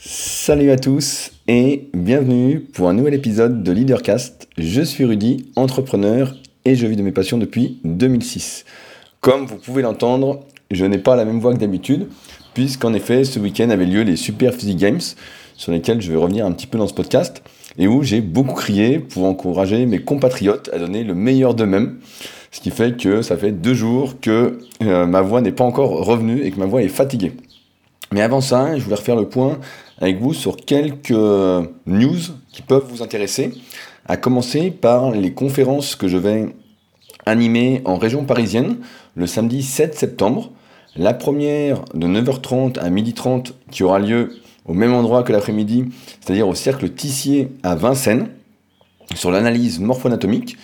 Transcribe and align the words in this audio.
Salut 0.00 0.70
à 0.70 0.76
tous 0.76 1.32
et 1.48 1.88
bienvenue 1.92 2.60
pour 2.60 2.88
un 2.88 2.92
nouvel 2.92 3.14
épisode 3.14 3.64
de 3.64 3.72
Leadercast. 3.72 4.48
Je 4.56 4.80
suis 4.80 5.04
Rudy, 5.04 5.50
entrepreneur 5.56 6.36
et 6.64 6.76
je 6.76 6.86
vis 6.86 6.94
de 6.94 7.02
mes 7.02 7.10
passions 7.10 7.36
depuis 7.36 7.80
2006. 7.82 8.64
Comme 9.20 9.46
vous 9.46 9.56
pouvez 9.56 9.82
l'entendre, 9.82 10.44
je 10.70 10.84
n'ai 10.84 10.98
pas 10.98 11.16
la 11.16 11.24
même 11.24 11.40
voix 11.40 11.52
que 11.52 11.58
d'habitude, 11.58 12.06
puisqu'en 12.54 12.94
effet, 12.94 13.24
ce 13.24 13.40
week-end 13.40 13.70
avait 13.70 13.86
lieu 13.86 14.02
les 14.02 14.14
Super 14.14 14.54
Physique 14.54 14.76
Games, 14.76 15.00
sur 15.56 15.72
lesquels 15.72 16.00
je 16.00 16.12
vais 16.12 16.18
revenir 16.18 16.46
un 16.46 16.52
petit 16.52 16.68
peu 16.68 16.78
dans 16.78 16.86
ce 16.86 16.94
podcast, 16.94 17.42
et 17.76 17.88
où 17.88 18.04
j'ai 18.04 18.20
beaucoup 18.20 18.54
crié 18.54 19.00
pour 19.00 19.24
encourager 19.24 19.84
mes 19.84 19.98
compatriotes 19.98 20.70
à 20.72 20.78
donner 20.78 21.02
le 21.02 21.16
meilleur 21.16 21.54
d'eux-mêmes. 21.54 21.98
Ce 22.52 22.60
qui 22.60 22.70
fait 22.70 22.96
que 22.96 23.20
ça 23.20 23.36
fait 23.36 23.50
deux 23.50 23.74
jours 23.74 24.20
que 24.20 24.60
euh, 24.80 25.06
ma 25.06 25.22
voix 25.22 25.40
n'est 25.40 25.50
pas 25.50 25.64
encore 25.64 26.06
revenue 26.06 26.44
et 26.44 26.52
que 26.52 26.60
ma 26.60 26.66
voix 26.66 26.84
est 26.84 26.88
fatiguée. 26.88 27.32
Mais 28.12 28.22
avant 28.22 28.40
ça, 28.40 28.76
je 28.76 28.82
voulais 28.82 28.96
refaire 28.96 29.16
le 29.16 29.28
point 29.28 29.58
avec 30.00 30.20
vous 30.20 30.34
sur 30.34 30.56
quelques 30.56 31.10
news 31.10 32.18
qui 32.52 32.62
peuvent 32.62 32.86
vous 32.88 33.02
intéresser, 33.02 33.52
à 34.06 34.16
commencer 34.16 34.70
par 34.70 35.10
les 35.10 35.32
conférences 35.32 35.96
que 35.96 36.08
je 36.08 36.16
vais 36.16 36.54
animer 37.26 37.82
en 37.84 37.98
région 37.98 38.24
parisienne 38.24 38.78
le 39.14 39.26
samedi 39.26 39.62
7 39.62 39.94
septembre. 39.94 40.50
La 40.96 41.14
première 41.14 41.84
de 41.94 42.06
9h30 42.06 42.78
à 42.78 42.90
12h30 42.90 43.52
qui 43.70 43.82
aura 43.82 43.98
lieu 43.98 44.32
au 44.64 44.74
même 44.74 44.92
endroit 44.92 45.22
que 45.22 45.32
l'après-midi, 45.32 45.86
c'est-à-dire 46.20 46.48
au 46.48 46.54
cercle 46.54 46.90
Tissier 46.90 47.48
à 47.62 47.74
Vincennes, 47.74 48.28
sur 49.14 49.30
l'analyse 49.30 49.80
morpho-anatomique. 49.80 50.56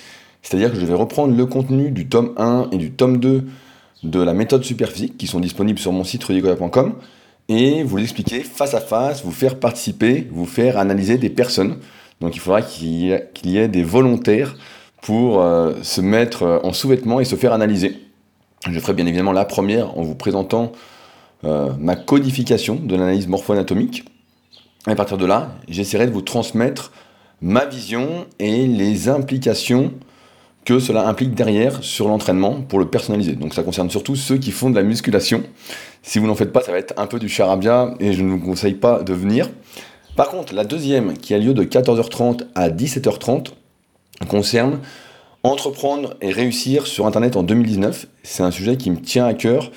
C'est-à-dire 0.43 0.73
que 0.73 0.79
je 0.79 0.85
vais 0.85 0.95
reprendre 0.95 1.35
le 1.35 1.46
contenu 1.46 1.91
du 1.91 2.07
tome 2.09 2.32
1 2.37 2.69
et 2.73 2.77
du 2.77 2.91
tome 2.91 3.19
2 3.19 3.46
de 4.02 4.21
la 4.21 4.35
méthode 4.35 4.62
superphysique 4.62 5.16
qui 5.16 5.27
sont 5.27 5.41
disponibles 5.41 5.79
sur 5.79 5.93
mon 5.93 6.05
site 6.05 6.23
rudicola.com 6.24 6.95
et 7.48 7.83
vous 7.83 7.97
l'expliquer 7.97 8.43
face 8.43 8.75
à 8.75 8.80
face, 8.80 9.25
vous 9.25 9.33
faire 9.33 9.59
participer, 9.59 10.27
vous 10.30 10.47
faire 10.47 10.79
analyser 10.79 11.19
des 11.19 11.30
personnes. 11.30 11.79
Donc 12.21 12.37
il 12.37 12.41
faudra 12.41 12.63
qu'il 12.63 13.21
y, 13.45 13.59
ait 13.59 13.68
des 13.68 13.82
volontaires 13.82 14.57
pour 15.02 15.41
euh, 15.41 15.74
se 15.83 16.01
mettre 16.01 16.43
euh, 16.45 16.59
en 16.63 16.73
sous-vêtements 16.73 17.21
et 17.21 17.24
se 17.24 17.37
faire 17.37 17.52
analyser. 17.52 18.01
Je 18.71 18.80
ferai 18.80 18.95
bien 18.95 19.07
évidemment 19.07 19.33
la 19.33 19.45
première 19.45 19.99
en 19.99 20.02
vous 20.02 20.15
présentant 20.15 20.73
euh, 21.45 21.71
ma 21.79 21.96
codification 21.96 22.77
de 22.77 22.96
l'analyse 22.96 23.29
morpho-anatomique. 23.29 24.05
À 24.87 24.95
partir 24.95 25.18
de 25.18 25.27
là, 25.27 25.51
j'essaierai 25.68 26.07
de 26.07 26.13
vous 26.13 26.23
transmettre 26.23 26.93
ma 27.43 27.66
vision 27.66 28.27
et 28.38 28.66
les 28.66 29.09
implications 29.09 29.93
que 30.65 30.79
cela 30.79 31.07
implique 31.07 31.34
derrière 31.34 31.82
sur 31.82 32.09
l'entraînement 32.09 32.62
pour 32.62 32.79
le 32.79 32.87
personnaliser. 32.87 33.32
Donc 33.32 33.54
ça 33.54 33.62
concerne 33.62 33.90
surtout 33.90 34.16
ceux 34.16 34.38
qui 34.38 34.51
font 34.51 34.71
de 34.71 34.76
la 34.76 34.82
musculation. 34.82 35.43
Si 36.02 36.18
vous 36.18 36.26
n'en 36.26 36.34
faites 36.34 36.52
pas, 36.52 36.62
ça 36.62 36.73
va 36.73 36.79
être 36.79 36.95
un 36.96 37.06
peu 37.06 37.18
du 37.18 37.29
charabia 37.29 37.95
et 38.01 38.12
je 38.12 38.23
ne 38.23 38.30
vous 38.30 38.40
conseille 38.40 38.74
pas 38.74 39.02
de 39.02 39.12
venir. 39.12 39.51
Par 40.16 40.29
contre, 40.29 40.54
la 40.54 40.65
deuxième, 40.65 41.16
qui 41.18 41.34
a 41.34 41.38
lieu 41.38 41.54
de 41.54 41.65
14h30 41.65 42.46
à 42.54 42.71
17h30, 42.71 43.48
concerne 44.29 44.79
entreprendre 45.43 46.16
et 46.21 46.30
réussir 46.30 46.87
sur 46.87 47.06
Internet 47.06 47.37
en 47.37 47.43
2019. 47.43 48.06
C'est 48.23 48.43
un 48.43 48.51
sujet 48.51 48.76
qui 48.76 48.90
me 48.90 49.01
tient 49.01 49.26
à 49.26 49.34
cœur 49.34 49.71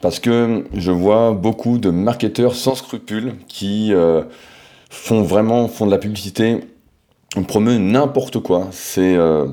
parce 0.00 0.18
que 0.18 0.64
je 0.74 0.90
vois 0.90 1.32
beaucoup 1.32 1.78
de 1.78 1.90
marketeurs 1.90 2.54
sans 2.54 2.74
scrupules 2.74 3.34
qui 3.48 3.94
euh, 3.94 4.22
font 4.90 5.22
vraiment 5.22 5.66
font 5.68 5.86
de 5.86 5.90
la 5.90 5.98
publicité, 5.98 6.60
on 7.36 7.42
promeut 7.42 7.78
n'importe 7.78 8.40
quoi. 8.40 8.68
C'est 8.70 9.16
euh, 9.16 9.46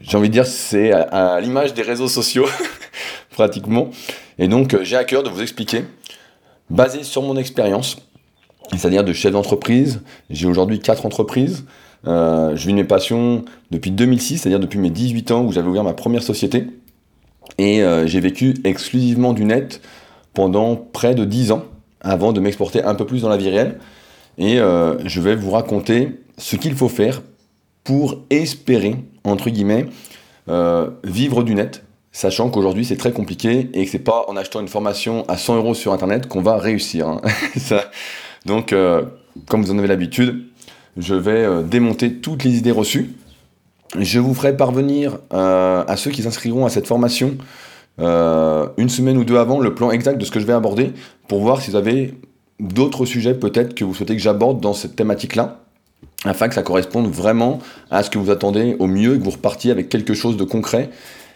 j'ai 0.00 0.16
envie 0.16 0.28
de 0.28 0.32
dire, 0.32 0.46
c'est 0.46 0.92
à, 0.92 1.40
l'image 1.40 1.74
des 1.74 1.82
réseaux 1.82 2.08
sociaux, 2.08 2.46
pratiquement. 3.30 3.90
Et 4.38 4.48
donc, 4.48 4.74
euh, 4.74 4.80
j'ai 4.82 4.96
à 4.96 5.04
cœur 5.04 5.22
de 5.22 5.28
vous 5.28 5.42
expliquer, 5.42 5.84
basé 6.70 7.02
sur 7.02 7.22
mon 7.22 7.36
expérience, 7.36 7.96
c'est-à-dire 8.72 9.04
de 9.04 9.12
chef 9.12 9.32
d'entreprise. 9.32 10.00
J'ai 10.30 10.46
aujourd'hui 10.46 10.80
quatre 10.80 11.06
entreprises. 11.06 11.64
Euh, 12.06 12.54
je 12.56 12.66
vis 12.66 12.74
mes 12.74 12.84
passions 12.84 13.44
depuis 13.70 13.90
2006, 13.90 14.38
c'est-à-dire 14.38 14.60
depuis 14.60 14.78
mes 14.78 14.90
18 14.90 15.30
ans 15.30 15.44
où 15.44 15.52
j'avais 15.52 15.68
ouvert 15.68 15.84
ma 15.84 15.94
première 15.94 16.22
société. 16.22 16.66
Et 17.58 17.82
j'ai 18.06 18.20
vécu 18.20 18.54
exclusivement 18.64 19.32
du 19.32 19.44
net 19.44 19.80
pendant 20.34 20.76
près 20.76 21.14
de 21.14 21.24
10 21.24 21.52
ans 21.52 21.64
avant 22.00 22.32
de 22.32 22.40
m'exporter 22.40 22.82
un 22.82 22.94
peu 22.94 23.06
plus 23.06 23.22
dans 23.22 23.28
la 23.28 23.36
vie 23.36 23.48
réelle. 23.48 23.78
Et 24.36 24.56
je 24.56 25.20
vais 25.20 25.36
vous 25.36 25.52
raconter 25.52 26.20
ce 26.38 26.56
qu'il 26.56 26.74
faut 26.74 26.88
faire 26.88 27.22
pour 27.86 28.24
espérer, 28.30 28.96
entre 29.22 29.48
guillemets, 29.48 29.86
euh, 30.48 30.90
vivre 31.04 31.44
du 31.44 31.54
net, 31.54 31.84
sachant 32.10 32.50
qu'aujourd'hui 32.50 32.84
c'est 32.84 32.96
très 32.96 33.12
compliqué 33.12 33.70
et 33.74 33.84
que 33.84 33.90
c'est 33.90 34.00
pas 34.00 34.24
en 34.26 34.36
achetant 34.36 34.60
une 34.60 34.68
formation 34.68 35.24
à 35.28 35.36
100 35.36 35.56
euros 35.56 35.74
sur 35.74 35.92
internet 35.92 36.26
qu'on 36.26 36.42
va 36.42 36.58
réussir. 36.58 37.06
Hein. 37.08 37.20
Donc, 38.44 38.72
euh, 38.72 39.04
comme 39.48 39.62
vous 39.62 39.70
en 39.70 39.78
avez 39.78 39.86
l'habitude, 39.86 40.46
je 40.96 41.14
vais 41.14 41.44
euh, 41.44 41.62
démonter 41.62 42.14
toutes 42.14 42.42
les 42.42 42.58
idées 42.58 42.72
reçues. 42.72 43.12
Je 43.96 44.18
vous 44.18 44.34
ferai 44.34 44.56
parvenir 44.56 45.18
à 45.30 45.94
ceux 45.96 46.10
qui 46.10 46.22
s'inscriront 46.22 46.66
à 46.66 46.70
cette 46.70 46.88
formation 46.88 47.36
une 47.98 48.88
semaine 48.88 49.16
ou 49.16 49.24
deux 49.24 49.38
avant 49.38 49.60
le 49.60 49.74
plan 49.74 49.92
exact 49.92 50.18
de 50.18 50.24
ce 50.24 50.32
que 50.32 50.40
je 50.40 50.44
vais 50.44 50.52
aborder 50.52 50.92
pour 51.28 51.40
voir 51.40 51.62
si 51.62 51.70
vous 51.70 51.76
avez 51.76 52.14
d'autres 52.58 53.06
sujets 53.06 53.32
peut-être 53.32 53.74
que 53.74 53.84
vous 53.84 53.94
souhaitez 53.94 54.16
que 54.16 54.20
j'aborde 54.20 54.60
dans 54.60 54.74
cette 54.74 54.96
thématique-là 54.96 55.65
afin 56.26 56.48
que 56.48 56.54
ça 56.54 56.62
corresponde 56.62 57.10
vraiment 57.10 57.60
à 57.90 58.02
ce 58.02 58.10
que 58.10 58.18
vous 58.18 58.30
attendez 58.30 58.76
au 58.78 58.86
mieux, 58.86 59.16
que 59.18 59.22
vous 59.22 59.30
repartiez 59.30 59.70
avec 59.70 59.88
quelque 59.88 60.14
chose 60.14 60.36
de 60.36 60.44
concret, 60.44 60.90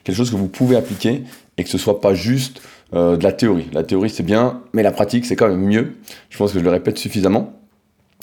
quelque 0.05 0.17
chose 0.17 0.31
que 0.31 0.37
vous 0.37 0.49
pouvez 0.49 0.77
appliquer 0.77 1.23
et 1.59 1.65
que 1.65 1.71
ce 1.71 1.79
soit 1.79 2.01
pas 2.01 2.15
juste 2.15 2.63
euh, 2.95 3.17
de 3.17 3.23
la 3.23 3.33
théorie. 3.33 3.69
La 3.73 3.83
théorie 3.83 4.11
c'est 4.11 4.23
bien, 4.23 4.63
mais 4.73 4.83
la 4.83 4.93
pratique 4.93 5.27
c'est 5.27 5.37
quand 5.37 5.49
même 5.49 5.65
mieux. 5.65 5.97
Je 6.29 6.39
pense 6.39 6.53
que 6.53 6.59
je 6.59 6.65
le 6.65 6.71
répète 6.71 6.99
suffisamment. 6.99 7.53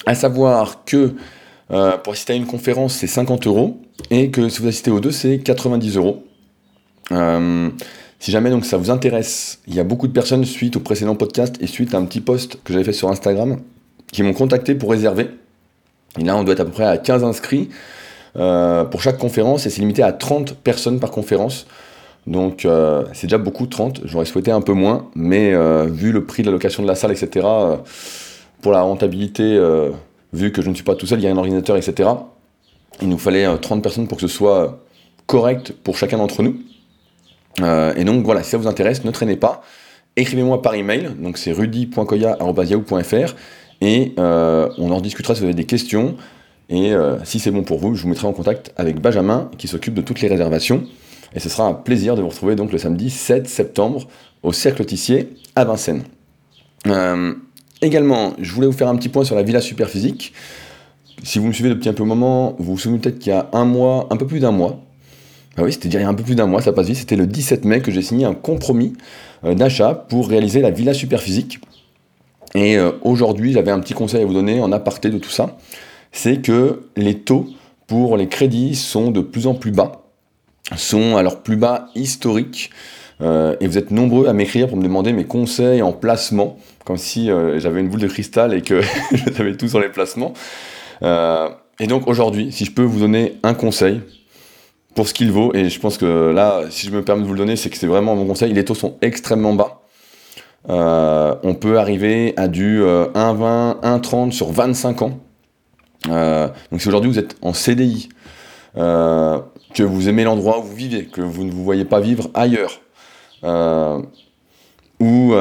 À 0.05 0.15
savoir 0.15 0.83
que 0.85 1.13
euh, 1.71 1.97
pour 1.97 2.13
assister 2.13 2.33
à 2.33 2.35
une 2.35 2.45
conférence 2.45 2.93
c'est 2.95 3.07
50 3.07 3.47
euros 3.47 3.81
et 4.09 4.31
que 4.31 4.49
si 4.49 4.61
vous 4.61 4.67
assistez 4.67 4.91
aux 4.91 4.99
deux 4.99 5.11
c'est 5.11 5.39
90 5.39 5.97
euros. 5.97 6.23
Euh, 7.11 7.69
si 8.19 8.31
jamais 8.31 8.49
donc 8.49 8.65
ça 8.65 8.77
vous 8.77 8.89
intéresse, 8.89 9.59
il 9.67 9.75
y 9.75 9.79
a 9.79 9.83
beaucoup 9.83 10.07
de 10.07 10.13
personnes 10.13 10.43
suite 10.43 10.75
au 10.75 10.79
précédent 10.79 11.15
podcast 11.15 11.55
et 11.61 11.67
suite 11.67 11.93
à 11.93 11.97
un 11.97 12.05
petit 12.05 12.21
post 12.21 12.57
que 12.63 12.73
j'avais 12.73 12.85
fait 12.85 12.93
sur 12.93 13.09
Instagram 13.09 13.57
qui 14.11 14.23
m'ont 14.23 14.33
contacté 14.33 14.75
pour 14.75 14.91
réserver. 14.91 15.29
Et 16.17 16.23
là, 16.23 16.35
on 16.35 16.43
doit 16.43 16.53
être 16.53 16.61
à 16.61 16.65
peu 16.65 16.71
près 16.71 16.85
à 16.85 16.97
15 16.97 17.23
inscrits 17.23 17.69
euh, 18.37 18.83
pour 18.85 19.01
chaque 19.01 19.17
conférence 19.17 19.65
et 19.65 19.69
c'est 19.69 19.81
limité 19.81 20.03
à 20.03 20.11
30 20.11 20.55
personnes 20.55 20.99
par 20.99 21.11
conférence. 21.11 21.65
Donc 22.27 22.65
euh, 22.65 23.03
c'est 23.13 23.27
déjà 23.27 23.37
beaucoup, 23.37 23.65
30. 23.67 24.01
J'aurais 24.05 24.25
souhaité 24.25 24.51
un 24.51 24.61
peu 24.61 24.73
moins, 24.73 25.09
mais 25.15 25.53
euh, 25.53 25.87
vu 25.89 26.11
le 26.11 26.25
prix 26.25 26.43
de 26.43 26.47
la 26.47 26.51
location 26.51 26.83
de 26.83 26.87
la 26.87 26.95
salle, 26.95 27.11
etc., 27.11 27.47
pour 28.61 28.71
la 28.71 28.81
rentabilité, 28.81 29.59
vu 30.33 30.51
que 30.51 30.63
je 30.63 30.69
ne 30.69 30.73
suis 30.73 30.83
pas 30.83 30.95
tout 30.95 31.05
seul, 31.05 31.19
il 31.19 31.23
y 31.23 31.27
a 31.27 31.31
un 31.31 31.37
ordinateur, 31.37 31.77
etc., 31.77 32.09
il 33.01 33.07
nous 33.07 33.19
fallait 33.19 33.45
30 33.55 33.83
personnes 33.83 34.07
pour 34.07 34.17
que 34.17 34.21
ce 34.23 34.27
soit 34.27 34.79
correct 35.27 35.73
pour 35.83 35.95
chacun 35.95 36.17
d'entre 36.17 36.41
nous. 36.41 36.57
et 37.95 38.03
donc 38.03 38.25
voilà, 38.25 38.41
si 38.41 38.49
ça 38.49 38.57
vous 38.57 38.67
intéresse, 38.67 39.03
ne 39.05 39.11
traînez 39.11 39.37
pas. 39.37 39.61
Écrivez-moi 40.15 40.63
par 40.63 40.73
email, 40.73 41.11
donc 41.19 41.37
c'est 41.37 41.51
rudy.koya.yahoo.fr 41.51 43.35
et 43.81 44.13
euh, 44.17 44.69
on 44.77 44.91
en 44.91 45.01
discutera 45.01 45.35
si 45.35 45.41
vous 45.41 45.45
avez 45.45 45.53
des 45.53 45.65
questions. 45.65 46.15
Et 46.69 46.93
euh, 46.93 47.23
si 47.23 47.39
c'est 47.39 47.51
bon 47.51 47.63
pour 47.63 47.79
vous, 47.79 47.95
je 47.95 48.03
vous 48.03 48.09
mettrai 48.09 48.27
en 48.27 48.33
contact 48.33 48.73
avec 48.75 48.99
Benjamin 48.99 49.49
qui 49.57 49.67
s'occupe 49.67 49.93
de 49.93 50.01
toutes 50.01 50.21
les 50.21 50.27
réservations. 50.27 50.83
Et 51.33 51.39
ce 51.39 51.49
sera 51.49 51.65
un 51.65 51.73
plaisir 51.73 52.15
de 52.15 52.21
vous 52.21 52.29
retrouver 52.29 52.55
donc 52.55 52.71
le 52.71 52.77
samedi 52.77 53.09
7 53.09 53.47
septembre 53.47 54.07
au 54.43 54.51
Cercle 54.51 54.85
Tissier 54.85 55.29
à 55.55 55.65
Vincennes. 55.65 56.03
Euh, 56.87 57.33
également, 57.81 58.33
je 58.39 58.51
voulais 58.53 58.67
vous 58.67 58.73
faire 58.73 58.87
un 58.87 58.95
petit 58.95 59.09
point 59.09 59.23
sur 59.23 59.35
la 59.35 59.43
Villa 59.43 59.61
Superphysique. 59.61 60.33
Si 61.23 61.39
vous 61.39 61.47
me 61.47 61.53
suivez 61.53 61.69
depuis 61.69 61.89
un 61.89 61.93
peu 61.93 62.03
moment, 62.03 62.55
vous 62.59 62.73
vous 62.73 62.77
souvenez 62.77 62.99
peut-être 62.99 63.19
qu'il 63.19 63.31
y 63.31 63.35
a 63.35 63.49
un 63.53 63.65
mois, 63.65 64.07
un 64.11 64.17
peu 64.17 64.27
plus 64.27 64.39
d'un 64.39 64.51
mois, 64.51 64.79
ah 65.57 65.63
oui, 65.63 65.73
c'était 65.73 65.87
il 65.87 65.93
y 65.93 65.97
a 65.97 66.07
un 66.07 66.13
peu 66.13 66.21
plus 66.21 66.35
d'un 66.35 66.45
mois, 66.45 66.61
ça 66.61 66.71
passe 66.71 66.85
vite, 66.85 66.97
c'était 66.97 67.15
le 67.15 67.25
17 67.25 67.65
mai 67.65 67.81
que 67.81 67.91
j'ai 67.91 68.03
signé 68.03 68.25
un 68.25 68.35
compromis 68.35 68.93
d'achat 69.43 69.95
pour 69.95 70.29
réaliser 70.29 70.61
la 70.61 70.69
Villa 70.69 70.93
Superphysique. 70.93 71.59
Et 72.57 72.75
euh, 72.75 72.93
aujourd'hui, 73.03 73.53
j'avais 73.53 73.69
un 73.69 73.79
petit 73.79 73.93
conseil 73.93 74.23
à 74.23 74.25
vous 74.25 74.33
donner 74.33 74.59
en 74.61 74.71
aparté 74.71 75.11
de 75.11 75.19
tout 75.19 75.29
ça, 75.29 75.57
c'est 76.11 76.41
que 76.41 76.87
les 76.95 77.19
taux 77.19 77.45
pour 77.85 78.17
les 78.17 78.27
crédits 78.27 78.73
sont 78.73 79.11
de 79.11 79.21
plus 79.21 79.45
en 79.45 79.53
plus 79.53 79.69
bas, 79.69 80.01
sont 80.75 81.17
à 81.17 81.21
leur 81.21 81.43
plus 81.43 81.55
bas 81.55 81.89
historique. 81.93 82.71
Euh, 83.21 83.55
et 83.59 83.67
vous 83.67 83.77
êtes 83.77 83.91
nombreux 83.91 84.27
à 84.27 84.33
m'écrire 84.33 84.67
pour 84.67 84.77
me 84.77 84.81
demander 84.81 85.13
mes 85.13 85.25
conseils 85.25 85.83
en 85.83 85.91
placement, 85.91 86.57
comme 86.83 86.97
si 86.97 87.29
euh, 87.29 87.59
j'avais 87.59 87.79
une 87.79 87.89
boule 87.89 87.99
de 87.99 88.07
cristal 88.07 88.55
et 88.55 88.63
que 88.63 88.81
je 89.11 89.31
savais 89.31 89.55
tout 89.55 89.67
sur 89.67 89.79
les 89.79 89.89
placements. 89.89 90.33
et 91.03 91.87
donc 91.87 92.07
aujourd'hui, 92.07 92.51
si 92.51 92.65
je 92.65 92.71
peux 92.71 92.83
vous 92.83 92.99
donner 92.99 93.37
un 93.43 93.53
conseil 93.53 94.01
pour 94.95 95.07
ce 95.07 95.13
qu'il 95.13 95.31
vaut, 95.31 95.53
et 95.53 95.69
je 95.69 95.79
pense 95.79 95.99
que 95.99 96.31
là, 96.31 96.63
si 96.71 96.87
je 96.87 96.91
me 96.91 97.03
permets 97.03 97.21
de 97.21 97.27
vous 97.27 97.33
le 97.33 97.39
donner, 97.39 97.55
c'est 97.55 97.69
que 97.69 97.77
c'est 97.77 97.85
vraiment 97.85 98.15
mon 98.15 98.25
conseil, 98.25 98.51
les 98.51 98.65
taux 98.65 98.73
sont 98.73 98.97
extrêmement 99.03 99.53
bas. 99.53 99.76
Euh, 100.69 101.35
on 101.43 101.53
peut 101.53 101.79
arriver 101.79 102.33
à 102.37 102.47
du 102.47 102.81
1,20, 102.81 102.83
euh, 102.83 103.73
1,30 103.81 104.31
sur 104.31 104.51
25 104.51 105.01
ans. 105.01 105.19
Euh, 106.09 106.49
donc 106.71 106.81
si 106.81 106.87
aujourd'hui 106.87 107.09
vous 107.09 107.19
êtes 107.19 107.37
en 107.41 107.53
CDI, 107.53 108.09
que 108.75 109.83
vous 109.83 110.09
aimez 110.09 110.23
l'endroit 110.23 110.59
où 110.59 110.63
vous 110.63 110.75
vivez, 110.75 111.05
que 111.05 111.21
vous 111.21 111.43
ne 111.43 111.51
vous 111.51 111.63
voyez 111.63 111.85
pas 111.85 111.99
vivre 111.99 112.29
ailleurs, 112.33 112.81
ou 114.99 115.33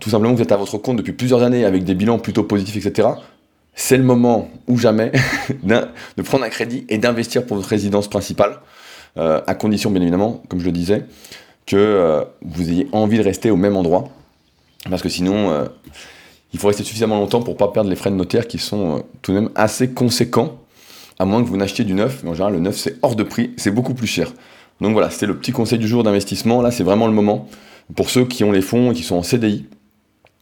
tout 0.00 0.10
simplement 0.10 0.34
vous 0.34 0.42
êtes 0.42 0.52
à 0.52 0.56
votre 0.56 0.78
compte 0.78 0.96
depuis 0.96 1.12
plusieurs 1.12 1.42
années 1.42 1.64
avec 1.64 1.84
des 1.84 1.94
bilans 1.94 2.18
plutôt 2.18 2.44
positifs, 2.44 2.76
etc., 2.76 3.08
c'est 3.74 3.96
le 3.96 4.02
moment 4.02 4.48
ou 4.66 4.76
jamais 4.76 5.12
de 5.62 6.22
prendre 6.22 6.44
un 6.44 6.48
crédit 6.48 6.84
et 6.88 6.98
d'investir 6.98 7.46
pour 7.46 7.56
votre 7.56 7.68
résidence 7.68 8.08
principale, 8.08 8.60
à 9.16 9.54
condition 9.54 9.90
bien 9.90 10.00
évidemment, 10.00 10.42
comme 10.48 10.60
je 10.60 10.66
le 10.66 10.72
disais, 10.72 11.04
que 11.66 12.24
vous 12.42 12.70
ayez 12.70 12.88
envie 12.92 13.18
de 13.18 13.22
rester 13.22 13.50
au 13.50 13.56
même 13.56 13.76
endroit, 13.76 14.08
parce 14.88 15.02
que 15.02 15.08
sinon, 15.08 15.50
euh, 15.50 15.66
il 16.52 16.58
faut 16.58 16.68
rester 16.68 16.84
suffisamment 16.84 17.16
longtemps 17.16 17.42
pour 17.42 17.54
ne 17.54 17.58
pas 17.58 17.68
perdre 17.68 17.90
les 17.90 17.96
frais 17.96 18.10
de 18.10 18.16
notaire 18.16 18.48
qui 18.48 18.58
sont 18.58 19.04
tout 19.22 19.32
de 19.32 19.40
même 19.40 19.50
assez 19.54 19.90
conséquents, 19.90 20.58
à 21.18 21.24
moins 21.24 21.42
que 21.42 21.48
vous 21.48 21.56
n'achetiez 21.56 21.84
du 21.84 21.94
neuf, 21.94 22.22
mais 22.22 22.30
en 22.30 22.34
général 22.34 22.54
le 22.54 22.60
neuf 22.60 22.76
c'est 22.76 22.96
hors 23.02 23.14
de 23.14 23.22
prix, 23.22 23.52
c'est 23.56 23.70
beaucoup 23.70 23.94
plus 23.94 24.06
cher. 24.06 24.32
Donc 24.80 24.92
voilà, 24.92 25.10
c'était 25.10 25.26
le 25.26 25.36
petit 25.36 25.52
conseil 25.52 25.78
du 25.78 25.86
jour 25.86 26.02
d'investissement, 26.02 26.62
là 26.62 26.70
c'est 26.70 26.84
vraiment 26.84 27.06
le 27.06 27.12
moment, 27.12 27.48
pour 27.94 28.08
ceux 28.08 28.24
qui 28.24 28.42
ont 28.44 28.52
les 28.52 28.62
fonds 28.62 28.92
et 28.92 28.94
qui 28.94 29.02
sont 29.02 29.16
en 29.16 29.22
CDI, 29.22 29.66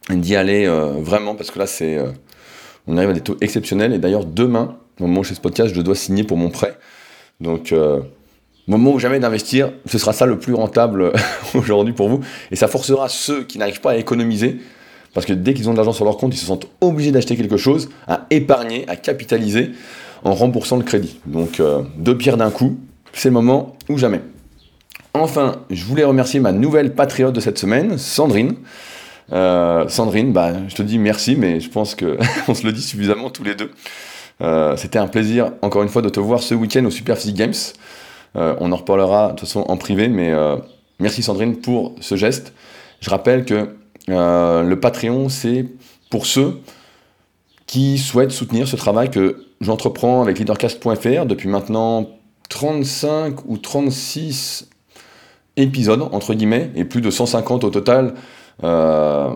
d'y 0.09 0.35
aller 0.35 0.67
vraiment, 1.01 1.35
parce 1.35 1.51
que 1.51 1.59
là 1.59 1.67
c'est 1.67 1.99
on 2.89 2.97
arrive 2.97 3.11
à 3.11 3.13
des 3.13 3.21
taux 3.21 3.37
exceptionnels. 3.39 3.93
Et 3.93 3.99
d'ailleurs, 3.99 4.25
demain, 4.25 4.77
au 4.99 5.03
moment 5.03 5.21
où 5.21 5.23
je 5.23 5.29
fais 5.29 5.35
ce 5.35 5.41
podcast, 5.41 5.73
je 5.73 5.81
dois 5.81 5.95
signer 5.95 6.23
pour 6.23 6.37
mon 6.37 6.49
prêt. 6.49 6.77
Donc, 7.39 7.71
euh, 7.71 8.01
moment 8.71 8.91
où 8.91 8.99
jamais 8.99 9.19
d'investir, 9.19 9.71
ce 9.85 9.97
sera 9.97 10.13
ça 10.13 10.25
le 10.25 10.37
plus 10.39 10.53
rentable 10.53 11.11
aujourd'hui 11.53 11.93
pour 11.93 12.09
vous. 12.09 12.21
Et 12.51 12.55
ça 12.55 12.67
forcera 12.67 13.09
ceux 13.09 13.43
qui 13.43 13.57
n'arrivent 13.57 13.81
pas 13.81 13.91
à 13.91 13.95
économiser, 13.97 14.59
parce 15.13 15.25
que 15.25 15.33
dès 15.33 15.53
qu'ils 15.53 15.69
ont 15.69 15.71
de 15.71 15.77
l'argent 15.77 15.93
sur 15.93 16.05
leur 16.05 16.17
compte, 16.17 16.33
ils 16.33 16.39
se 16.39 16.45
sentent 16.45 16.67
obligés 16.81 17.11
d'acheter 17.11 17.35
quelque 17.35 17.57
chose, 17.57 17.89
à 18.07 18.25
épargner, 18.29 18.85
à 18.87 18.95
capitaliser 18.95 19.71
en 20.23 20.33
remboursant 20.33 20.77
le 20.77 20.83
crédit. 20.83 21.19
Donc, 21.25 21.59
euh, 21.59 21.81
deux 21.97 22.17
pierres 22.17 22.37
d'un 22.37 22.51
coup, 22.51 22.77
c'est 23.13 23.29
le 23.29 23.33
moment 23.33 23.75
ou 23.89 23.97
jamais. 23.97 24.21
Enfin, 25.13 25.63
je 25.69 25.83
voulais 25.83 26.03
remercier 26.03 26.39
ma 26.39 26.51
nouvelle 26.51 26.93
patriote 26.93 27.33
de 27.33 27.39
cette 27.39 27.57
semaine, 27.57 27.97
Sandrine. 27.97 28.55
Euh, 29.31 29.87
Sandrine, 29.87 30.33
bah, 30.33 30.53
je 30.67 30.75
te 30.75 30.81
dis 30.81 30.99
merci, 30.99 31.35
mais 31.35 31.59
je 31.59 31.69
pense 31.69 31.95
qu'on 31.95 32.53
se 32.53 32.65
le 32.65 32.71
dit 32.71 32.81
suffisamment 32.81 33.29
tous 33.29 33.43
les 33.43 33.55
deux. 33.55 33.71
Euh, 34.41 34.77
c'était 34.77 34.99
un 34.99 35.07
plaisir, 35.07 35.51
encore 35.61 35.83
une 35.83 35.89
fois, 35.89 36.01
de 36.01 36.09
te 36.09 36.19
voir 36.19 36.41
ce 36.41 36.53
week-end 36.53 36.85
au 36.85 36.91
Super 36.91 37.17
Physique 37.17 37.35
Games. 37.35 37.53
Euh, 38.35 38.55
on 38.59 38.71
en 38.71 38.75
reparlera 38.75 39.27
de 39.27 39.31
toute 39.31 39.41
façon 39.41 39.61
en 39.61 39.77
privé, 39.77 40.07
mais 40.07 40.33
merci 40.99 41.23
Sandrine 41.23 41.57
pour 41.57 41.95
ce 41.99 42.15
geste. 42.15 42.53
Je 43.01 43.09
rappelle 43.09 43.45
que 43.45 43.75
le 44.07 44.75
Patreon, 44.75 45.29
c'est 45.29 45.65
pour 46.09 46.25
ceux 46.25 46.59
qui 47.67 47.97
souhaitent 47.97 48.31
soutenir 48.31 48.67
ce 48.67 48.75
travail 48.75 49.11
que 49.11 49.45
j'entreprends 49.61 50.21
avec 50.21 50.39
leadercast.fr 50.39 51.25
depuis 51.25 51.47
maintenant 51.47 52.09
35 52.49 53.45
ou 53.45 53.57
36 53.57 54.69
épisodes, 55.55 56.01
entre 56.11 56.33
guillemets, 56.33 56.71
et 56.75 56.83
plus 56.83 57.01
de 57.01 57.11
150 57.11 57.63
au 57.63 57.69
total 57.69 58.15
euh, 58.63 59.29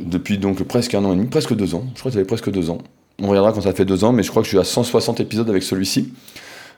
depuis 0.00 0.38
donc 0.38 0.62
presque 0.62 0.94
un 0.94 1.04
an 1.04 1.12
et 1.12 1.16
demi, 1.16 1.26
presque 1.26 1.54
deux 1.54 1.74
ans. 1.74 1.84
Je 1.94 2.00
crois 2.00 2.10
que 2.10 2.14
ça 2.14 2.20
fait 2.20 2.26
presque 2.26 2.50
deux 2.50 2.70
ans. 2.70 2.78
On 3.20 3.28
regardera 3.28 3.52
quand 3.52 3.62
ça 3.62 3.72
fait 3.72 3.84
deux 3.84 4.04
ans, 4.04 4.12
mais 4.12 4.22
je 4.22 4.30
crois 4.30 4.42
que 4.42 4.46
je 4.46 4.50
suis 4.50 4.58
à 4.58 4.64
160 4.64 5.20
épisodes 5.20 5.48
avec 5.48 5.62
celui-ci. 5.62 6.12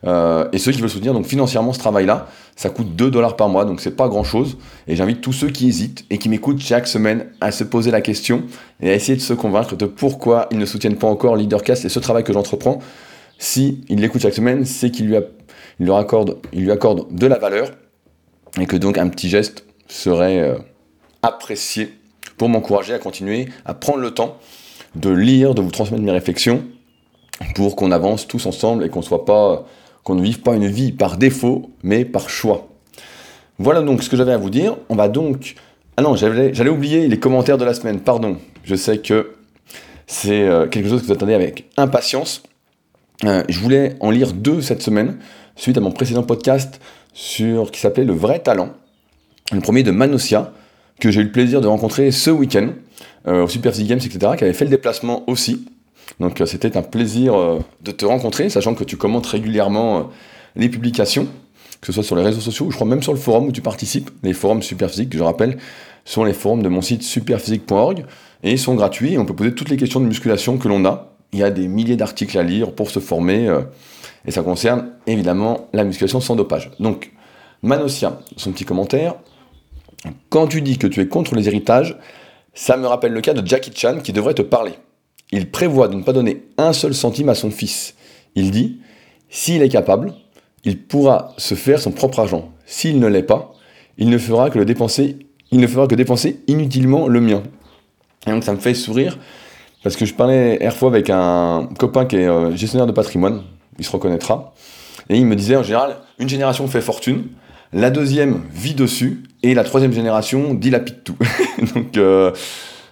Euh, 0.07 0.49
et 0.53 0.59
ceux 0.59 0.73
qui 0.73 0.81
veulent 0.81 0.91
soutenir 0.91 1.15
donc 1.15 1.27
financièrement 1.27 1.73
ce 1.73 1.79
travail-là, 1.79 2.27
ça 2.57 2.69
coûte 2.69 2.95
2 2.95 3.11
dollars 3.11 3.37
par 3.37 3.49
mois, 3.49 3.65
donc 3.65 3.81
c'est 3.81 3.97
pas 3.97 4.09
grand-chose. 4.09 4.59
Et 4.87 4.97
j'invite 4.97 5.21
tous 5.21 5.33
ceux 5.33 5.49
qui 5.49 5.69
hésitent 5.69 6.05
et 6.11 6.19
qui 6.19 6.29
m'écoutent 6.29 6.61
chaque 6.61 6.87
semaine 6.87 7.27
à 7.41 7.51
se 7.51 7.65
poser 7.65 7.91
la 7.91 8.01
question 8.01 8.43
et 8.81 8.91
à 8.91 8.95
essayer 8.95 9.17
de 9.17 9.23
se 9.23 9.33
convaincre 9.33 9.77
de 9.77 9.87
pourquoi 9.87 10.49
ils 10.51 10.59
ne 10.59 10.67
soutiennent 10.67 10.97
pas 10.97 11.09
encore 11.09 11.37
Leadercast 11.37 11.85
et 11.85 11.89
ce 11.89 11.99
travail 11.99 12.25
que 12.25 12.33
j'entreprends. 12.33 12.81
Si 13.39 13.85
ils 13.89 14.01
l'écoutent 14.01 14.23
chaque 14.23 14.35
semaine, 14.35 14.65
c'est 14.65 14.91
qu'il 14.91 15.07
lui, 15.07 15.91
accorde 15.93 16.37
de 17.11 17.27
la 17.27 17.39
valeur 17.39 17.71
et 18.61 18.67
que 18.67 18.77
donc 18.77 18.99
un 18.99 19.09
petit 19.09 19.29
geste 19.29 19.65
serait 19.89 20.41
euh, 20.41 20.55
apprécié 21.23 21.93
pour 22.37 22.49
m'encourager 22.49 22.95
à 22.95 22.99
continuer 22.99 23.49
à 23.65 23.75
prendre 23.75 23.99
le 23.99 24.13
temps 24.13 24.39
de 24.95 25.11
lire, 25.11 25.55
de 25.55 25.63
vous 25.63 25.71
transmettre 25.71 26.03
mes 26.03 26.13
réflexions 26.13 26.63
pour 27.55 27.75
qu'on 27.75 27.91
avance 27.91 28.29
tous 28.29 28.47
ensemble 28.47 28.85
et 28.85 28.89
qu'on 28.89 29.03
soit 29.03 29.25
pas 29.25 29.67
qu'on 30.05 30.15
ne 30.15 30.23
vive 30.23 30.41
pas 30.41 30.55
une 30.55 30.69
vie 30.69 30.93
par 30.93 31.17
défaut 31.17 31.71
mais 31.83 32.05
par 32.05 32.31
choix. 32.31 32.69
Voilà 33.59 33.83
donc 33.83 34.03
ce 34.03 34.09
que 34.09 34.17
j'avais 34.17 34.33
à 34.33 34.39
vous 34.39 34.51
dire. 34.51 34.77
On 34.89 34.95
va 34.95 35.09
donc 35.09 35.57
ah 35.97 36.03
non, 36.03 36.17
j'allais 36.17 36.71
oublier 36.71 37.07
les 37.07 37.21
commentaires 37.21 37.57
de 37.57 37.65
la 37.65 37.73
semaine, 37.73 38.01
pardon. 38.01 38.37
Je 38.65 38.75
sais 38.75 38.99
que 38.99 39.35
c'est 40.09 40.43
euh, 40.43 40.67
quelque 40.67 40.89
chose 40.89 41.03
que 41.03 41.07
vous 41.07 41.13
attendez 41.13 41.35
avec 41.35 41.71
impatience. 41.77 42.43
Euh, 43.25 43.45
je 43.49 43.61
voulais 43.61 43.95
en 44.01 44.11
lire 44.11 44.33
deux 44.33 44.61
cette 44.61 44.83
semaine, 44.83 45.19
suite 45.55 45.79
à 45.79 45.81
mon 45.81 45.93
précédent 45.93 46.25
podcast 46.25 46.81
sur 47.13 47.71
qui 47.71 47.79
s'appelait 47.79 48.05
Le 48.05 48.13
vrai 48.13 48.41
talent. 48.41 48.71
Le 49.53 49.61
premier 49.61 49.85
de 49.85 49.93
Manosia, 49.93 50.53
que 50.99 51.13
j'ai 51.13 51.21
eu 51.21 51.25
le 51.25 51.33
plaisir 51.33 51.61
de 51.61 51.69
rencontrer 51.69 52.11
ce 52.11 52.31
week-end 52.31 52.71
euh, 53.29 53.45
au 53.45 53.49
Super 53.49 53.73
Games, 53.73 54.01
etc., 54.05 54.19
qui 54.37 54.43
avait 54.43 54.53
fait 54.53 54.65
le 54.65 54.71
déplacement 54.71 55.23
aussi. 55.29 55.65
Donc 56.21 56.41
euh, 56.41 56.47
c'était 56.47 56.77
un 56.77 56.83
plaisir 56.83 57.35
euh, 57.35 57.59
de 57.83 57.91
te 57.91 58.05
rencontrer, 58.05 58.49
sachant 58.49 58.75
que 58.75 58.85
tu 58.85 58.97
commentes 58.97 59.27
régulièrement 59.27 60.11
les 60.57 60.69
publications, 60.69 61.27
que 61.81 61.87
ce 61.87 61.93
soit 61.93 62.03
sur 62.03 62.17
les 62.17 62.23
réseaux 62.23 62.41
sociaux, 62.41 62.67
ou 62.67 62.71
je 62.71 62.77
crois 62.77 62.87
même 62.87 63.03
sur 63.03 63.13
le 63.13 63.19
forum 63.19 63.47
où 63.47 63.53
tu 63.53 63.61
participes, 63.61 64.11
les 64.23 64.33
forums 64.33 64.63
Superphysique, 64.63 65.17
je 65.17 65.23
rappelle, 65.23 65.59
sont 66.05 66.25
les 66.25 66.35
forums 66.35 66.63
de 66.63 66.69
mon 66.69 66.83
site 66.83 67.03
superphysique.org, 67.03 68.05
et 68.43 68.53
ils 68.53 68.59
sont 68.59 68.75
gratuits, 68.75 69.19
on 69.19 69.25
peut 69.25 69.35
poser 69.35 69.55
toutes 69.55 69.71
les 69.71 69.77
questions 69.77 70.01
de 70.01 70.07
musculation 70.07 70.59
que 70.59 70.69
l'on 70.69 70.85
a. 70.85 71.13
Il 71.33 71.41
y 71.41 71.43
a 71.43 71.51
des 71.51 71.67
milliers 71.67 71.97
d'articles 71.97 72.39
à 72.39 72.43
lire 72.43 72.73
pour 72.73 72.91
se 72.91 73.01
former, 73.01 73.53
et 74.27 74.31
ça 74.31 74.43
concerne 74.43 74.91
évidemment 75.07 75.69
la 75.73 75.83
musculation 75.83 76.21
sans 76.21 76.37
dopage. 76.37 76.71
Donc, 76.79 77.11
Manosia, 77.63 78.21
son 78.37 78.53
petit 78.53 78.65
commentaire, 78.65 79.15
quand 80.29 80.47
tu 80.47 80.63
dis 80.63 80.79
que 80.79 80.87
tu 80.87 81.01
es 81.01 81.09
contre 81.09 81.35
les 81.35 81.49
héritages, 81.49 81.97
ça 82.53 82.77
me 82.77 82.87
rappelle 82.87 83.13
le 83.13 83.21
cas 83.21 83.35
de 83.35 83.47
Jackie 83.47 83.73
Chan 83.75 83.99
qui 84.03 84.13
devrait 84.13 84.35
te 84.35 84.43
parler. 84.43 84.75
Il 85.33 85.51
prévoit 85.51 85.89
de 85.89 85.97
ne 85.97 86.03
pas 86.03 86.13
donner 86.13 86.43
un 86.59 86.73
seul 86.73 86.95
centime 86.95 87.29
à 87.29 87.35
son 87.35 87.51
fils. 87.51 87.95
Il 88.35 88.51
dit, 88.51 88.81
s'il 89.29 89.63
est 89.63 89.69
capable, 89.69 90.15
il 90.65 90.81
pourra 90.81 91.35
se 91.39 91.55
faire 91.55 91.81
son 91.81 91.91
propre 91.91 92.21
argent. 92.21 92.53
S'il 92.67 92.99
ne 92.99 93.07
l'est 93.07 93.23
pas, 93.23 93.53
il 93.99 94.09
ne 94.09 94.19
fera 94.19 94.51
que 94.51 94.59
dépenser, 94.59 95.19
inutilement 96.47 97.09
le 97.09 97.21
mien. 97.21 97.43
Et 98.27 98.31
donc 98.31 98.45
ça 98.45 98.53
me 98.53 98.59
fait 98.59 98.75
sourire 98.75 99.19
parce 99.83 99.97
que 99.97 100.07
je 100.07 100.15
parlais 100.15 100.57
air 100.63 100.75
fois 100.75 100.89
avec 100.89 101.11
un 101.11 101.69
copain 101.79 102.07
qui 102.07 102.17
est 102.17 102.27
euh, 102.27 102.57
gestionnaire 102.57 102.87
de 102.87 102.93
patrimoine, 102.93 103.43
il 103.79 103.85
se 103.85 103.91
reconnaîtra, 103.91 104.55
et 105.11 105.19
il 105.19 105.27
me 105.27 105.37
disait 105.37 105.57
en 105.57 105.63
général, 105.63 105.99
une 106.19 106.29
génération 106.29 106.67
fait 106.69 106.81
fortune, 106.81 107.27
la 107.73 107.91
deuxième 107.91 108.41
vit 108.51 108.75
dessus, 108.75 109.25
et 109.43 109.53
la 109.53 109.63
troisième 109.63 109.93
génération 109.93 110.55
dilapide 110.55 111.05
tout. 111.05 111.17
Donc 111.75 111.99
euh, 111.99 112.33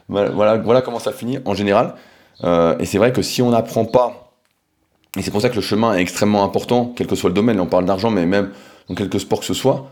voilà 0.09 0.83
comment 0.83 0.99
ça 0.99 1.13
finit 1.13 1.39
en 1.47 1.55
général. 1.55 1.95
Euh, 2.45 2.77
et 2.79 2.87
c'est 2.87 2.99
vrai 2.99 3.13
que 3.13 3.23
si 3.23 3.43
on 3.43 3.51
n'apprend 3.51 3.85
pas, 3.85 4.33
et 5.17 5.23
c'est 5.23 5.31
pour 5.31 5.43
ça 5.43 5.49
que 5.49 5.57
le 5.57 5.61
chemin 5.61 5.95
est 5.95 6.01
extrêmement 6.01 6.45
important, 6.45 6.93
quel 6.97 7.07
que 7.07 7.15
soit 7.15 7.31
le 7.31 7.35
domaine, 7.35 7.61
on 7.61 7.67
parle 7.67 7.85
d'argent, 7.85 8.11
mais 8.11 8.27
même 8.27 8.51
dans 8.89 8.95
quelque 8.95 9.19
sport 9.19 9.41
que 9.41 9.47
ce 9.47 9.55
soit, 9.55 9.87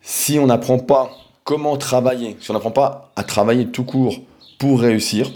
si 0.00 0.38
on 0.38 0.46
n'apprend 0.46 0.78
pas 0.78 1.10
comment 1.44 1.76
travailler, 1.76 2.36
si 2.40 2.50
on 2.50 2.54
n'apprend 2.54 2.70
pas 2.70 3.12
à 3.16 3.24
travailler 3.24 3.66
tout 3.66 3.84
court 3.84 4.16
pour 4.58 4.80
réussir, 4.80 5.30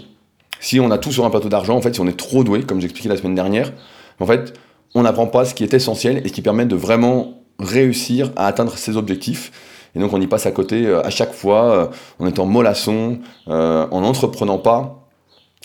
si 0.59 0.79
on 0.79 0.91
a 0.91 0.97
tout 0.97 1.11
sur 1.11 1.25
un 1.25 1.29
plateau 1.29 1.49
d'argent, 1.49 1.75
en 1.75 1.81
fait, 1.81 1.93
si 1.93 2.01
on 2.01 2.07
est 2.07 2.17
trop 2.17 2.43
doué, 2.43 2.63
comme 2.63 2.79
j'expliquais 2.79 3.09
la 3.09 3.17
semaine 3.17 3.35
dernière, 3.35 3.73
en 4.19 4.25
fait, 4.25 4.53
on 4.95 5.03
n'apprend 5.03 5.27
pas 5.27 5.45
ce 5.45 5.53
qui 5.53 5.63
est 5.63 5.73
essentiel 5.73 6.21
et 6.23 6.29
ce 6.29 6.33
qui 6.33 6.41
permet 6.41 6.65
de 6.65 6.75
vraiment 6.75 7.41
réussir 7.59 8.31
à 8.35 8.47
atteindre 8.47 8.77
ses 8.77 8.97
objectifs. 8.97 9.51
Et 9.95 9.99
donc 9.99 10.13
on 10.13 10.21
y 10.21 10.27
passe 10.27 10.45
à 10.45 10.51
côté 10.51 10.85
euh, 10.85 11.01
à 11.03 11.09
chaque 11.09 11.33
fois, 11.33 11.63
euh, 11.63 11.87
en 12.19 12.27
étant 12.27 12.45
mollasson, 12.45 13.19
en 13.47 14.01
n'entreprenant 14.01 14.59
pas. 14.59 14.96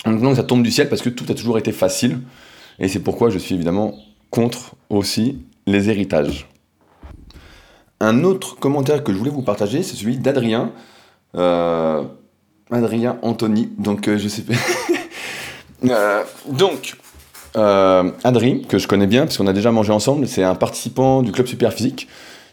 Donc 0.05 0.35
ça 0.35 0.43
tombe 0.43 0.63
du 0.63 0.71
ciel 0.71 0.89
parce 0.89 1.01
que 1.01 1.09
tout 1.09 1.25
a 1.29 1.33
toujours 1.33 1.57
été 1.57 1.71
facile. 1.71 2.19
Et 2.79 2.87
c'est 2.87 2.99
pourquoi 2.99 3.29
je 3.29 3.37
suis 3.37 3.55
évidemment 3.55 3.93
contre 4.29 4.75
aussi 4.89 5.39
les 5.67 5.89
héritages. 5.89 6.49
Un 7.99 8.23
autre 8.23 8.55
commentaire 8.57 9.03
que 9.03 9.13
je 9.13 9.17
voulais 9.17 9.31
vous 9.31 9.43
partager, 9.43 9.83
c'est 9.83 9.95
celui 9.95 10.17
d'Adrien. 10.17 10.71
Adrien 12.71 13.17
Anthony, 13.21 13.69
donc 13.77 14.09
je 14.09 14.27
sais 14.27 14.41
pas. 14.41 14.53
donc, 16.49 16.95
euh, 17.55 18.09
Adri, 18.23 18.63
que 18.67 18.77
je 18.77 18.87
connais 18.87 19.07
bien, 19.07 19.25
parce 19.25 19.37
qu'on 19.37 19.47
a 19.47 19.53
déjà 19.53 19.71
mangé 19.71 19.91
ensemble, 19.91 20.27
c'est 20.27 20.43
un 20.43 20.55
participant 20.55 21.21
du 21.21 21.31
club 21.31 21.47
Super 21.47 21.73
Physique 21.73 22.07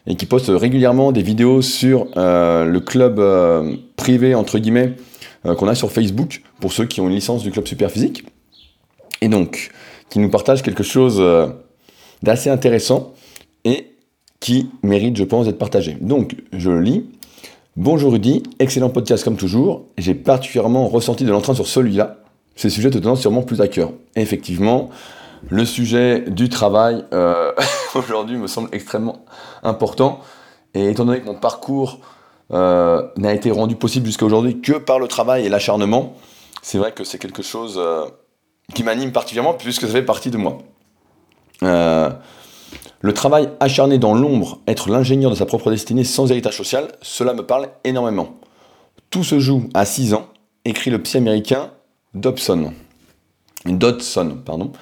et 0.07 0.17
qui 0.17 0.27
poste 0.27 0.49
régulièrement 0.49 1.13
des 1.13 1.23
vidéos 1.23 1.63
sur 1.63 2.07
euh, 2.17 2.65
le 2.65 2.81
club 2.81 3.19
euh, 3.19 3.77
privé, 3.97 4.35
entre 4.35 4.59
guillemets, 4.59 4.95
qu'on 5.45 5.69
a 5.69 5.75
sur 5.75 5.91
Facebook, 5.91 6.43
pour 6.61 6.73
ceux 6.73 6.85
qui 6.85 7.01
ont 7.01 7.09
une 7.09 7.15
licence 7.15 7.43
du 7.43 7.51
club 7.51 7.67
Super 7.67 7.91
Physique. 7.91 8.25
Et 9.21 9.29
donc, 9.29 9.71
qui 10.09 10.19
nous 10.19 10.31
partage 10.31 10.63
quelque 10.63 10.83
chose 10.83 11.23
d'assez 12.23 12.51
intéressant 12.51 13.15
et 13.65 13.93
qui 14.41 14.71
mérite, 14.83 15.17
je 15.17 15.25
pense, 15.25 15.47
d'être 15.47 15.59
partagé. 15.59 15.97
Donc, 16.01 16.37
je 16.53 16.71
le 16.71 16.81
lis. 16.81 17.11
Bonjour 17.77 18.13
Rudy, 18.13 18.43
excellent 18.59 18.91
podcast 18.91 19.25
comme 19.25 19.37
toujours. 19.37 19.87
J'ai 19.97 20.15
particulièrement 20.15 20.89
ressenti 20.89 21.25
de 21.25 21.31
l'entrain 21.31 21.55
sur 21.55 21.67
celui-là 21.67 22.21
ces 22.61 22.69
sujets 22.69 22.91
te 22.91 22.99
tenant 22.99 23.17
sûrement 23.17 23.43
plus 23.43 23.63
à 23.63 23.69
cœur. 23.69 23.93
effectivement, 24.17 24.91
le 25.49 25.65
sujet 25.65 26.25
du 26.29 26.51
travail 26.51 27.07
euh, 27.15 27.53
aujourd'hui 27.95 28.37
me 28.37 28.47
semble 28.47 28.69
extrêmement 28.73 29.25
important. 29.63 30.21
Et 30.75 30.91
étant 30.91 31.07
donné 31.07 31.21
que 31.21 31.27
mon 31.27 31.37
parcours 31.37 32.01
euh, 32.53 33.07
n'a 33.17 33.33
été 33.33 33.51
rendu 33.51 33.77
possible 33.77 34.07
jusqu'à 34.07 34.27
aujourd'hui 34.27 34.61
que 34.61 34.73
par 34.73 34.99
le 34.99 35.07
travail 35.07 35.47
et 35.47 35.49
l'acharnement, 35.49 36.17
c'est 36.63 36.79
vrai 36.79 36.93
que 36.93 37.05
c'est 37.05 37.19
quelque 37.19 37.43
chose 37.43 37.77
euh, 37.79 38.07
qui 38.75 38.83
m'anime 38.83 39.13
particulièrement 39.13 39.55
puisque 39.55 39.83
ça 39.83 39.93
fait 39.93 40.03
partie 40.03 40.31
de 40.31 40.37
moi. 40.37 40.59
Euh, 41.63 42.11
le 43.01 43.15
travail 43.15 43.51
acharné 43.61 43.99
dans 43.99 44.15
l'ombre, 44.15 44.61
être 44.67 44.91
l'ingénieur 44.91 45.31
de 45.31 45.37
sa 45.37 45.47
propre 45.47 45.71
destinée 45.71 46.05
sans 46.05 46.31
héritage 46.31 46.57
social, 46.57 46.89
cela 47.03 47.35
me 47.35 47.47
parle 47.47 47.69
énormément. 47.85 48.37
Tout 49.11 49.25
se 49.25 49.39
joue 49.39 49.69
à 49.73 49.85
6 49.85 50.15
ans, 50.15 50.27
écrit 50.65 50.91
le 50.91 51.01
psy 51.01 51.19
américain 51.19 51.71
Dobson. 52.15 52.73
Dodson, 53.65 54.39
pardon. 54.45 54.73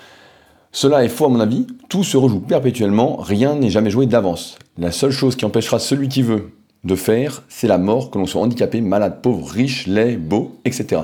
Cela 0.72 1.04
est 1.04 1.08
faux 1.08 1.26
à 1.26 1.28
mon 1.28 1.40
avis, 1.40 1.66
tout 1.88 2.04
se 2.04 2.16
rejoue 2.16 2.40
perpétuellement, 2.40 3.16
rien 3.16 3.54
n'est 3.54 3.70
jamais 3.70 3.90
joué 3.90 4.06
d'avance. 4.06 4.58
La 4.76 4.92
seule 4.92 5.10
chose 5.10 5.36
qui 5.36 5.44
empêchera 5.44 5.78
celui 5.78 6.08
qui 6.08 6.22
veut 6.22 6.50
de 6.84 6.94
faire, 6.94 7.42
c'est 7.48 7.66
la 7.66 7.78
mort, 7.78 8.10
que 8.10 8.18
l'on 8.18 8.26
soit 8.26 8.40
handicapé, 8.40 8.80
malade, 8.80 9.20
pauvre, 9.22 9.48
riche, 9.48 9.86
laid, 9.86 10.16
beau, 10.16 10.56
etc. 10.64 11.02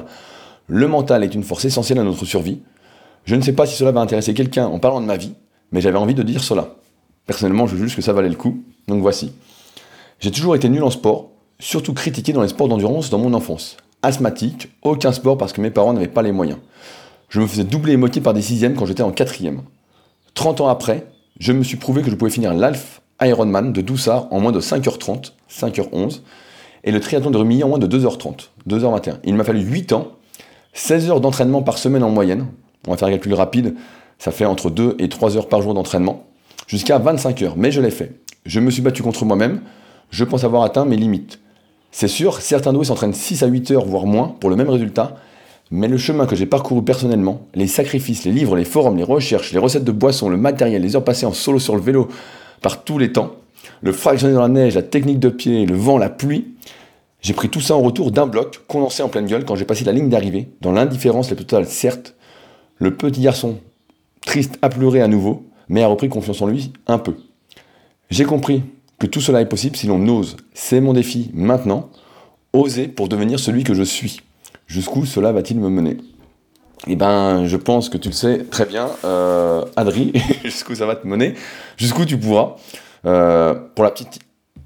Le 0.66 0.88
mental 0.88 1.24
est 1.24 1.34
une 1.34 1.42
force 1.42 1.64
essentielle 1.64 1.98
à 1.98 2.04
notre 2.04 2.24
survie. 2.24 2.60
Je 3.24 3.34
ne 3.34 3.42
sais 3.42 3.52
pas 3.52 3.66
si 3.66 3.76
cela 3.76 3.92
va 3.92 4.00
intéresser 4.00 4.34
quelqu'un 4.34 4.66
en 4.66 4.78
parlant 4.78 5.00
de 5.00 5.06
ma 5.06 5.16
vie, 5.16 5.34
mais 5.72 5.80
j'avais 5.80 5.98
envie 5.98 6.14
de 6.14 6.22
dire 6.22 6.44
cela. 6.44 6.76
Personnellement, 7.26 7.66
je 7.66 7.76
juge 7.76 7.96
que 7.96 8.02
ça 8.02 8.12
valait 8.12 8.28
le 8.28 8.36
coup, 8.36 8.62
donc 8.86 9.00
voici. 9.00 9.32
J'ai 10.20 10.30
toujours 10.30 10.54
été 10.54 10.68
nul 10.68 10.82
en 10.82 10.90
sport, 10.90 11.30
surtout 11.58 11.94
critiqué 11.94 12.32
dans 12.32 12.42
les 12.42 12.48
sports 12.48 12.68
d'endurance 12.68 13.10
dans 13.10 13.18
mon 13.18 13.34
enfance. 13.34 13.76
Asthmatique, 14.02 14.68
aucun 14.82 15.12
sport 15.12 15.38
parce 15.38 15.52
que 15.52 15.60
mes 15.60 15.70
parents 15.70 15.92
n'avaient 15.92 16.08
pas 16.08 16.22
les 16.22 16.32
moyens. 16.32 16.58
Je 17.28 17.40
me 17.40 17.46
faisais 17.46 17.64
doubler 17.64 17.94
et 17.94 17.96
moitié 17.96 18.22
par 18.22 18.34
des 18.34 18.42
sixièmes 18.42 18.74
quand 18.74 18.86
j'étais 18.86 19.02
en 19.02 19.10
quatrième. 19.10 19.62
30 20.34 20.60
ans 20.60 20.68
après, 20.68 21.06
je 21.40 21.52
me 21.52 21.64
suis 21.64 21.76
prouvé 21.76 22.02
que 22.02 22.10
je 22.10 22.14
pouvais 22.14 22.30
finir 22.30 22.54
l'Alf 22.54 23.00
Ironman 23.20 23.72
de 23.72 23.80
Doussard 23.80 24.28
en 24.30 24.40
moins 24.40 24.52
de 24.52 24.60
5h30, 24.60 25.32
5h11, 25.50 26.20
et 26.84 26.92
le 26.92 27.00
triathlon 27.00 27.30
de 27.30 27.38
Rumilly 27.38 27.64
en 27.64 27.68
moins 27.68 27.78
de 27.78 27.86
2h30, 27.86 28.48
2h21. 28.68 29.16
Il 29.24 29.34
m'a 29.34 29.44
fallu 29.44 29.60
8 29.60 29.92
ans, 29.92 30.12
16 30.74 31.10
heures 31.10 31.20
d'entraînement 31.20 31.62
par 31.62 31.78
semaine 31.78 32.02
en 32.02 32.10
moyenne. 32.10 32.46
On 32.86 32.90
va 32.90 32.96
faire 32.96 33.08
un 33.08 33.12
calcul 33.12 33.34
rapide, 33.34 33.74
ça 34.18 34.30
fait 34.30 34.44
entre 34.44 34.70
2 34.70 34.96
et 34.98 35.08
3 35.08 35.36
heures 35.36 35.48
par 35.48 35.62
jour 35.62 35.74
d'entraînement, 35.74 36.26
jusqu'à 36.66 36.98
25 36.98 37.42
heures. 37.42 37.56
Mais 37.56 37.70
je 37.70 37.80
l'ai 37.80 37.90
fait. 37.90 38.12
Je 38.44 38.60
me 38.60 38.70
suis 38.70 38.82
battu 38.82 39.02
contre 39.02 39.24
moi-même, 39.24 39.60
je 40.10 40.24
pense 40.24 40.44
avoir 40.44 40.62
atteint 40.62 40.84
mes 40.84 40.96
limites. 40.96 41.40
C'est 41.90 42.08
sûr, 42.08 42.40
certains 42.40 42.72
doués 42.72 42.84
s'entraînent 42.84 43.14
6 43.14 43.42
à 43.42 43.46
8 43.46 43.70
heures, 43.70 43.84
voire 43.86 44.04
moins, 44.04 44.34
pour 44.40 44.50
le 44.50 44.56
même 44.56 44.68
résultat, 44.68 45.16
mais 45.70 45.88
le 45.88 45.96
chemin 45.96 46.26
que 46.26 46.36
j'ai 46.36 46.46
parcouru 46.46 46.82
personnellement, 46.82 47.46
les 47.54 47.66
sacrifices, 47.66 48.24
les 48.24 48.32
livres, 48.32 48.56
les 48.56 48.64
forums, 48.64 48.96
les 48.96 49.04
recherches, 49.04 49.52
les 49.52 49.58
recettes 49.58 49.84
de 49.84 49.92
boissons, 49.92 50.28
le 50.28 50.36
matériel, 50.36 50.82
les 50.82 50.94
heures 50.94 51.04
passées 51.04 51.26
en 51.26 51.32
solo 51.32 51.58
sur 51.58 51.74
le 51.74 51.80
vélo 51.80 52.08
par 52.64 52.82
tous 52.82 52.96
les 52.96 53.12
temps, 53.12 53.32
le 53.82 53.92
fractionné 53.92 54.32
dans 54.32 54.40
la 54.40 54.48
neige, 54.48 54.74
la 54.74 54.82
technique 54.82 55.18
de 55.18 55.28
pied, 55.28 55.66
le 55.66 55.76
vent, 55.76 55.98
la 55.98 56.08
pluie, 56.08 56.54
j'ai 57.20 57.34
pris 57.34 57.50
tout 57.50 57.60
ça 57.60 57.76
en 57.76 57.82
retour 57.82 58.10
d'un 58.10 58.26
bloc, 58.26 58.62
condensé 58.66 59.02
en 59.02 59.10
pleine 59.10 59.26
gueule 59.26 59.44
quand 59.44 59.54
j'ai 59.54 59.66
passé 59.66 59.84
la 59.84 59.92
ligne 59.92 60.08
d'arrivée, 60.08 60.48
dans 60.62 60.72
l'indifférence 60.72 61.28
la 61.28 61.36
plus 61.36 61.44
totale, 61.44 61.66
certes. 61.66 62.14
Le 62.78 62.96
petit 62.96 63.20
garçon, 63.20 63.58
triste, 64.24 64.58
a 64.62 64.70
pleuré 64.70 65.02
à 65.02 65.08
nouveau, 65.08 65.44
mais 65.68 65.82
a 65.82 65.88
repris 65.88 66.08
confiance 66.08 66.40
en 66.40 66.46
lui 66.46 66.72
un 66.86 66.96
peu. 66.96 67.16
J'ai 68.08 68.24
compris 68.24 68.62
que 68.98 69.06
tout 69.06 69.20
cela 69.20 69.42
est 69.42 69.48
possible 69.48 69.76
si 69.76 69.86
l'on 69.86 70.08
ose. 70.08 70.38
C'est 70.54 70.80
mon 70.80 70.94
défi 70.94 71.30
maintenant. 71.34 71.90
Oser 72.54 72.88
pour 72.88 73.08
devenir 73.08 73.38
celui 73.38 73.62
que 73.62 73.74
je 73.74 73.82
suis. 73.82 74.22
Jusqu'où 74.66 75.04
cela 75.04 75.32
va-t-il 75.32 75.60
me 75.60 75.68
mener? 75.68 75.98
Eh 76.86 76.96
ben, 76.96 77.46
je 77.46 77.56
pense 77.56 77.88
que 77.88 77.96
tu 77.96 78.08
le 78.08 78.14
sais 78.14 78.44
très 78.50 78.66
bien, 78.66 78.90
euh, 79.04 79.64
Adri, 79.76 80.12
jusqu'où 80.44 80.74
ça 80.74 80.84
va 80.84 80.96
te 80.96 81.06
mener, 81.06 81.34
jusqu'où 81.76 82.04
tu 82.04 82.18
pourras. 82.18 82.56
Euh, 83.06 83.54
pour 83.74 83.84
la 83.84 83.90
petite 83.90 84.18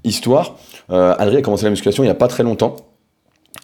histoire, 0.03 0.55
euh, 0.91 1.15
Adri 1.17 1.37
a 1.37 1.41
commencé 1.41 1.65
la 1.65 1.69
musculation 1.71 2.03
il 2.03 2.07
n'y 2.07 2.11
a 2.11 2.15
pas 2.15 2.27
très 2.27 2.43
longtemps. 2.43 2.75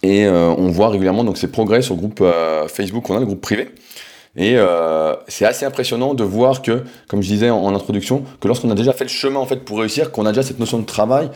Et 0.04 0.26
euh, 0.26 0.54
on 0.58 0.70
voit 0.70 0.90
régulièrement 0.90 1.24
donc 1.24 1.38
ses 1.38 1.48
progrès 1.48 1.82
sur 1.82 1.96
le 1.96 2.00
groupe 2.00 2.24
Facebook 2.68 3.10
on 3.10 3.16
a, 3.16 3.20
le 3.20 3.26
groupe 3.26 3.42
privé. 3.42 3.70
Et 4.38 4.58
c'est 5.30 5.46
assez 5.46 5.66
impressionnant 5.66 6.14
de 6.14 6.24
voir 6.24 6.62
que, 6.62 6.84
comme 7.08 7.22
je 7.22 7.28
disais 7.30 7.50
en, 7.50 7.74
introduction, 7.74 8.24
que 8.42 8.48
lorsqu'on 8.50 8.70
a 8.70 8.76
déjà 8.76 8.92
fait 8.92 9.06
le 9.06 9.10
chemin 9.10 9.40
en 9.40 9.46
fait 9.46 9.64
pour 9.64 9.80
réussir, 9.80 10.12
qu'on 10.12 10.26
a 10.26 10.32
déjà 10.32 10.44
cette 10.44 10.60
notion 10.60 10.78
de 10.78 10.86
travail 10.86 11.30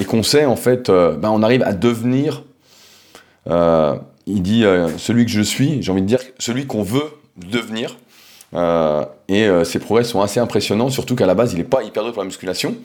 et 0.00 0.04
qu'on 0.04 0.24
sait 0.24 0.46
en 0.46 0.56
fait, 0.56 0.90
ben, 0.90 1.30
on 1.30 1.44
arrive 1.44 1.62
à 1.62 1.72
devenir 1.72 2.42
il 4.26 4.42
dit 4.42 4.64
euh, 4.64 4.96
celui 4.98 5.24
que 5.24 5.30
je 5.30 5.40
suis, 5.40 5.82
j'ai 5.82 5.92
envie 5.92 6.02
de 6.02 6.06
dire 6.06 6.20
celui 6.38 6.66
qu'on 6.66 6.82
veut 6.82 7.10
devenir. 7.36 7.96
Euh, 8.54 9.04
et 9.28 9.44
euh, 9.44 9.64
ses 9.64 9.78
progrès 9.78 10.04
sont 10.04 10.20
assez 10.20 10.40
impressionnants, 10.40 10.90
surtout 10.90 11.14
qu'à 11.14 11.26
la 11.26 11.34
base, 11.34 11.52
il 11.52 11.58
n'est 11.58 11.64
pas 11.64 11.82
hyper 11.82 12.02
doué 12.02 12.12
pour 12.12 12.22
la 12.22 12.26
musculation, 12.26 12.76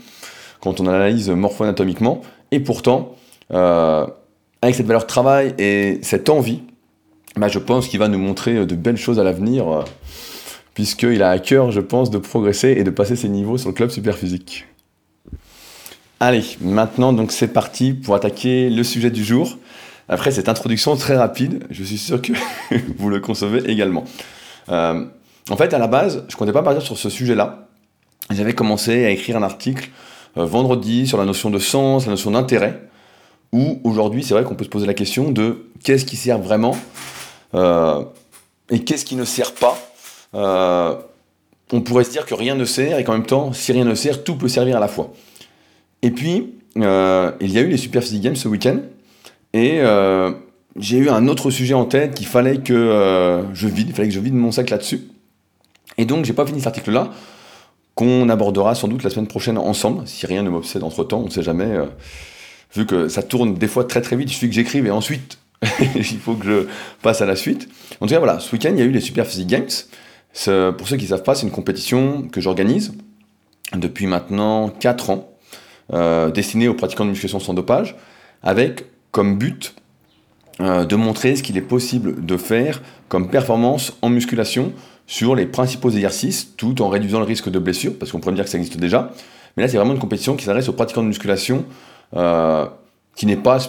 quand 0.59 0.79
on 0.79 0.87
analyse 0.87 1.29
morpho-anatomiquement. 1.29 2.21
Et 2.51 2.59
pourtant, 2.59 3.15
avec 3.49 4.75
cette 4.75 4.85
valeur 4.85 5.03
de 5.03 5.07
travail 5.07 5.53
et 5.57 5.99
cette 6.01 6.29
envie, 6.29 6.63
bah, 7.35 7.47
je 7.47 7.59
pense 7.59 7.87
qu'il 7.87 7.99
va 7.99 8.07
nous 8.07 8.17
montrer 8.17 8.65
de 8.65 8.75
belles 8.75 8.97
choses 8.97 9.19
à 9.19 9.23
l'avenir, 9.23 9.83
puisqu'il 10.73 11.21
a 11.21 11.29
à 11.29 11.39
cœur, 11.39 11.71
je 11.71 11.81
pense, 11.81 12.09
de 12.09 12.17
progresser 12.17 12.75
et 12.77 12.83
de 12.83 12.89
passer 12.89 13.15
ses 13.15 13.29
niveaux 13.29 13.57
sur 13.57 13.69
le 13.69 13.75
club 13.75 13.89
super 13.89 14.17
physique. 14.17 14.65
Allez, 16.19 16.43
maintenant, 16.61 17.11
donc 17.11 17.31
c'est 17.31 17.49
parti 17.49 17.93
pour 17.93 18.15
attaquer 18.15 18.69
le 18.69 18.83
sujet 18.83 19.11
du 19.11 19.23
jour. 19.23 19.57
Après 20.07 20.31
cette 20.31 20.49
introduction 20.49 20.95
très 20.95 21.15
rapide, 21.15 21.65
je 21.71 21.83
suis 21.83 21.97
sûr 21.97 22.21
que 22.21 22.33
vous 22.97 23.09
le 23.09 23.19
concevez 23.19 23.69
également. 23.69 24.03
Euh, 24.69 25.05
en 25.49 25.57
fait, 25.57 25.73
à 25.73 25.79
la 25.79 25.87
base, 25.87 26.25
je 26.27 26.35
ne 26.35 26.37
comptais 26.37 26.51
pas 26.51 26.63
partir 26.63 26.81
sur 26.81 26.97
ce 26.97 27.09
sujet-là. 27.09 27.67
J'avais 28.31 28.53
commencé 28.53 29.05
à 29.05 29.09
écrire 29.09 29.37
un 29.37 29.43
article 29.43 29.89
euh, 30.37 30.45
vendredi 30.45 31.07
sur 31.07 31.17
la 31.17 31.25
notion 31.25 31.49
de 31.49 31.59
sens, 31.59 32.05
la 32.05 32.11
notion 32.11 32.31
d'intérêt, 32.31 32.81
où 33.51 33.79
aujourd'hui, 33.83 34.23
c'est 34.23 34.33
vrai 34.33 34.43
qu'on 34.43 34.55
peut 34.55 34.63
se 34.63 34.69
poser 34.69 34.85
la 34.85 34.93
question 34.93 35.31
de 35.31 35.69
qu'est-ce 35.83 36.05
qui 36.05 36.17
sert 36.17 36.39
vraiment 36.39 36.77
euh, 37.55 38.03
et 38.69 38.83
qu'est-ce 38.83 39.05
qui 39.05 39.15
ne 39.15 39.25
sert 39.25 39.53
pas. 39.53 39.77
on 41.71 41.81
pourrait 41.81 42.03
se 42.03 42.11
dire 42.11 42.25
que 42.25 42.35
rien 42.35 42.55
ne 42.55 42.65
sert 42.65 42.99
et 42.99 43.03
qu'en 43.03 43.13
même 43.13 43.25
temps, 43.25 43.53
si 43.53 43.71
rien 43.71 43.85
ne 43.85 43.95
sert, 43.95 44.23
tout 44.23 44.35
peut 44.35 44.49
servir 44.49 44.77
à 44.77 44.79
la 44.79 44.87
fois. 44.87 45.13
Et 46.01 46.11
puis, 46.11 46.53
il 46.75 46.83
y 46.83 47.57
a 47.57 47.61
eu 47.61 47.69
les 47.69 47.77
Super 47.77 48.03
Physique 48.03 48.21
Games 48.21 48.35
ce 48.35 48.47
week-end, 48.47 48.79
et 49.55 49.79
euh, 49.79 50.31
j'ai 50.75 50.97
eu 50.97 51.09
un 51.09 51.29
autre 51.29 51.49
sujet 51.49 51.73
en 51.73 51.85
tête 51.85 52.13
qu'il 52.13 52.27
fallait 52.27 52.57
que 52.57 52.73
euh, 52.73 53.41
je 53.53 53.69
vide, 53.69 53.87
il 53.87 53.95
fallait 53.95 54.09
que 54.09 54.13
je 54.13 54.19
vide 54.19 54.33
mon 54.33 54.51
sac 54.51 54.69
là-dessus. 54.69 55.07
Et 55.97 56.03
donc 56.03 56.25
j'ai 56.25 56.33
pas 56.33 56.45
fini 56.45 56.59
cet 56.59 56.67
article-là, 56.67 57.11
qu'on 57.95 58.27
abordera 58.27 58.75
sans 58.75 58.89
doute 58.89 59.01
la 59.03 59.09
semaine 59.09 59.27
prochaine 59.27 59.57
ensemble, 59.57 60.05
si 60.09 60.25
rien 60.25 60.43
ne 60.43 60.49
m'obsède 60.49 60.83
entre 60.83 61.05
temps, 61.05 61.21
on 61.21 61.27
ne 61.27 61.29
sait 61.29 61.41
jamais, 61.41 61.63
euh, 61.63 61.85
vu 62.75 62.85
que 62.85 63.07
ça 63.07 63.23
tourne 63.23 63.53
des 63.53 63.69
fois 63.69 63.85
très 63.85 64.01
très 64.01 64.17
vite, 64.17 64.29
il 64.29 64.33
suffit 64.33 64.49
que 64.49 64.55
j'écrive 64.55 64.87
et 64.87 64.91
ensuite 64.91 65.37
il 65.95 66.03
faut 66.03 66.33
que 66.33 66.45
je 66.45 66.67
passe 67.01 67.21
à 67.21 67.25
la 67.25 67.37
suite. 67.37 67.69
En 68.01 68.07
tout 68.07 68.13
cas 68.13 68.19
voilà, 68.19 68.41
ce 68.41 68.51
week-end 68.51 68.71
il 68.73 68.79
y 68.79 68.81
a 68.81 68.85
eu 68.85 68.91
les 68.91 68.99
Super 68.99 69.25
Physique 69.25 69.47
Games. 69.47 70.73
Pour 70.77 70.85
ceux 70.85 70.97
qui 70.97 71.05
ne 71.05 71.09
savent 71.09 71.23
pas, 71.23 71.33
c'est 71.33 71.45
une 71.45 71.53
compétition 71.53 72.23
que 72.23 72.41
j'organise 72.41 72.91
depuis 73.73 74.05
maintenant 74.05 74.67
4 74.67 75.11
ans, 75.11 75.29
destinée 76.33 76.67
aux 76.67 76.73
pratiquants 76.73 77.05
de 77.05 77.11
musculation 77.11 77.39
sans 77.39 77.53
dopage, 77.53 77.95
avec 78.43 78.83
comme 79.15 79.37
but 79.37 79.73
euh, 80.59 80.83
de 80.83 80.97
montrer 80.97 81.37
ce 81.37 81.41
qu'il 81.41 81.55
est 81.55 81.61
possible 81.61 82.25
de 82.25 82.35
faire 82.35 82.81
comme 83.07 83.29
performance 83.29 83.93
en 84.01 84.09
musculation 84.09 84.73
sur 85.07 85.35
les 85.35 85.45
principaux 85.45 85.89
exercices, 85.89 86.53
tout 86.57 86.81
en 86.81 86.89
réduisant 86.89 87.19
le 87.19 87.25
risque 87.25 87.49
de 87.49 87.57
blessure, 87.57 87.93
parce 87.97 88.11
qu'on 88.11 88.19
pourrait 88.19 88.35
dire 88.35 88.43
que 88.43 88.49
ça 88.49 88.57
existe 88.57 88.75
déjà. 88.75 89.13
Mais 89.55 89.63
là, 89.63 89.69
c'est 89.69 89.77
vraiment 89.77 89.93
une 89.93 89.99
compétition 89.99 90.35
qui 90.35 90.43
s'adresse 90.43 90.67
aux 90.67 90.73
pratiquants 90.73 91.01
de 91.01 91.07
musculation, 91.07 91.63
euh, 92.13 92.65
qui 93.15 93.25
n'est 93.25 93.37
pas, 93.37 93.59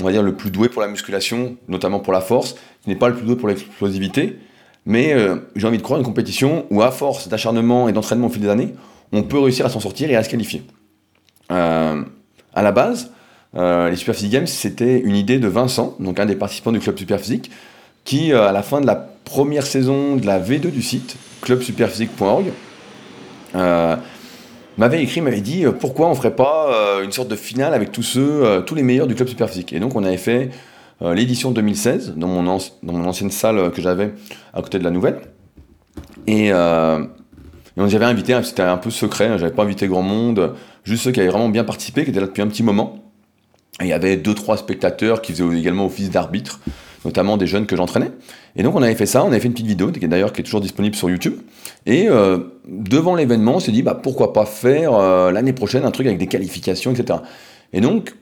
on 0.00 0.04
va 0.04 0.12
dire, 0.12 0.22
le 0.22 0.36
plus 0.36 0.52
doué 0.52 0.68
pour 0.68 0.80
la 0.80 0.86
musculation, 0.86 1.56
notamment 1.66 1.98
pour 1.98 2.12
la 2.12 2.20
force, 2.20 2.54
qui 2.82 2.88
n'est 2.88 2.94
pas 2.94 3.08
le 3.08 3.16
plus 3.16 3.26
doué 3.26 3.34
pour 3.34 3.48
l'explosivité. 3.48 4.38
Mais 4.86 5.12
euh, 5.12 5.38
j'ai 5.56 5.66
envie 5.66 5.78
de 5.78 5.82
croire 5.82 5.98
une 5.98 6.06
compétition 6.06 6.66
où, 6.70 6.82
à 6.82 6.92
force 6.92 7.26
d'acharnement 7.26 7.88
et 7.88 7.92
d'entraînement 7.92 8.28
au 8.28 8.30
fil 8.30 8.42
des 8.42 8.48
années, 8.48 8.74
on 9.10 9.24
peut 9.24 9.40
réussir 9.40 9.66
à 9.66 9.70
s'en 9.70 9.80
sortir 9.80 10.08
et 10.08 10.14
à 10.14 10.22
se 10.22 10.28
qualifier. 10.28 10.62
à 11.48 12.62
la 12.62 12.70
base, 12.70 13.10
euh, 13.56 13.88
les 13.88 13.96
Superphysique 13.96 14.32
Games, 14.32 14.46
c'était 14.46 14.98
une 14.98 15.16
idée 15.16 15.38
de 15.38 15.48
Vincent, 15.48 15.94
donc 16.00 16.18
un 16.18 16.26
des 16.26 16.34
participants 16.34 16.72
du 16.72 16.80
club 16.80 16.98
Superphysique, 16.98 17.50
qui, 18.04 18.32
euh, 18.32 18.48
à 18.48 18.52
la 18.52 18.62
fin 18.62 18.80
de 18.80 18.86
la 18.86 18.96
première 18.96 19.64
saison 19.64 20.16
de 20.16 20.26
la 20.26 20.40
V2 20.40 20.70
du 20.70 20.82
site, 20.82 21.16
clubsuperphysique.org, 21.42 22.46
euh, 23.54 23.96
m'avait 24.76 25.02
écrit, 25.02 25.20
m'avait 25.20 25.40
dit 25.40 25.64
pourquoi 25.78 26.08
on 26.08 26.14
ferait 26.14 26.34
pas 26.34 27.00
une 27.04 27.12
sorte 27.12 27.28
de 27.28 27.36
finale 27.36 27.74
avec 27.74 27.92
tous 27.92 28.02
ceux, 28.02 28.62
tous 28.66 28.74
les 28.74 28.82
meilleurs 28.82 29.06
du 29.06 29.14
club 29.14 29.28
Superphysique? 29.28 29.72
Et 29.72 29.78
donc 29.78 29.94
on 29.94 30.02
avait 30.02 30.16
fait 30.16 30.50
l'édition 31.00 31.52
2016 31.52 32.14
dans 32.16 32.26
mon, 32.26 32.48
ancienne 32.48 33.30
salle 33.30 33.70
que 33.70 33.80
j'avais 33.80 34.12
à 34.52 34.60
côté 34.62 34.80
de 34.80 34.84
la 34.84 34.90
nouvelle. 34.90 35.20
Et, 36.26 36.52
on 36.52 37.86
y 37.86 37.94
avait 37.94 38.04
invité, 38.04 38.34
hein, 38.34 38.42
c'était 38.42 38.62
un 38.62 38.76
peu 38.76 38.90
secret, 38.90 39.26
hein, 39.26 39.38
j'avais 39.38 39.52
pas 39.52 39.62
invité 39.62 39.86
grand 39.86 40.02
monde, 40.02 40.54
juste 40.82 41.04
ceux 41.04 41.12
qui 41.12 41.20
avaient 41.20 41.28
vraiment 41.28 41.48
bien 41.48 41.64
participé, 41.64 42.04
qui 42.04 42.10
étaient 42.10 42.20
là 42.20 42.26
depuis 42.26 42.42
un 42.42 42.48
petit 42.48 42.62
moment 42.62 43.03
il 43.80 43.88
y 43.88 43.92
avait 43.92 44.16
deux, 44.16 44.34
trois 44.34 44.56
spectateurs 44.56 45.22
qui 45.22 45.32
faisaient 45.32 45.58
également 45.58 45.86
office 45.86 46.10
d'arbitre, 46.10 46.60
notamment 47.04 47.36
des 47.36 47.46
jeunes 47.46 47.66
que 47.66 47.76
j'entraînais. 47.76 48.10
Et 48.56 48.62
donc 48.62 48.74
on 48.76 48.82
avait 48.82 48.94
fait 48.94 49.06
ça, 49.06 49.24
on 49.24 49.28
avait 49.28 49.40
fait 49.40 49.48
une 49.48 49.52
petite 49.52 49.66
vidéo, 49.66 49.90
qui 49.90 50.04
est 50.04 50.08
d'ailleurs 50.08 50.32
qui 50.32 50.40
est 50.40 50.44
toujours 50.44 50.60
disponible 50.60 50.94
sur 50.94 51.10
YouTube. 51.10 51.34
Et 51.86 52.08
euh, 52.08 52.38
devant 52.68 53.14
l'événement, 53.14 53.56
on 53.56 53.60
s'est 53.60 53.72
dit, 53.72 53.82
bah, 53.82 53.98
pourquoi 54.00 54.32
pas 54.32 54.46
faire 54.46 54.94
euh, 54.94 55.32
l'année 55.32 55.52
prochaine 55.52 55.84
un 55.84 55.90
truc 55.90 56.06
avec 56.06 56.18
des 56.18 56.28
qualifications, 56.28 56.92
etc. 56.92 57.18
Et 57.72 57.80
donc, 57.80 58.14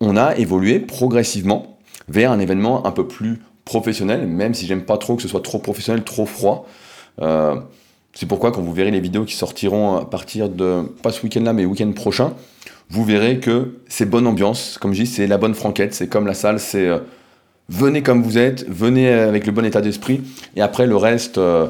on 0.00 0.16
a 0.16 0.36
évolué 0.36 0.80
progressivement 0.80 1.78
vers 2.08 2.32
un 2.32 2.38
événement 2.38 2.86
un 2.86 2.92
peu 2.92 3.06
plus 3.06 3.40
professionnel, 3.64 4.26
même 4.26 4.54
si 4.54 4.66
j'aime 4.66 4.82
pas 4.82 4.98
trop 4.98 5.16
que 5.16 5.22
ce 5.22 5.28
soit 5.28 5.42
trop 5.42 5.58
professionnel, 5.58 6.04
trop 6.04 6.26
froid. 6.26 6.66
Euh, 7.20 7.56
c'est 8.12 8.26
pourquoi 8.26 8.52
quand 8.52 8.62
vous 8.62 8.72
verrez 8.72 8.90
les 8.90 9.00
vidéos 9.00 9.24
qui 9.24 9.34
sortiront 9.34 9.96
à 9.96 10.04
partir 10.04 10.48
de, 10.48 10.82
pas 11.02 11.12
ce 11.12 11.22
week-end 11.22 11.42
là, 11.42 11.52
mais 11.52 11.64
week-end 11.64 11.90
prochain, 11.92 12.34
vous 12.90 13.04
verrez 13.04 13.38
que 13.38 13.78
c'est 13.88 14.08
bonne 14.08 14.26
ambiance, 14.26 14.78
comme 14.80 14.94
je 14.94 15.02
dis, 15.02 15.06
c'est 15.06 15.26
la 15.26 15.38
bonne 15.38 15.54
franquette, 15.54 15.94
c'est 15.94 16.08
comme 16.08 16.26
la 16.26 16.34
salle, 16.34 16.60
c'est 16.60 16.86
euh, 16.86 16.98
venez 17.68 18.02
comme 18.02 18.22
vous 18.22 18.38
êtes, 18.38 18.68
venez 18.68 19.08
avec 19.08 19.46
le 19.46 19.52
bon 19.52 19.64
état 19.64 19.80
d'esprit, 19.80 20.22
et 20.54 20.62
après 20.62 20.86
le 20.86 20.96
reste, 20.96 21.38
euh, 21.38 21.66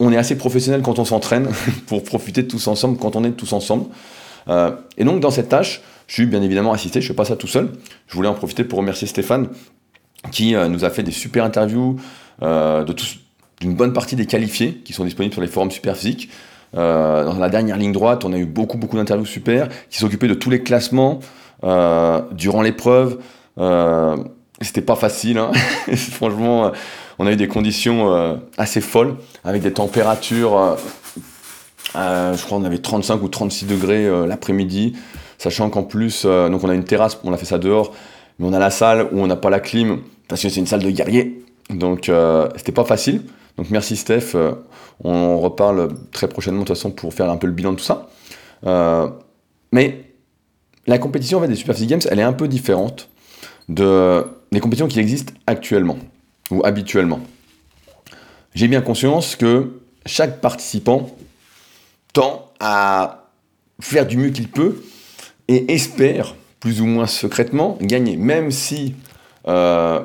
on 0.00 0.12
est 0.12 0.16
assez 0.16 0.36
professionnel 0.36 0.82
quand 0.82 0.98
on 0.98 1.04
s'entraîne 1.04 1.48
pour 1.86 2.02
profiter 2.02 2.42
de 2.42 2.48
tous 2.48 2.66
ensemble 2.66 2.98
quand 2.98 3.16
on 3.16 3.24
est 3.24 3.32
tous 3.32 3.52
ensemble. 3.52 3.86
Euh, 4.48 4.72
et 4.96 5.04
donc 5.04 5.20
dans 5.20 5.30
cette 5.30 5.48
tâche, 5.48 5.82
je 6.08 6.14
suis 6.14 6.26
bien 6.26 6.42
évidemment 6.42 6.72
assisté, 6.72 7.00
je 7.00 7.06
ne 7.06 7.08
fais 7.08 7.16
pas 7.16 7.24
ça 7.24 7.36
tout 7.36 7.46
seul. 7.46 7.70
Je 8.08 8.14
voulais 8.14 8.28
en 8.28 8.34
profiter 8.34 8.64
pour 8.64 8.80
remercier 8.80 9.06
Stéphane 9.06 9.48
qui 10.32 10.54
nous 10.54 10.84
a 10.84 10.90
fait 10.90 11.02
des 11.02 11.12
super 11.12 11.44
interviews 11.44 11.96
de 12.42 12.92
d'une 13.60 13.74
bonne 13.74 13.92
partie 13.92 14.16
des 14.16 14.26
qualifiés 14.26 14.80
qui 14.84 14.92
sont 14.92 15.04
disponibles 15.04 15.32
sur 15.32 15.42
les 15.42 15.48
forums 15.48 15.70
Superphysique. 15.70 16.30
Euh, 16.76 17.24
dans 17.24 17.38
la 17.38 17.48
dernière 17.48 17.76
ligne 17.76 17.92
droite, 17.92 18.24
on 18.24 18.32
a 18.32 18.38
eu 18.38 18.46
beaucoup, 18.46 18.78
beaucoup 18.78 18.96
d'interviews 18.96 19.26
super 19.26 19.68
qui 19.88 19.98
s'occupaient 19.98 20.28
de 20.28 20.34
tous 20.34 20.50
les 20.50 20.62
classements 20.62 21.20
euh, 21.64 22.20
durant 22.32 22.62
l'épreuve. 22.62 23.18
Euh, 23.58 24.16
c'était 24.60 24.82
pas 24.82 24.94
facile, 24.94 25.38
hein. 25.38 25.50
franchement, 26.12 26.70
on 27.18 27.26
a 27.26 27.32
eu 27.32 27.36
des 27.36 27.48
conditions 27.48 28.40
assez 28.58 28.80
folles 28.80 29.16
avec 29.42 29.62
des 29.62 29.72
températures. 29.72 30.76
je 31.94 32.42
crois 32.44 32.58
qu'on 32.58 32.64
avait 32.64 32.78
35 32.78 33.22
ou 33.22 33.28
36 33.28 33.66
degrés 33.66 34.26
l'après-midi, 34.26 34.96
sachant 35.38 35.70
qu'en 35.70 35.82
plus, 35.82 36.26
donc 36.26 36.62
on 36.62 36.68
a 36.68 36.74
une 36.74 36.84
terrasse, 36.84 37.18
on 37.24 37.32
a 37.32 37.38
fait 37.38 37.46
ça 37.46 37.58
dehors, 37.58 37.94
mais 38.38 38.46
on 38.48 38.52
a 38.52 38.58
la 38.58 38.70
salle 38.70 39.08
où 39.12 39.20
on 39.20 39.26
n'a 39.26 39.36
pas 39.36 39.48
la 39.48 39.60
clim 39.60 40.00
parce 40.28 40.42
que 40.42 40.50
c'est 40.50 40.60
une 40.60 40.66
salle 40.66 40.82
de 40.82 40.90
guerrier, 40.90 41.42
donc 41.70 42.10
c'était 42.56 42.72
pas 42.72 42.84
facile. 42.84 43.22
Donc 43.56 43.70
merci 43.70 43.96
Steph, 43.96 44.32
euh, 44.34 44.52
on 45.02 45.38
reparle 45.40 45.88
très 46.12 46.28
prochainement 46.28 46.60
de 46.60 46.66
toute 46.66 46.76
façon 46.76 46.90
pour 46.90 47.12
faire 47.14 47.30
un 47.30 47.36
peu 47.36 47.46
le 47.46 47.52
bilan 47.52 47.72
de 47.72 47.76
tout 47.76 47.84
ça. 47.84 48.08
Euh, 48.66 49.08
mais 49.72 50.04
la 50.86 50.98
compétition 50.98 51.38
en 51.38 51.42
fait, 51.42 51.48
des 51.48 51.56
Super 51.56 51.74
Physique 51.74 51.90
Games, 51.90 52.00
elle 52.10 52.18
est 52.18 52.24
un 52.24 52.32
peu 52.32 52.48
différente 52.48 53.08
de, 53.68 54.24
des 54.52 54.60
compétitions 54.60 54.88
qui 54.88 55.00
existent 55.00 55.32
actuellement 55.46 55.98
ou 56.50 56.62
habituellement. 56.64 57.20
J'ai 58.54 58.66
bien 58.66 58.80
conscience 58.80 59.36
que 59.36 59.80
chaque 60.06 60.40
participant 60.40 61.10
tend 62.12 62.50
à 62.58 63.28
faire 63.80 64.06
du 64.06 64.16
mieux 64.16 64.30
qu'il 64.30 64.48
peut 64.48 64.82
et 65.48 65.72
espère, 65.72 66.34
plus 66.58 66.80
ou 66.80 66.86
moins 66.86 67.06
secrètement, 67.06 67.78
gagner, 67.80 68.16
même 68.16 68.50
si 68.50 68.94
euh, 69.48 70.00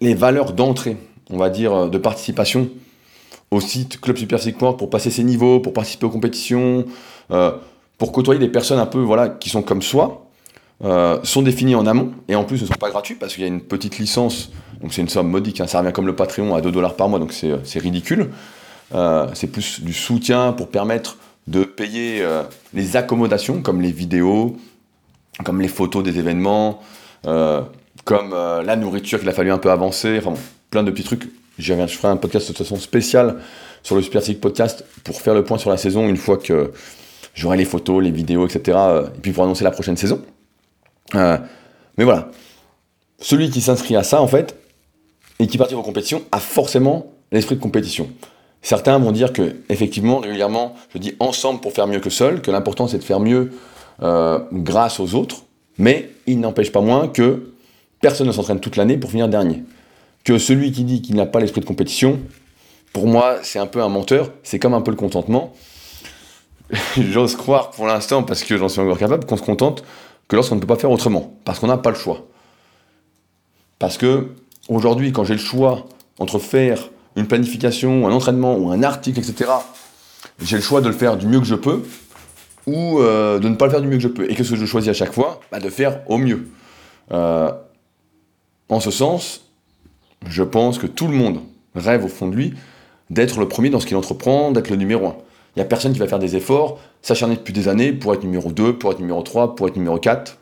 les 0.00 0.14
valeurs 0.14 0.52
d'entrée 0.52 0.96
on 1.30 1.36
va 1.38 1.50
dire, 1.50 1.72
euh, 1.72 1.88
de 1.88 1.98
participation 1.98 2.68
au 3.50 3.60
site 3.60 4.00
Club 4.00 4.16
Super 4.16 4.40
Point 4.58 4.72
pour 4.72 4.90
passer 4.90 5.10
ses 5.10 5.24
niveaux, 5.24 5.60
pour 5.60 5.72
participer 5.72 6.06
aux 6.06 6.10
compétitions, 6.10 6.84
euh, 7.30 7.52
pour 7.98 8.12
côtoyer 8.12 8.40
des 8.40 8.48
personnes 8.48 8.78
un 8.78 8.86
peu 8.86 8.98
voilà, 8.98 9.28
qui 9.28 9.50
sont 9.50 9.62
comme 9.62 9.82
soi, 9.82 10.26
euh, 10.84 11.18
sont 11.22 11.42
définis 11.42 11.74
en 11.74 11.86
amont 11.86 12.12
et 12.28 12.34
en 12.34 12.44
plus 12.44 12.60
ne 12.60 12.66
sont 12.66 12.74
pas 12.74 12.90
gratuits 12.90 13.14
parce 13.14 13.34
qu'il 13.34 13.42
y 13.42 13.44
a 13.44 13.48
une 13.48 13.60
petite 13.60 13.98
licence, 13.98 14.50
donc 14.82 14.92
c'est 14.92 15.00
une 15.00 15.08
somme 15.08 15.28
modique, 15.28 15.60
hein, 15.60 15.66
ça 15.66 15.80
revient 15.80 15.92
comme 15.92 16.06
le 16.06 16.16
Patreon 16.16 16.54
à 16.54 16.60
2 16.60 16.70
dollars 16.70 16.96
par 16.96 17.08
mois, 17.08 17.18
donc 17.18 17.32
c'est 17.32 17.78
ridicule. 17.78 18.30
c'est 19.34 19.46
plus 19.46 19.80
du 19.80 19.92
soutien 19.92 20.52
pour 20.52 20.68
permettre 20.68 21.16
de 21.46 21.62
payer 21.64 22.22
les 22.74 22.96
accommodations 22.96 23.62
comme 23.62 23.80
les 23.80 23.92
vidéos, 23.92 24.56
comme 25.44 25.62
les 25.62 25.68
photos 25.68 26.02
des 26.02 26.18
événements, 26.18 26.82
comme 27.22 28.30
la 28.32 28.76
nourriture 28.76 29.18
qu'il 29.18 29.28
a 29.28 29.32
fallu 29.32 29.50
un 29.50 29.58
peu 29.58 29.70
avancer. 29.70 30.20
Plein 30.76 30.82
de 30.82 30.90
petits 30.90 31.04
trucs. 31.04 31.30
Je 31.58 31.72
ferai 31.72 32.08
un 32.08 32.18
podcast 32.18 32.48
de 32.48 32.52
toute 32.52 32.58
façon 32.58 32.76
spécial 32.76 33.38
sur 33.82 33.96
le 33.96 34.02
Super 34.02 34.20
Podcast 34.38 34.84
pour 35.04 35.22
faire 35.22 35.32
le 35.32 35.42
point 35.42 35.56
sur 35.56 35.70
la 35.70 35.78
saison 35.78 36.06
une 36.06 36.18
fois 36.18 36.36
que 36.36 36.70
j'aurai 37.32 37.56
les 37.56 37.64
photos, 37.64 38.04
les 38.04 38.10
vidéos, 38.10 38.46
etc. 38.46 38.76
Et 39.16 39.20
puis 39.22 39.32
pour 39.32 39.44
annoncer 39.44 39.64
la 39.64 39.70
prochaine 39.70 39.96
saison. 39.96 40.20
Euh, 41.14 41.38
mais 41.96 42.04
voilà. 42.04 42.28
Celui 43.18 43.48
qui 43.48 43.62
s'inscrit 43.62 43.96
à 43.96 44.02
ça, 44.02 44.20
en 44.20 44.26
fait, 44.26 44.54
et 45.38 45.46
qui 45.46 45.56
participe 45.56 45.78
aux 45.78 45.82
compétitions, 45.82 46.22
a 46.30 46.40
forcément 46.40 47.06
l'esprit 47.32 47.56
de 47.56 47.62
compétition. 47.62 48.10
Certains 48.60 48.98
vont 48.98 49.12
dire 49.12 49.32
que, 49.32 49.56
effectivement, 49.70 50.18
régulièrement, 50.18 50.74
je 50.92 50.98
dis 50.98 51.14
ensemble 51.20 51.60
pour 51.60 51.72
faire 51.72 51.86
mieux 51.86 52.00
que 52.00 52.10
seul, 52.10 52.42
que 52.42 52.50
l'important 52.50 52.86
c'est 52.86 52.98
de 52.98 53.04
faire 53.04 53.20
mieux 53.20 53.52
euh, 54.02 54.40
grâce 54.52 55.00
aux 55.00 55.14
autres, 55.14 55.44
mais 55.78 56.10
il 56.26 56.38
n'empêche 56.38 56.70
pas 56.70 56.82
moins 56.82 57.08
que 57.08 57.54
personne 58.02 58.26
ne 58.26 58.32
s'entraîne 58.32 58.60
toute 58.60 58.76
l'année 58.76 58.98
pour 58.98 59.08
finir 59.08 59.26
dernier 59.28 59.62
que 60.26 60.38
celui 60.38 60.72
qui 60.72 60.82
dit 60.82 61.02
qu'il 61.02 61.14
n'a 61.14 61.24
pas 61.24 61.38
l'esprit 61.38 61.60
de 61.60 61.66
compétition, 61.66 62.18
pour 62.92 63.06
moi, 63.06 63.36
c'est 63.42 63.60
un 63.60 63.66
peu 63.66 63.80
un 63.80 63.88
menteur. 63.88 64.32
C'est 64.42 64.58
comme 64.58 64.74
un 64.74 64.80
peu 64.80 64.90
le 64.90 64.96
contentement. 64.96 65.54
J'ose 66.98 67.36
croire 67.36 67.70
pour 67.70 67.86
l'instant, 67.86 68.24
parce 68.24 68.42
que 68.42 68.58
j'en 68.58 68.68
suis 68.68 68.80
encore 68.80 68.98
capable, 68.98 69.24
qu'on 69.24 69.36
se 69.36 69.42
contente 69.42 69.84
que 70.26 70.34
lorsqu'on 70.34 70.56
ne 70.56 70.60
peut 70.60 70.66
pas 70.66 70.76
faire 70.76 70.90
autrement, 70.90 71.32
parce 71.44 71.60
qu'on 71.60 71.68
n'a 71.68 71.78
pas 71.78 71.90
le 71.90 71.96
choix. 71.96 72.26
Parce 73.78 73.96
que 73.96 74.32
aujourd'hui, 74.68 75.12
quand 75.12 75.22
j'ai 75.22 75.34
le 75.34 75.38
choix 75.38 75.86
entre 76.18 76.40
faire 76.40 76.90
une 77.14 77.28
planification, 77.28 78.08
un 78.08 78.10
entraînement 78.10 78.56
ou 78.56 78.72
un 78.72 78.82
article, 78.82 79.20
etc., 79.20 79.48
j'ai 80.42 80.56
le 80.56 80.62
choix 80.62 80.80
de 80.80 80.88
le 80.88 80.94
faire 80.94 81.16
du 81.16 81.28
mieux 81.28 81.38
que 81.38 81.46
je 81.46 81.54
peux 81.54 81.84
ou 82.66 82.98
euh, 82.98 83.38
de 83.38 83.48
ne 83.48 83.54
pas 83.54 83.66
le 83.66 83.70
faire 83.70 83.80
du 83.80 83.86
mieux 83.86 83.98
que 83.98 84.02
je 84.02 84.08
peux. 84.08 84.28
Et 84.28 84.34
qu'est-ce 84.34 84.50
que 84.50 84.56
je 84.56 84.66
choisis 84.66 84.90
à 84.90 84.94
chaque 84.94 85.12
fois 85.12 85.38
bah, 85.52 85.60
De 85.60 85.70
faire 85.70 86.00
au 86.08 86.18
mieux. 86.18 86.48
Euh, 87.12 87.52
en 88.68 88.80
ce 88.80 88.90
sens, 88.90 89.45
je 90.28 90.42
pense 90.42 90.78
que 90.78 90.86
tout 90.86 91.08
le 91.08 91.14
monde 91.14 91.40
rêve 91.74 92.04
au 92.04 92.08
fond 92.08 92.28
de 92.28 92.36
lui 92.36 92.54
d'être 93.10 93.38
le 93.38 93.48
premier 93.48 93.70
dans 93.70 93.80
ce 93.80 93.86
qu'il 93.86 93.96
entreprend, 93.96 94.50
d'être 94.50 94.70
le 94.70 94.76
numéro 94.76 95.06
un. 95.06 95.16
Il 95.54 95.60
n'y 95.60 95.62
a 95.62 95.64
personne 95.64 95.92
qui 95.92 95.98
va 95.98 96.06
faire 96.06 96.18
des 96.18 96.36
efforts, 96.36 96.78
s'acharner 97.02 97.36
depuis 97.36 97.54
des 97.54 97.68
années 97.68 97.92
pour 97.92 98.12
être 98.12 98.24
numéro 98.24 98.50
2, 98.50 98.78
pour 98.78 98.92
être 98.92 99.00
numéro 99.00 99.22
3, 99.22 99.54
pour 99.54 99.68
être 99.68 99.76
numéro 99.76 99.98
4. 99.98 100.38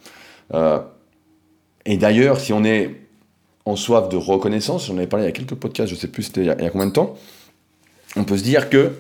Euh, 0.55 0.81
et 1.85 1.97
d'ailleurs, 1.97 2.40
si 2.40 2.53
on 2.53 2.64
est 2.64 3.01
en 3.64 3.77
soif 3.77 4.09
de 4.09 4.16
reconnaissance, 4.16 4.87
j'en 4.87 4.97
avais 4.97 5.07
parlé 5.07 5.25
il 5.25 5.29
y 5.29 5.31
a 5.31 5.33
quelques 5.33 5.55
podcasts, 5.55 5.90
je 5.90 5.94
ne 5.94 6.01
sais 6.01 6.09
plus 6.09 6.25
c'était 6.25 6.40
il, 6.42 6.47
y 6.47 6.51
a 6.51 6.70
combien 6.70 6.87
de 6.87 6.92
temps, 6.92 7.14
on 8.16 8.25
peut 8.25 8.37
se 8.37 8.42
dire 8.42 8.68
que 8.68 8.92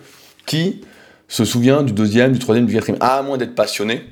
qui 0.46 0.82
se 1.28 1.44
souvient 1.44 1.82
du 1.82 1.92
deuxième, 1.92 2.32
du 2.32 2.38
troisième, 2.38 2.66
du 2.66 2.74
quatrième, 2.74 2.98
à 3.02 3.22
moins 3.22 3.36
d'être 3.36 3.54
passionné, 3.54 4.02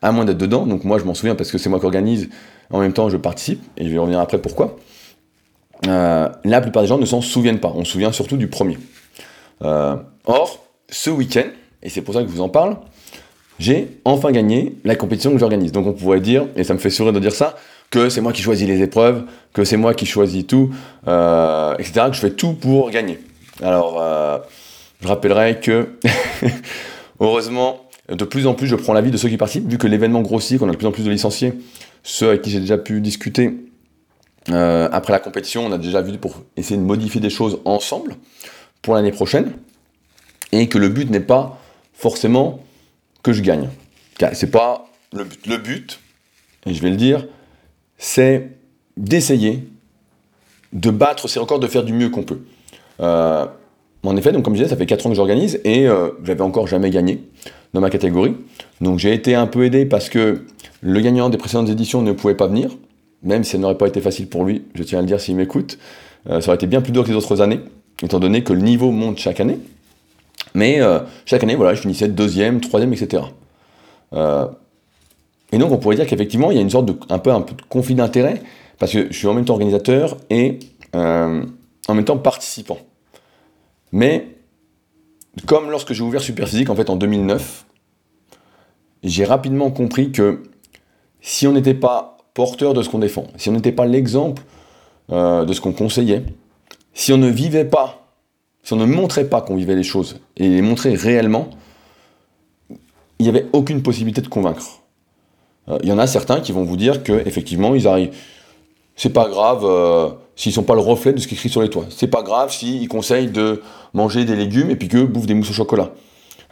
à 0.00 0.12
moins 0.12 0.24
d'être 0.24 0.38
dedans, 0.38 0.66
donc 0.66 0.84
moi 0.84 0.98
je 0.98 1.04
m'en 1.04 1.14
souviens 1.14 1.34
parce 1.34 1.50
que 1.50 1.58
c'est 1.58 1.68
moi 1.68 1.78
qui 1.78 1.86
organise, 1.86 2.28
en 2.70 2.80
même 2.80 2.92
temps 2.92 3.08
je 3.08 3.16
participe, 3.16 3.62
et 3.76 3.84
je 3.84 3.90
vais 3.90 3.98
revenir 3.98 4.20
après 4.20 4.38
pourquoi. 4.38 4.76
Euh, 5.86 6.28
la 6.44 6.60
plupart 6.60 6.82
des 6.82 6.88
gens 6.88 6.98
ne 6.98 7.06
s'en 7.06 7.20
souviennent 7.20 7.60
pas. 7.60 7.72
On 7.74 7.84
se 7.84 7.92
souvient 7.92 8.12
surtout 8.12 8.36
du 8.36 8.46
premier. 8.46 8.78
Euh, 9.62 9.96
or, 10.26 10.64
ce 10.88 11.10
week-end, 11.10 11.48
et 11.82 11.88
c'est 11.88 12.02
pour 12.02 12.14
ça 12.14 12.22
que 12.22 12.28
je 12.28 12.32
vous 12.32 12.40
en 12.40 12.48
parle, 12.48 12.76
j'ai 13.58 13.98
enfin 14.04 14.32
gagné 14.32 14.76
la 14.84 14.96
compétition 14.96 15.32
que 15.32 15.38
j'organise. 15.38 15.72
Donc 15.72 15.86
on 15.86 15.92
pourrait 15.92 16.20
dire, 16.20 16.46
et 16.56 16.64
ça 16.64 16.74
me 16.74 16.78
fait 16.78 16.90
sourire 16.90 17.12
de 17.12 17.20
dire 17.20 17.32
ça, 17.32 17.56
que 17.90 18.08
c'est 18.08 18.20
moi 18.20 18.32
qui 18.32 18.42
choisis 18.42 18.66
les 18.66 18.80
épreuves, 18.82 19.24
que 19.52 19.64
c'est 19.64 19.76
moi 19.76 19.94
qui 19.94 20.06
choisis 20.06 20.46
tout, 20.46 20.70
euh, 21.08 21.74
etc., 21.78 22.06
que 22.08 22.14
je 22.14 22.20
fais 22.20 22.30
tout 22.30 22.54
pour 22.54 22.90
gagner. 22.90 23.18
Alors, 23.62 24.02
je 25.00 25.08
rappellerai 25.08 25.60
que, 25.60 25.90
heureusement, 27.20 27.82
de 28.08 28.24
plus 28.24 28.46
en 28.46 28.54
plus, 28.54 28.66
je 28.66 28.76
prends 28.76 28.92
l'avis 28.92 29.10
de 29.10 29.16
ceux 29.16 29.28
qui 29.28 29.36
participent, 29.36 29.68
vu 29.68 29.78
que 29.78 29.86
l'événement 29.86 30.22
grossit, 30.22 30.58
qu'on 30.58 30.68
a 30.68 30.72
de 30.72 30.76
plus 30.76 30.86
en 30.86 30.92
plus 30.92 31.04
de 31.04 31.10
licenciés, 31.10 31.52
ceux 32.02 32.28
avec 32.28 32.42
qui 32.42 32.50
j'ai 32.50 32.60
déjà 32.60 32.78
pu 32.78 33.00
discuter, 33.00 33.52
euh, 34.50 34.88
après 34.92 35.12
la 35.12 35.18
compétition, 35.18 35.64
on 35.66 35.72
a 35.72 35.78
déjà 35.78 36.02
vu 36.02 36.18
pour 36.18 36.42
essayer 36.56 36.76
de 36.76 36.82
modifier 36.82 37.20
des 37.20 37.30
choses 37.30 37.60
ensemble 37.64 38.16
pour 38.80 38.94
l'année 38.94 39.12
prochaine. 39.12 39.52
Et 40.50 40.68
que 40.68 40.78
le 40.78 40.88
but 40.88 41.08
n'est 41.08 41.20
pas 41.20 41.58
forcément 41.94 42.62
que 43.22 43.32
je 43.32 43.40
gagne. 43.40 43.70
C'est 44.34 44.50
pas 44.50 44.86
le 45.12 45.24
but. 45.24 45.46
Le 45.46 45.56
but, 45.56 46.00
et 46.66 46.74
je 46.74 46.82
vais 46.82 46.90
le 46.90 46.96
dire, 46.96 47.26
c'est 47.98 48.50
d'essayer 48.96 49.64
de 50.72 50.90
battre 50.90 51.28
ces 51.28 51.40
records, 51.40 51.60
de 51.60 51.66
faire 51.66 51.82
du 51.84 51.92
mieux 51.92 52.10
qu'on 52.10 52.22
peut. 52.22 52.40
Euh, 53.00 53.46
en 54.04 54.16
effet, 54.16 54.32
donc 54.32 54.44
comme 54.44 54.54
je 54.54 54.62
disais, 54.62 54.70
ça 54.70 54.76
fait 54.76 54.86
4 54.86 55.06
ans 55.06 55.10
que 55.10 55.16
j'organise 55.16 55.60
et 55.64 55.86
euh, 55.86 56.10
j'avais 56.24 56.42
encore 56.42 56.66
jamais 56.66 56.90
gagné 56.90 57.22
dans 57.72 57.80
ma 57.80 57.90
catégorie. 57.90 58.36
Donc 58.80 58.98
j'ai 58.98 59.12
été 59.12 59.34
un 59.34 59.46
peu 59.46 59.64
aidé 59.64 59.86
parce 59.86 60.08
que 60.08 60.44
le 60.80 61.00
gagnant 61.00 61.28
des 61.28 61.38
précédentes 61.38 61.68
éditions 61.68 62.02
ne 62.02 62.12
pouvait 62.12 62.34
pas 62.34 62.46
venir 62.46 62.70
même 63.22 63.44
si 63.44 63.52
ça 63.52 63.58
n'aurait 63.58 63.78
pas 63.78 63.86
été 63.86 64.00
facile 64.00 64.28
pour 64.28 64.44
lui, 64.44 64.64
je 64.74 64.82
tiens 64.82 64.98
à 64.98 65.02
le 65.02 65.06
dire 65.06 65.20
s'il 65.20 65.36
m'écoute, 65.36 65.78
euh, 66.28 66.40
ça 66.40 66.48
aurait 66.48 66.56
été 66.56 66.66
bien 66.66 66.80
plus 66.80 66.92
dur 66.92 67.04
que 67.04 67.08
les 67.08 67.16
autres 67.16 67.40
années, 67.40 67.60
étant 68.02 68.20
donné 68.20 68.42
que 68.42 68.52
le 68.52 68.60
niveau 68.60 68.90
monte 68.90 69.18
chaque 69.18 69.40
année. 69.40 69.58
Mais 70.54 70.80
euh, 70.80 71.00
chaque 71.24 71.42
année, 71.42 71.54
voilà, 71.54 71.74
je 71.74 71.80
finissais 71.80 72.08
deuxième, 72.08 72.60
troisième, 72.60 72.92
etc. 72.92 73.22
Euh, 74.12 74.46
et 75.52 75.58
donc 75.58 75.70
on 75.70 75.78
pourrait 75.78 75.96
dire 75.96 76.06
qu'effectivement, 76.06 76.50
il 76.50 76.56
y 76.56 76.58
a 76.58 76.62
une 76.62 76.70
sorte 76.70 76.86
de, 76.86 76.96
un 77.08 77.18
peu, 77.18 77.30
un 77.32 77.40
peu 77.40 77.54
de 77.54 77.62
conflit 77.62 77.94
d'intérêt, 77.94 78.42
parce 78.78 78.92
que 78.92 79.06
je 79.10 79.16
suis 79.16 79.28
en 79.28 79.34
même 79.34 79.44
temps 79.44 79.54
organisateur 79.54 80.16
et 80.30 80.58
en 80.94 81.94
même 81.94 82.04
temps 82.04 82.18
participant. 82.18 82.78
Mais 83.92 84.28
comme 85.46 85.70
lorsque 85.70 85.92
j'ai 85.92 86.02
ouvert 86.02 86.20
Superphysique 86.20 86.68
en 86.68 86.74
fait 86.74 86.90
en 86.90 86.96
2009, 86.96 87.66
j'ai 89.02 89.24
rapidement 89.24 89.70
compris 89.70 90.12
que 90.12 90.42
si 91.20 91.46
on 91.46 91.52
n'était 91.52 91.74
pas 91.74 92.11
porteur 92.34 92.74
de 92.74 92.82
ce 92.82 92.88
qu'on 92.88 92.98
défend, 92.98 93.26
si 93.36 93.48
on 93.48 93.52
n'était 93.52 93.72
pas 93.72 93.86
l'exemple 93.86 94.42
euh, 95.10 95.44
de 95.44 95.52
ce 95.52 95.60
qu'on 95.60 95.72
conseillait, 95.72 96.24
si 96.94 97.12
on 97.12 97.18
ne 97.18 97.28
vivait 97.28 97.64
pas, 97.64 98.06
si 98.62 98.72
on 98.72 98.76
ne 98.76 98.84
montrait 98.84 99.28
pas 99.28 99.40
qu'on 99.40 99.56
vivait 99.56 99.74
les 99.74 99.82
choses 99.82 100.20
et 100.36 100.48
les 100.48 100.62
montrait 100.62 100.94
réellement, 100.94 101.50
il 103.18 103.24
n'y 103.24 103.28
avait 103.28 103.46
aucune 103.52 103.82
possibilité 103.82 104.20
de 104.20 104.28
convaincre. 104.28 104.82
Euh, 105.68 105.78
il 105.82 105.88
y 105.88 105.92
en 105.92 105.98
a 105.98 106.06
certains 106.06 106.40
qui 106.40 106.52
vont 106.52 106.64
vous 106.64 106.76
dire 106.76 107.02
que 107.02 107.12
effectivement 107.26 107.74
ils 107.74 107.86
arrivent. 107.86 108.14
C'est 108.96 109.12
pas 109.12 109.28
grave 109.28 109.64
euh, 109.64 110.10
s'ils 110.36 110.52
sont 110.52 110.64
pas 110.64 110.74
le 110.74 110.80
reflet 110.80 111.12
de 111.12 111.20
ce 111.20 111.26
qui 111.26 111.34
écrit 111.34 111.48
sur 111.48 111.62
les 111.62 111.70
toits. 111.70 111.86
C'est 111.88 112.08
pas 112.08 112.22
grave 112.22 112.52
s'ils 112.52 112.88
conseillent 112.88 113.30
de 113.30 113.62
manger 113.94 114.24
des 114.24 114.36
légumes 114.36 114.70
et 114.70 114.76
puis 114.76 114.88
que 114.88 115.04
bouffent 115.04 115.26
des 115.26 115.34
mousses 115.34 115.50
au 115.50 115.54
chocolat. 115.54 115.92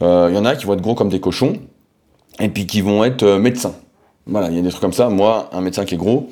Euh, 0.03 0.29
il 0.31 0.37
y 0.37 0.39
en 0.39 0.45
a 0.45 0.57
qui 0.57 0.67
vont 0.67 0.75
être 0.75 0.81
gros 0.81 0.95
comme 0.95 1.11
des 1.11 1.21
cochons 1.21 1.55
et 2.39 2.49
puis 2.49 2.67
qui 2.67 2.81
vont 2.81 3.05
être 3.05 3.25
médecins. 3.37 3.75
Voilà, 4.31 4.49
il 4.49 4.57
y 4.57 4.59
a 4.59 4.63
des 4.63 4.71
trucs 4.71 4.81
comme 4.81 4.93
ça. 4.93 5.09
Moi, 5.09 5.51
un 5.53 5.61
médecin 5.61 5.85
qui 5.85 5.95
est 5.95 5.99
gros, 5.99 6.31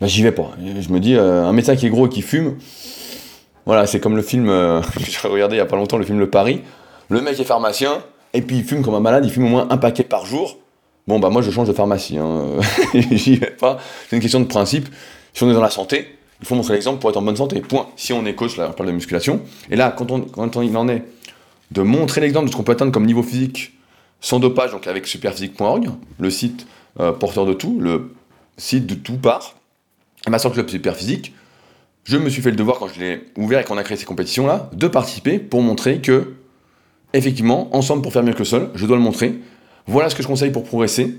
ben, 0.00 0.06
j'y 0.06 0.22
vais 0.22 0.32
pas. 0.32 0.50
Je 0.60 0.92
me 0.92 1.00
dis, 1.00 1.14
un 1.16 1.52
médecin 1.52 1.74
qui 1.74 1.86
est 1.86 1.90
gros 1.90 2.06
et 2.06 2.10
qui 2.10 2.22
fume, 2.22 2.56
voilà, 3.64 3.86
c'est 3.86 4.00
comme 4.00 4.16
le 4.16 4.22
film, 4.22 4.46
que 4.94 5.04
j'ai 5.04 5.26
regardé 5.26 5.56
il 5.56 5.58
y 5.58 5.62
a 5.62 5.66
pas 5.66 5.76
longtemps, 5.76 5.98
le 5.98 6.04
film 6.04 6.18
Le 6.18 6.30
Paris. 6.30 6.62
Le 7.08 7.20
mec 7.20 7.38
est 7.38 7.44
pharmacien, 7.44 8.02
et 8.34 8.42
puis 8.42 8.58
il 8.58 8.64
fume 8.64 8.82
comme 8.82 8.94
un 8.94 9.00
malade, 9.00 9.24
il 9.24 9.30
fume 9.30 9.46
au 9.46 9.48
moins 9.48 9.66
un 9.70 9.78
paquet 9.78 10.04
par 10.04 10.26
jour. 10.26 10.58
Bon, 11.06 11.20
bah 11.20 11.30
moi 11.30 11.40
je 11.40 11.50
change 11.50 11.68
de 11.68 11.72
pharmacie, 11.72 12.18
hein. 12.18 12.58
j'y 12.94 13.36
vais 13.36 13.50
pas. 13.50 13.78
C'est 14.08 14.16
une 14.16 14.22
question 14.22 14.40
de 14.40 14.46
principe. 14.46 14.88
Si 15.32 15.44
on 15.44 15.50
est 15.50 15.54
dans 15.54 15.60
la 15.60 15.70
santé, 15.70 16.18
il 16.40 16.46
faut 16.46 16.56
montrer 16.56 16.74
l'exemple 16.74 16.98
pour 16.98 17.10
être 17.10 17.16
en 17.16 17.22
bonne 17.22 17.36
santé. 17.36 17.60
Point. 17.60 17.86
Si 17.96 18.12
on 18.12 18.26
est 18.26 18.34
coach, 18.34 18.56
là 18.56 18.68
on 18.70 18.72
parle 18.72 18.88
de 18.88 18.94
musculation. 18.94 19.40
Et 19.70 19.76
là, 19.76 19.94
quand 19.96 20.10
on, 20.10 20.20
quand 20.20 20.56
on 20.56 20.62
il 20.62 20.76
en 20.76 20.88
est 20.88 21.04
de 21.70 21.82
montrer 21.82 22.20
l'exemple 22.20 22.46
de 22.46 22.50
ce 22.50 22.56
qu'on 22.56 22.64
peut 22.64 22.72
atteindre 22.72 22.92
comme 22.92 23.06
niveau 23.06 23.22
physique 23.22 23.72
sans 24.20 24.40
dopage, 24.40 24.72
donc 24.72 24.86
avec 24.86 25.06
superphysique.org, 25.06 25.90
le 26.18 26.30
site 26.30 26.66
euh, 27.00 27.12
porteur 27.12 27.46
de 27.46 27.52
tout, 27.52 27.78
le 27.80 28.14
site 28.56 28.86
de 28.86 28.94
tout 28.94 29.18
part, 29.18 29.56
ma 30.28 30.38
le 30.38 30.50
club 30.50 30.68
superphysique, 30.68 31.34
je 32.04 32.16
me 32.16 32.28
suis 32.28 32.40
fait 32.40 32.50
le 32.50 32.56
devoir 32.56 32.78
quand 32.78 32.88
je 32.88 33.00
l'ai 33.00 33.24
ouvert 33.36 33.60
et 33.60 33.64
qu'on 33.64 33.76
a 33.76 33.82
créé 33.82 33.96
ces 33.96 34.06
compétitions-là, 34.06 34.70
de 34.72 34.88
participer 34.88 35.38
pour 35.38 35.60
montrer 35.60 36.00
que, 36.00 36.34
effectivement, 37.12 37.74
ensemble 37.76 38.02
pour 38.02 38.12
faire 38.12 38.22
mieux 38.22 38.32
que 38.32 38.44
seul, 38.44 38.70
je 38.74 38.86
dois 38.86 38.96
le 38.96 39.02
montrer, 39.02 39.40
voilà 39.86 40.08
ce 40.08 40.14
que 40.14 40.22
je 40.22 40.28
conseille 40.28 40.50
pour 40.50 40.64
progresser. 40.64 41.16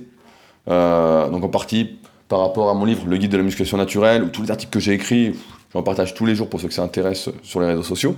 Euh, 0.70 1.30
donc 1.30 1.44
en 1.44 1.50
partie 1.50 1.98
par 2.28 2.40
rapport 2.40 2.70
à 2.70 2.74
mon 2.74 2.84
livre 2.84 3.08
Le 3.08 3.16
guide 3.16 3.32
de 3.32 3.38
la 3.38 3.44
musculation 3.44 3.78
naturelle 3.78 4.22
ou 4.24 4.28
tous 4.28 4.42
les 4.42 4.52
articles 4.52 4.72
que 4.72 4.80
j'ai 4.80 4.94
écrits, 4.94 5.34
j'en 5.74 5.84
partage 5.84 6.13
tous 6.13 6.26
les 6.26 6.36
jours 6.36 6.50
pour 6.50 6.60
ceux 6.60 6.68
que 6.68 6.74
ça 6.74 6.84
intéresse 6.84 7.30
sur 7.42 7.62
les 7.62 7.68
réseaux 7.68 7.84
sociaux. 7.84 8.16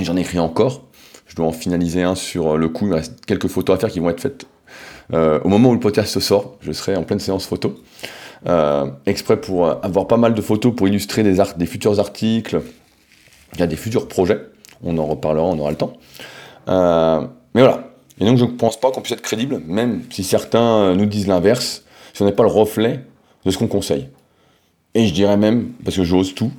Et 0.00 0.04
j'en 0.04 0.16
ai 0.16 0.20
écrit 0.20 0.40
encore. 0.40 0.82
Je 1.26 1.36
dois 1.36 1.46
en 1.46 1.52
finaliser 1.52 2.02
un 2.02 2.16
sur 2.16 2.56
le 2.56 2.68
coup. 2.68 2.86
Il 2.86 2.90
me 2.90 2.94
reste 2.96 3.24
quelques 3.24 3.46
photos 3.46 3.76
à 3.76 3.78
faire 3.78 3.90
qui 3.90 4.00
vont 4.00 4.10
être 4.10 4.20
faites 4.20 4.46
au 5.12 5.48
moment 5.48 5.70
où 5.70 5.74
le 5.74 5.80
podcast 5.80 6.18
sort. 6.20 6.56
Je 6.60 6.72
serai 6.72 6.96
en 6.96 7.02
pleine 7.04 7.20
séance 7.20 7.46
photo. 7.46 7.74
Euh, 8.46 8.86
exprès 9.06 9.40
pour 9.40 9.66
avoir 9.66 10.06
pas 10.06 10.16
mal 10.16 10.34
de 10.34 10.42
photos 10.42 10.74
pour 10.74 10.86
illustrer 10.86 11.22
des, 11.22 11.66
futurs 11.66 11.98
articles, 11.98 12.60
des 13.58 13.76
futurs 13.76 14.08
projets. 14.08 14.40
On 14.82 14.98
en 14.98 15.06
reparlera, 15.06 15.46
on 15.46 15.58
aura 15.58 15.70
le 15.70 15.76
temps. 15.76 15.92
mais 16.66 17.62
voilà, 17.62 17.84
et 18.20 18.24
donc 18.24 18.38
je 18.38 18.44
ne 18.44 18.50
pense 18.50 18.78
pas 18.78 18.90
qu'on 18.90 19.00
puisse 19.00 19.14
être 19.14 19.22
crédible, 19.22 19.60
même 19.66 20.02
si 20.10 20.22
certains 20.22 20.60
euh, 20.60 20.94
nous 20.94 21.06
disent 21.06 21.26
l'inverse, 21.26 21.84
si 22.12 22.22
on 22.22 22.26
n'est 22.26 22.32
pas 22.32 22.44
le 22.44 22.48
reflet 22.48 23.00
de 23.44 23.50
ce 23.50 23.58
qu'on 23.58 23.66
conseille. 23.66 24.08
Et 24.94 25.06
je 25.06 25.12
dirais 25.12 25.36
même, 25.36 25.72
parce 25.84 25.96
que 25.96 26.04
j'ose 26.04 26.34
tout, 26.34 26.52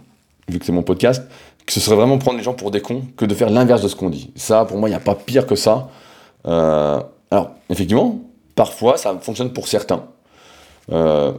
vu 0.49 0.59
que 0.59 0.65
c'est 0.65 0.73
mon 0.73 0.83
podcast, 0.83 1.23
que 1.65 1.71
ce 1.71 1.79
serait 1.79 1.95
vraiment 1.95 2.17
prendre 2.17 2.37
les 2.37 2.43
gens 2.43 2.53
pour 2.53 2.71
des 2.71 2.81
cons 2.81 3.03
que 3.15 3.25
de 3.25 3.33
faire 3.33 3.49
l'inverse 3.49 3.81
de 3.81 3.87
ce 3.87 3.95
qu'on 3.95 4.09
dit. 4.09 4.31
Ça, 4.35 4.65
pour 4.65 4.77
moi, 4.77 4.89
il 4.89 4.91
n'y 4.91 4.97
a 4.97 5.01
pas 5.01 5.15
pire 5.15 5.47
que 5.47 5.55
ça. 5.55 5.89
Euh, 6.45 7.01
alors, 7.31 7.51
effectivement, 7.69 8.19
parfois, 8.55 8.97
ça 8.97 9.17
fonctionne 9.21 9.51
pour 9.53 9.67
certains. 9.67 10.05
Euh, 10.91 11.33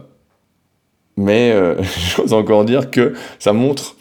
mais 1.17 1.53
j'ose 2.15 2.33
encore 2.33 2.63
dire 2.65 2.91
que 2.91 3.13
ça 3.39 3.53
montre 3.53 3.95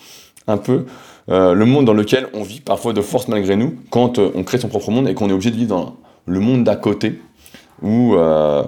un 0.47 0.59
peu 0.59 0.87
le 1.29 1.65
monde 1.65 1.87
dans 1.87 1.95
lequel 1.95 2.29
on 2.35 2.43
vit, 2.43 2.61
parfois 2.61 2.93
de 2.93 3.01
force 3.01 3.27
malgré 3.27 3.57
nous, 3.57 3.77
quand 3.91 4.19
on 4.19 4.45
crée 4.45 4.59
son 4.59 4.69
propre 4.69 4.91
monde 4.91 5.09
et 5.09 5.15
qu'on 5.15 5.29
est 5.29 5.33
obligé 5.33 5.51
de 5.51 5.57
vivre 5.57 5.71
dans 5.71 5.97
le 6.27 6.41
monde 6.41 6.65
d'à 6.65 6.77
côté, 6.77 7.21
où 7.83 8.15
euh, 8.15 8.65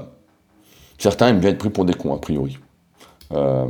certains 0.99 1.29
aiment 1.29 1.41
bien 1.41 1.51
être 1.51 1.59
pris 1.59 1.71
pour 1.71 1.85
des 1.85 1.95
cons, 1.95 2.15
a 2.15 2.19
priori. 2.19 2.59
Euh, 3.33 3.67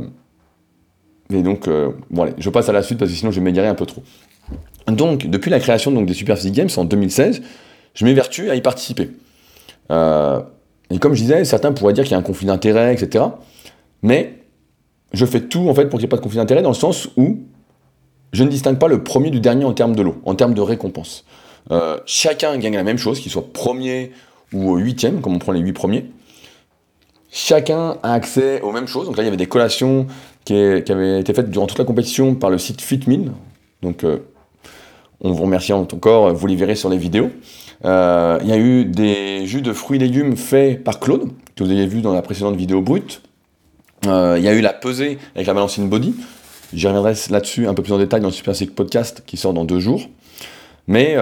et 1.31 1.41
donc, 1.41 1.67
euh, 1.67 1.91
bon, 2.09 2.23
allez, 2.23 2.33
je 2.37 2.49
passe 2.49 2.69
à 2.69 2.71
la 2.71 2.81
suite 2.81 2.99
parce 2.99 3.11
que 3.11 3.17
sinon 3.17 3.31
je 3.31 3.39
vais 3.39 3.43
m'égarer 3.43 3.67
un 3.67 3.75
peu 3.75 3.85
trop. 3.85 4.03
Donc, 4.87 5.27
depuis 5.27 5.51
la 5.51 5.59
création 5.59 5.91
donc, 5.91 6.05
des 6.07 6.13
Super 6.13 6.37
Physique 6.37 6.55
Games 6.55 6.69
en 6.77 6.85
2016, 6.85 7.41
je 7.93 8.05
m'évertue 8.05 8.49
à 8.49 8.55
y 8.55 8.61
participer. 8.61 9.11
Et 10.89 10.99
comme 10.99 11.13
je 11.13 11.21
disais, 11.21 11.45
certains 11.45 11.71
pourraient 11.71 11.93
dire 11.93 12.03
qu'il 12.03 12.11
y 12.11 12.15
a 12.15 12.17
un 12.17 12.23
conflit 12.23 12.47
d'intérêts, 12.47 12.93
etc. 12.93 13.25
Mais 14.01 14.39
je 15.13 15.25
fais 15.25 15.41
tout 15.41 15.69
en 15.69 15.73
fait 15.73 15.85
pour 15.85 15.99
qu'il 15.99 16.05
n'y 16.05 16.05
ait 16.05 16.09
pas 16.09 16.17
de 16.17 16.21
conflit 16.21 16.37
d'intérêts 16.37 16.61
dans 16.61 16.69
le 16.69 16.75
sens 16.75 17.09
où 17.17 17.39
je 18.31 18.43
ne 18.43 18.49
distingue 18.49 18.77
pas 18.77 18.87
le 18.87 19.03
premier 19.03 19.31
du 19.31 19.39
dernier 19.39 19.65
en 19.65 19.73
termes 19.73 19.95
de 19.95 20.01
l'eau, 20.01 20.21
en 20.25 20.35
termes 20.35 20.53
de 20.53 20.61
récompense. 20.61 21.25
Euh, 21.71 21.97
chacun 22.05 22.57
gagne 22.57 22.75
la 22.75 22.83
même 22.83 22.97
chose, 22.97 23.19
qu'il 23.19 23.31
soit 23.31 23.53
premier 23.53 24.11
ou 24.53 24.75
huitième, 24.77 25.21
comme 25.21 25.35
on 25.35 25.39
prend 25.39 25.51
les 25.51 25.59
huit 25.59 25.73
premiers. 25.73 26.05
Chacun 27.31 27.97
a 28.01 28.13
accès 28.13 28.61
aux 28.61 28.71
mêmes 28.71 28.87
choses. 28.87 29.05
Donc 29.05 29.17
là, 29.17 29.23
il 29.23 29.27
y 29.27 29.29
avait 29.29 29.37
des 29.37 29.47
collations 29.47 30.07
qui, 30.45 30.53
avaient 30.53 31.19
été 31.19 31.33
faites 31.33 31.51
durant 31.51 31.67
toute 31.67 31.77
la 31.77 31.85
compétition 31.85 32.33
par 32.33 32.49
le 32.49 32.57
site 32.57 32.81
Fitmin. 32.81 33.33
Donc, 33.83 34.03
euh, 34.03 34.17
on 35.21 35.31
vous 35.31 35.43
remercie 35.43 35.73
encore, 35.73 36.33
vous 36.33 36.47
les 36.47 36.55
verrez 36.55 36.75
sur 36.75 36.89
les 36.89 36.97
vidéos. 36.97 37.29
Euh, 37.85 38.39
il 38.41 38.49
y 38.49 38.51
a 38.51 38.57
eu 38.57 38.85
des 38.85 39.45
jus 39.45 39.61
de 39.61 39.73
fruits 39.73 39.97
et 39.97 39.99
légumes 39.99 40.35
faits 40.35 40.83
par 40.83 40.99
Claude, 40.99 41.29
que 41.55 41.63
vous 41.63 41.71
avez 41.71 41.87
vu 41.87 42.01
dans 42.01 42.13
la 42.13 42.21
précédente 42.21 42.55
vidéo 42.55 42.81
brute. 42.81 43.21
il 44.03 44.09
y 44.09 44.47
a 44.47 44.53
eu 44.53 44.61
la 44.61 44.73
pesée 44.73 45.17
avec 45.35 45.47
la 45.47 45.53
balance 45.53 45.79
in 45.79 45.85
body. 45.85 46.15
J'y 46.73 46.87
reviendrai 46.87 47.13
là-dessus 47.29 47.67
un 47.67 47.73
peu 47.73 47.81
plus 47.81 47.93
en 47.93 47.97
détail 47.97 48.21
dans 48.21 48.27
le 48.27 48.33
Super 48.33 48.55
Sick 48.55 48.75
Podcast 48.75 49.23
qui 49.25 49.37
sort 49.37 49.53
dans 49.53 49.65
deux 49.65 49.79
jours. 49.79 50.01
Mais 50.87 51.17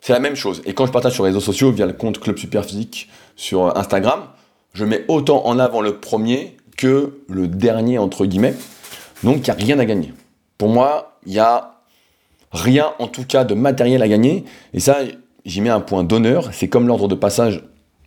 c'est 0.00 0.12
la 0.12 0.20
même 0.20 0.36
chose. 0.36 0.62
Et 0.64 0.72
quand 0.72 0.86
je 0.86 0.92
partage 0.92 1.14
sur 1.14 1.24
les 1.24 1.30
réseaux 1.30 1.40
sociaux 1.40 1.72
via 1.72 1.86
le 1.86 1.92
compte 1.92 2.20
Club 2.20 2.38
Superphysique 2.38 3.08
sur 3.34 3.76
Instagram, 3.76 4.20
je 4.72 4.84
mets 4.84 5.04
autant 5.08 5.46
en 5.46 5.58
avant 5.58 5.80
le 5.80 5.96
premier 5.96 6.56
que 6.76 7.18
le 7.28 7.48
dernier, 7.48 7.98
entre 7.98 8.26
guillemets. 8.26 8.54
Donc, 9.24 9.38
il 9.38 9.42
n'y 9.42 9.50
a 9.50 9.54
rien 9.54 9.78
à 9.78 9.84
gagner. 9.84 10.12
Pour 10.58 10.68
moi, 10.68 11.18
il 11.26 11.32
n'y 11.32 11.38
a 11.38 11.72
rien, 12.52 12.92
en 12.98 13.08
tout 13.08 13.24
cas, 13.24 13.44
de 13.44 13.54
matériel 13.54 14.02
à 14.02 14.08
gagner. 14.08 14.44
Et 14.74 14.80
ça, 14.80 14.98
j'y 15.46 15.62
mets 15.62 15.70
un 15.70 15.80
point 15.80 16.04
d'honneur. 16.04 16.50
C'est 16.52 16.68
comme 16.68 16.86
l'ordre 16.86 17.08
de 17.08 17.14
passage 17.14 17.62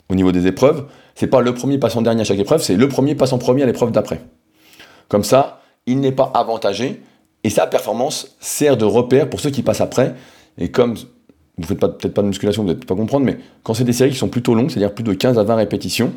au 0.09 0.15
niveau 0.15 0.31
des 0.31 0.45
épreuves. 0.45 0.85
C'est 1.15 1.27
pas 1.27 1.41
le 1.41 1.53
premier 1.53 1.79
passant 1.79 2.01
dernier 2.01 2.21
à 2.21 2.23
chaque 2.23 2.39
épreuve, 2.39 2.61
c'est 2.61 2.75
le 2.75 2.87
premier 2.87 3.15
passant 3.15 3.39
premier 3.39 3.63
à 3.63 3.65
l'épreuve 3.65 3.91
d'après. 3.91 4.21
Comme 5.07 5.23
ça, 5.23 5.61
il 5.87 5.99
n'est 5.99 6.11
pas 6.11 6.31
avantagé. 6.35 7.01
Et 7.43 7.49
sa 7.49 7.67
performance 7.67 8.35
sert 8.39 8.75
de 8.75 8.85
repère 8.85 9.29
pour 9.29 9.39
ceux 9.39 9.49
qui 9.49 9.63
passent 9.63 9.81
après. 9.81 10.13
Et 10.57 10.69
comme 10.69 10.95
vous 11.57 11.67
faites 11.67 11.79
peut-être 11.79 12.13
pas 12.13 12.21
de 12.21 12.27
musculation, 12.27 12.63
vous 12.63 12.67
n'allez 12.67 12.79
pas 12.79 12.95
comprendre, 12.95 13.25
mais 13.25 13.37
quand 13.63 13.73
c'est 13.73 13.85
des 13.85 13.93
séries 13.93 14.11
qui 14.11 14.17
sont 14.17 14.29
plutôt 14.29 14.55
longues, 14.55 14.69
c'est-à-dire 14.69 14.93
plus 14.93 15.03
de 15.03 15.13
15 15.13 15.39
à 15.39 15.43
20 15.43 15.55
répétitions, 15.55 16.13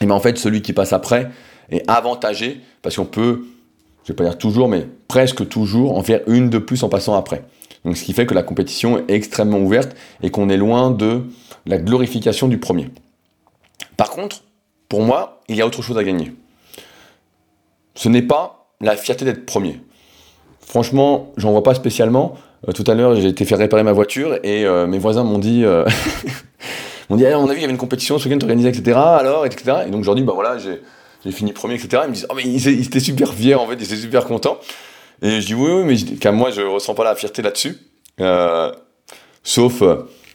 et 0.00 0.06
bien 0.06 0.14
en 0.14 0.20
fait, 0.20 0.38
celui 0.38 0.62
qui 0.62 0.72
passe 0.72 0.92
après 0.92 1.30
est 1.70 1.88
avantagé 1.90 2.60
parce 2.82 2.96
qu'on 2.96 3.04
peut, 3.04 3.46
je 4.04 4.12
vais 4.12 4.16
pas 4.16 4.24
dire 4.24 4.36
toujours, 4.36 4.68
mais 4.68 4.86
presque 5.08 5.48
toujours 5.48 5.96
en 5.96 6.02
faire 6.02 6.20
une 6.26 6.50
de 6.50 6.58
plus 6.58 6.82
en 6.82 6.88
passant 6.88 7.14
après. 7.14 7.44
Donc 7.84 7.96
ce 7.96 8.04
qui 8.04 8.12
fait 8.12 8.26
que 8.26 8.34
la 8.34 8.42
compétition 8.42 8.98
est 8.98 9.10
extrêmement 9.10 9.58
ouverte 9.58 9.96
et 10.22 10.30
qu'on 10.30 10.48
est 10.48 10.56
loin 10.56 10.90
de 10.90 11.22
la 11.66 11.78
glorification 11.78 12.48
du 12.48 12.58
premier. 12.58 12.90
Par 13.96 14.10
contre, 14.10 14.42
pour 14.88 15.02
moi, 15.02 15.40
il 15.48 15.56
y 15.56 15.62
a 15.62 15.66
autre 15.66 15.82
chose 15.82 15.98
à 15.98 16.04
gagner. 16.04 16.32
Ce 17.94 18.08
n'est 18.08 18.22
pas 18.22 18.66
la 18.80 18.96
fierté 18.96 19.24
d'être 19.24 19.46
premier. 19.46 19.80
Franchement, 20.60 21.32
j'en 21.36 21.52
vois 21.52 21.62
pas 21.62 21.74
spécialement. 21.74 22.34
Euh, 22.68 22.72
tout 22.72 22.84
à 22.86 22.94
l'heure, 22.94 23.14
j'ai 23.16 23.28
été 23.28 23.44
faire 23.44 23.58
réparer 23.58 23.82
ma 23.82 23.92
voiture 23.92 24.38
et 24.42 24.64
euh, 24.64 24.86
mes 24.86 24.98
voisins 24.98 25.24
m'ont 25.24 25.38
dit, 25.38 25.64
euh, 25.64 25.84
on 27.10 27.14
a 27.14 27.18
vu 27.18 27.24
qu'il 27.24 27.60
y 27.60 27.64
avait 27.64 27.70
une 27.70 27.76
compétition 27.76 28.18
ce 28.18 28.28
week-end 28.28 28.42
organisée, 28.42 28.68
etc. 28.68 28.98
Alors, 28.98 29.44
etc. 29.46 29.84
Et 29.86 29.90
donc 29.90 30.04
je 30.04 30.10
leur 30.10 30.20
bah 30.24 30.32
voilà, 30.34 30.56
j'ai 30.58 31.32
fini 31.32 31.52
premier, 31.52 31.74
etc. 31.74 32.02
Ils 32.04 32.08
me 32.08 32.14
disent, 32.14 32.26
oh 32.30 32.34
mais 32.34 32.44
ils, 32.44 32.86
étaient 32.86 33.00
super 33.00 33.34
fiers 33.34 33.54
en 33.54 33.66
fait, 33.66 33.74
ils 33.74 33.84
étaient 33.84 33.96
super 33.96 34.24
contents. 34.24 34.58
Et 35.22 35.40
je 35.40 35.46
dis, 35.46 35.54
oui, 35.54 35.70
oui, 35.70 36.18
mais 36.24 36.32
moi, 36.32 36.50
je 36.50 36.62
ressens 36.62 36.94
pas 36.94 37.04
la 37.04 37.14
fierté 37.14 37.42
là-dessus. 37.42 37.78
sauf 39.42 39.82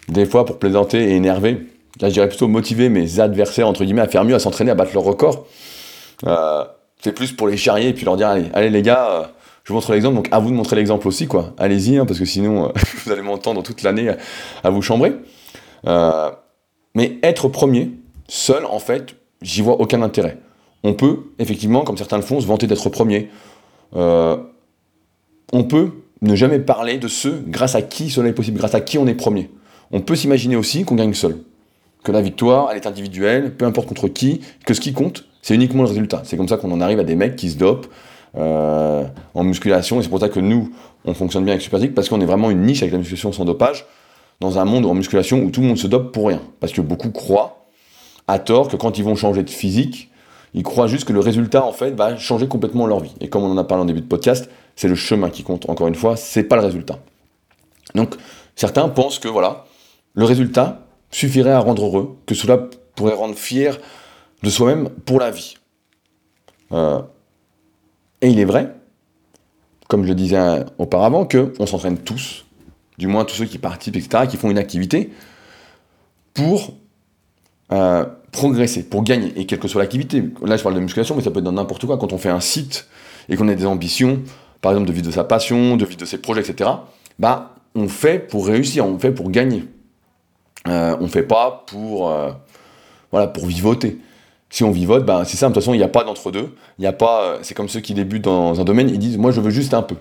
des 0.08 0.26
fois 0.26 0.45
pour 0.45 0.58
plaisanter 0.60 1.12
et 1.12 1.15
énerver. 1.15 1.67
Là, 2.00 2.10
je 2.10 2.13
dirais 2.13 2.30
plutôt 2.30 2.47
motiver 2.47 2.89
mes 2.89 3.19
adversaires, 3.19 3.67
entre 3.67 3.84
guillemets, 3.84 4.02
à 4.02 4.08
faire 4.08 4.23
mieux, 4.23 4.36
à 4.36 4.39
s'entraîner, 4.39 4.71
à 4.71 4.76
battre 4.76 4.93
leur 4.93 5.04
record. 5.04 5.45
c'est 7.02 7.12
plus 7.12 7.32
pour 7.34 7.47
les 7.47 7.58
charrier 7.58 7.89
et 7.89 7.93
puis 7.93 8.06
leur 8.06 8.17
dire, 8.17 8.28
allez, 8.28 8.45
allez 8.54 8.69
les 8.69 8.82
gars, 8.82 9.32
je 9.67 9.73
vous 9.73 9.80
montre 9.80 9.91
l'exemple, 9.91 10.15
donc 10.15 10.30
à 10.32 10.39
vous 10.39 10.50
de 10.50 10.56
montrer 10.56 10.78
l'exemple 10.78 11.10
aussi, 11.10 11.28
quoi. 11.28 11.54
Allez-y, 11.58 11.97
hein, 11.97 12.06
parce 12.06 12.19
que 12.19 12.23
sinon, 12.23 12.67
euh, 12.67 12.71
vous 13.04 13.12
allez 13.12 13.21
m'entendre 13.21 13.62
toute 13.63 13.84
l'année 13.84 14.13
à, 14.63 14.69
vous 14.69 14.82
chambrer. 14.82 15.12
Euh, 15.86 16.32
mais 16.95 17.17
être 17.21 17.50
premier, 17.50 17.91
seul, 18.30 18.63
en 18.65 18.80
fait, 18.80 19.15
j'y 19.41 19.62
vois 19.62 19.82
aucun 19.82 20.02
intérêt. 20.04 20.38
On 20.84 20.93
peut, 20.93 21.34
effectivement, 21.38 21.84
comme 21.84 21.97
certains 21.97 22.15
le 22.15 22.23
font, 22.23 22.39
se 22.39 22.47
vanter 22.47 22.65
d'être 22.65 22.88
premier. 22.88 23.30
Euh, 23.97 24.38
on 25.54 25.64
peut 25.64 25.92
ne 26.22 26.36
jamais 26.36 26.60
parler 26.60 26.98
de 26.98 27.08
ceux 27.08 27.44
grâce 27.48 27.76
à 27.76 27.82
qui 27.82 28.10
cela 28.10 28.30
est 28.30 28.34
possible, 28.34 28.58
grâce 28.58 28.76
à 28.76 28.82
qui 28.82 28.98
on 28.98 29.08
est 29.08 29.14
premier. 29.14 29.50
On 29.92 30.02
peut 30.02 30.16
s'imaginer 30.16 30.56
aussi 30.56 30.84
qu'on 30.84 30.96
gagne 30.96 31.14
seul. 31.14 31.38
Que 32.04 32.12
la 32.12 32.22
victoire, 32.22 32.70
elle 32.72 32.78
est 32.78 32.88
individuelle, 32.88 33.56
peu 33.56 33.66
importe 33.66 33.88
contre 33.88 34.08
qui, 34.08 34.42
que 34.66 34.74
ce 34.74 34.82
qui 34.82 34.94
compte, 34.94 35.26
c'est 35.42 35.56
uniquement 35.56 35.84
le 35.84 35.90
résultat. 35.90 36.22
C'est 36.26 36.38
comme 36.38 36.48
ça 36.48 36.58
qu'on 36.58 36.72
en 36.72 36.82
arrive 36.82 37.00
à 37.00 37.04
des 37.04 37.16
mecs 37.16 37.36
qui 37.36 37.50
se 37.50 37.58
dopent, 37.58 37.88
en 38.36 39.44
musculation. 39.44 40.00
Et 40.00 40.04
c'est 40.04 40.10
pour 40.10 40.20
ça 40.20 40.30
que 40.30 40.40
nous, 40.40 40.72
on 41.06 41.14
fonctionne 41.14 41.44
bien 41.44 41.54
avec 41.54 41.62
Superphysique, 41.62 41.96
parce 41.96 42.10
qu'on 42.10 42.22
est 42.22 42.26
vraiment 42.26 42.50
une 42.50 42.62
niche 42.62 42.82
avec 42.82 42.92
la 42.92 43.00
musculation 43.00 43.32
sans 43.32 43.46
dopage, 43.46 43.86
dans 44.40 44.60
un 44.60 44.66
monde 44.66 44.86
en 44.86 44.94
musculation 44.94 45.40
où 45.40 45.50
tout 45.50 45.62
le 45.62 45.68
monde 45.68 45.78
se 45.78 45.88
dope 45.88 46.12
pour 46.12 46.28
rien. 46.28 46.42
Parce 46.60 46.74
que 46.74 46.82
beaucoup 46.82 47.12
croient, 47.12 47.66
à 48.28 48.40
tort, 48.40 48.68
que 48.68 48.76
quand 48.76 48.98
ils 48.98 49.04
vont 49.04 49.16
changer 49.16 49.44
de 49.44 49.50
physique, 49.50 50.12
ils 50.54 50.64
croient 50.64 50.88
juste 50.88 51.06
que 51.06 51.14
le 51.14 51.20
résultat, 51.20 51.66
en 51.66 51.72
fait, 51.72 51.92
va 51.92 52.18
changer 52.18 52.48
complètement 52.48 52.88
leur 52.88 53.00
vie. 53.00 53.16
Et 53.22 53.30
comme 53.30 53.44
on 53.44 53.52
en 53.52 53.58
a 53.58 53.64
parlé 53.64 53.84
en 53.84 53.86
début 53.86 54.02
de 54.02 54.08
podcast, 54.08 54.50
c'est 54.78 54.88
le 54.88 54.96
chemin 54.96 55.30
qui 55.30 55.44
compte. 55.44 55.70
Encore 55.70 55.88
une 55.88 55.96
fois, 55.96 56.16
c'est 56.16 56.44
pas 56.44 56.56
le 56.56 56.62
résultat. 56.62 57.00
Donc, 57.96 58.16
certains 58.56 58.88
pensent 58.88 59.20
que, 59.20 59.28
voilà, 59.28 59.66
le 60.13 60.24
résultat 60.24 60.86
suffirait 61.12 61.52
à 61.52 61.60
rendre 61.60 61.84
heureux, 61.84 62.18
que 62.26 62.36
cela 62.36 62.70
pourrait 62.96 63.16
rendre 63.16 63.36
fier 63.36 63.80
de 64.44 64.50
soi-même 64.50 64.90
pour 64.90 65.20
la 65.20 65.32
vie. 65.32 65.58
Euh, 66.72 67.02
et 68.22 68.30
il 68.30 68.40
est 68.40 68.46
vrai, 68.46 68.76
comme 69.88 70.04
je 70.04 70.10
le 70.10 70.16
disais 70.16 70.63
auparavant, 70.78 71.28
qu'on 71.28 71.66
s'entraîne 71.66 71.98
tous, 71.98 72.46
du 73.00 73.08
moins 73.08 73.26
tous 73.26 73.36
ceux 73.36 73.46
qui 73.46 73.58
participent, 73.58 73.96
etc., 73.96 74.26
qui 74.30 74.38
font 74.38 74.52
une 74.52 74.58
activité, 74.60 75.12
pour 76.36 76.74
euh, 77.72 78.06
progresser, 78.32 78.84
pour 78.84 79.04
gagner, 79.04 79.34
et 79.40 79.48
quelle 79.48 79.60
que 79.60 79.68
soit 79.68 79.82
l'activité. 79.82 80.24
Là, 80.44 80.56
je 80.56 80.62
parle 80.62 80.76
de 80.76 80.82
musculation, 80.82 81.16
mais 81.16 81.24
ça 81.24 81.32
peut 81.32 81.40
être 81.40 81.46
dans 81.46 81.52
n'importe 81.52 81.88
quoi. 81.88 81.98
Quand 81.98 82.13
on 82.13 82.20
fait 82.20 82.30
un 82.30 82.42
site 82.42 82.88
et 83.28 83.36
qu'on 83.38 83.48
a 83.48 83.56
des 83.56 83.66
ambitions, 83.66 84.22
par 84.68 84.74
exemple 84.74 84.90
de 84.90 84.94
vivre 84.94 85.08
de 85.08 85.14
sa 85.14 85.24
passion, 85.24 85.78
de 85.78 85.86
vivre 85.86 85.98
de 85.98 86.04
ses 86.04 86.18
projets, 86.18 86.42
etc., 86.42 86.70
bah, 87.20 87.56
on 87.74 87.88
fait 87.88 88.20
pour 88.20 88.48
réussir, 88.48 88.86
on 88.86 89.00
fait 89.00 89.14
pour 89.14 89.32
gagner. 89.32 89.64
Euh, 90.68 90.94
on 91.00 91.08
fait 91.08 91.24
pas 91.24 91.64
pour, 91.68 92.12
euh, 92.12 92.32
voilà, 93.14 93.28
pour 93.28 93.46
vivoter. 93.46 93.98
Si 94.50 94.66
on 94.66 94.72
vivote, 94.72 95.06
bah, 95.06 95.24
c'est 95.24 95.38
ça, 95.38 95.48
de 95.48 95.54
toute 95.54 95.64
façon, 95.64 95.74
il 95.74 95.78
n'y 95.78 95.86
a 95.86 95.88
pas 95.88 96.04
d'entre-deux. 96.04 96.54
Euh, 96.84 97.38
c'est 97.44 97.54
comme 97.56 97.70
ceux 97.70 97.80
qui 97.80 97.94
débutent 97.94 98.26
dans 98.26 98.60
un 98.60 98.66
domaine, 98.66 98.90
ils 98.90 99.00
disent, 99.00 99.18
moi, 99.18 99.32
je 99.32 99.40
veux 99.40 99.52
juste 99.52 99.74
un 99.74 99.84
peu. 99.84 99.96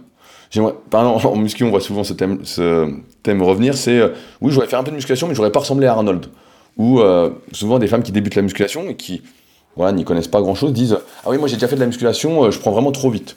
En 0.97 1.37
muscu, 1.37 1.63
on 1.63 1.71
voit 1.71 1.81
souvent 1.81 2.03
ce 2.03 2.15
thème, 2.15 2.41
ce 2.43 2.93
thème 3.23 3.43
revenir, 3.43 3.77
c'est, 3.77 4.03
oui, 4.41 4.51
je 4.51 4.55
voudrais 4.55 4.67
faire 4.67 4.81
un 4.81 4.85
peu 4.85 4.91
de 4.91 4.97
musculation, 4.97 5.29
mais 5.29 5.35
je 5.35 5.37
voudrais 5.37 5.53
pas 5.53 5.61
ressembler 5.61 5.87
à 5.87 5.93
Arnold 5.93 6.27
euh, 6.81 7.31
souvent 7.53 7.79
des 7.79 7.87
femmes 7.87 8.03
qui 8.03 8.11
débutent 8.11 8.35
la 8.35 8.43
musculation 8.43 8.89
et 8.89 8.97
qui 8.97 9.23
voilà, 9.77 9.93
n'y 9.93 10.05
connaissent 10.05 10.27
pas 10.27 10.41
grand-chose 10.41 10.73
disent 10.73 10.99
Ah 11.25 11.31
oui, 11.31 11.39
moi 11.39 11.47
j'ai 11.47 11.55
déjà 11.55 11.69
fait 11.69 11.77
de 11.77 11.81
la 11.81 11.87
musculation, 11.87 12.51
je 12.51 12.59
prends 12.59 12.73
vraiment 12.73 12.91
trop 12.91 13.11
vite. 13.11 13.37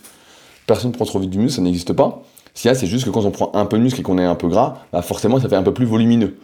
Personne 0.69 0.91
ne 0.91 0.95
prend 0.95 1.05
trop 1.05 1.17
vite 1.17 1.31
du 1.31 1.39
muscle, 1.39 1.55
ça 1.55 1.63
n'existe 1.63 1.93
pas. 1.93 2.21
Ce 2.53 2.61
qu'il 2.61 2.69
y 2.69 2.71
a, 2.71 2.75
c'est 2.75 2.85
juste 2.85 3.03
que 3.03 3.09
quand 3.09 3.25
on 3.25 3.31
prend 3.31 3.49
un 3.55 3.65
peu 3.65 3.79
de 3.79 3.81
muscle 3.81 3.99
et 3.99 4.03
qu'on 4.03 4.19
est 4.19 4.23
un 4.23 4.35
peu 4.35 4.47
gras, 4.47 4.77
bah 4.93 5.01
forcément 5.01 5.39
ça 5.39 5.49
fait 5.49 5.55
un 5.55 5.63
peu 5.63 5.73
plus 5.73 5.87
volumineux. 5.87 6.37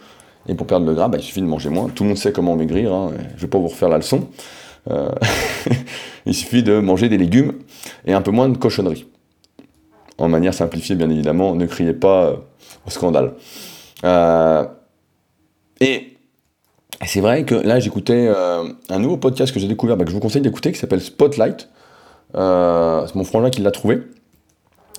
Et 0.50 0.56
pour 0.56 0.66
perdre 0.66 0.88
le 0.88 0.96
gras, 0.96 1.10
bah, 1.10 1.20
il 1.20 1.24
suffit 1.24 1.42
de 1.42 1.46
manger 1.46 1.70
moins. 1.70 1.90
Tout 1.90 2.02
le 2.02 2.10
monde 2.10 2.18
sait 2.18 2.32
comment 2.32 2.56
maigrir, 2.56 2.92
hein, 2.92 3.12
je 3.14 3.36
ne 3.36 3.42
vais 3.42 3.48
pas 3.48 3.60
vous 3.60 3.68
refaire 3.68 3.88
la 3.88 3.98
leçon. 3.98 4.28
Euh, 4.90 5.10
il 6.26 6.34
suffit 6.34 6.64
de 6.64 6.80
manger 6.80 7.08
des 7.08 7.20
légumes 7.20 7.54
et 8.08 8.14
un 8.14 8.22
peu 8.24 8.32
moins 8.32 8.50
de 8.50 8.58
cochonneries. 8.58 9.06
En 10.18 10.28
manière 10.28 10.56
simplifiée, 10.56 10.96
bien 10.96 11.12
évidemment, 11.12 11.54
ne 11.54 11.68
criez 11.68 11.94
pas 11.94 12.34
au 12.88 12.90
scandale. 12.90 13.34
et 15.82 16.16
et 17.04 17.08
c'est 17.08 17.20
vrai 17.22 17.44
que 17.44 17.54
là, 17.54 17.80
j'écoutais 17.80 18.28
euh, 18.28 18.64
un 18.90 19.00
nouveau 19.00 19.18
podcast 19.18 19.54
que 19.54 19.60
j'ai 19.60 19.68
découvert, 19.68 19.98
bah, 19.98 20.06
que 20.06 20.10
je 20.10 20.16
vous 20.16 20.22
conseille 20.22 20.42
d'écouter, 20.42 20.72
qui 20.72 20.80
s'appelle 20.80 21.02
Spotlight. 21.02 21.70
Euh, 22.36 23.06
c'est 23.08 23.16
mon 23.16 23.24
frangin 23.24 23.50
qui 23.50 23.62
l'a 23.62 23.72
trouvé. 23.72 24.02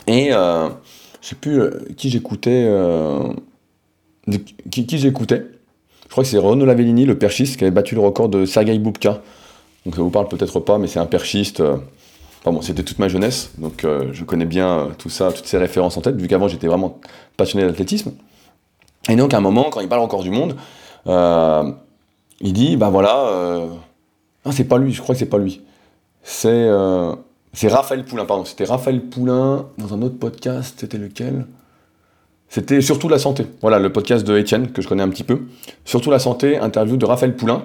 Et 0.07 0.33
euh, 0.33 0.69
je 1.21 1.29
sais 1.29 1.35
plus 1.35 1.61
euh, 1.61 1.71
qui 1.97 2.11
j'écoutais. 2.11 2.71
qui, 4.71 4.87
qui 4.87 4.99
j'écoutais. 4.99 5.47
Je 6.05 6.11
crois 6.11 6.25
que 6.25 6.31
c'est 6.31 6.39
Renaud 6.39 6.65
Lavellini, 6.65 7.05
le 7.05 7.19
perchiste, 7.19 7.57
qui 7.57 7.65
avait 7.65 7.71
battu 7.71 7.95
le 7.95 8.01
record 8.01 8.29
de 8.29 8.47
Sergei 8.47 8.79
Boubka. 8.79 9.23
Donc 9.85 9.97
ça 9.97 10.03
vous 10.03 10.11
parle 10.11 10.29
peut-être 10.29 10.61
pas, 10.61 10.79
mais 10.79 10.87
c'est 10.87 11.01
un 11.01 11.07
perchiste. 11.07 11.61
Enfin 11.61 12.53
bon, 12.53 12.63
c'était 12.63 12.85
toute 12.85 13.01
ma 13.01 13.09
jeunesse, 13.09 13.51
donc 13.59 13.85
je 13.85 14.25
connais 14.25 14.47
bien 14.47 14.91
tout 14.99 15.11
ça, 15.11 15.33
toutes 15.33 15.47
ces 15.47 15.59
références 15.59 15.97
en 15.97 16.01
tête, 16.01 16.15
vu 16.15 16.29
qu'avant 16.29 16.47
j'étais 16.47 16.69
vraiment 16.69 17.01
passionné 17.37 17.67
d'athlétisme. 17.67 18.13
Et 19.09 19.17
donc 19.17 19.35
à 19.35 19.39
un 19.39 19.41
moment, 19.41 19.65
quand 19.71 19.81
il 19.81 19.89
parle 19.89 20.03
encore 20.03 20.23
du 20.23 20.31
monde, 20.31 20.57
il 22.41 22.53
dit, 22.53 22.77
ben 22.77 22.91
voilà, 22.91 23.27
euh... 23.29 23.67
ah, 24.45 24.53
c'est 24.53 24.65
pas 24.65 24.79
lui, 24.79 24.93
je 24.93 25.03
crois 25.03 25.17
que 25.17 25.19
c'est 25.19 25.27
pas 25.27 25.39
lui. 25.39 25.63
C'est 26.23 26.69
euh... 27.65 27.69
Raphaël 27.69 28.05
Poulain, 28.05 28.27
c'était 28.45 28.65
Raphaël 28.65 29.01
Poulain 29.01 29.67
dans 29.79 29.95
un 29.95 30.03
autre 30.03 30.19
podcast, 30.19 30.77
c'était 30.79 30.99
lequel? 30.99 31.47
C'était 32.49 32.81
Surtout 32.81 33.09
la 33.09 33.19
santé, 33.19 33.47
voilà, 33.61 33.79
le 33.79 33.93
podcast 33.93 34.27
de 34.27 34.37
Étienne, 34.39 34.71
que 34.71 34.83
je 34.83 34.89
connais 34.89 35.03
un 35.03 35.09
petit 35.09 35.25
peu. 35.25 35.43
Surtout 35.85 36.11
la 36.11 36.19
santé, 36.19 36.59
interview 36.59 36.97
de 36.97 37.05
Raphaël 37.05 37.35
Poulain, 37.35 37.65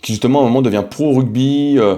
qui 0.00 0.12
justement 0.12 0.40
à 0.40 0.42
un 0.42 0.46
moment 0.46 0.62
devient 0.62 0.84
pro 0.88 1.12
rugby, 1.12 1.78
euh, 1.78 1.96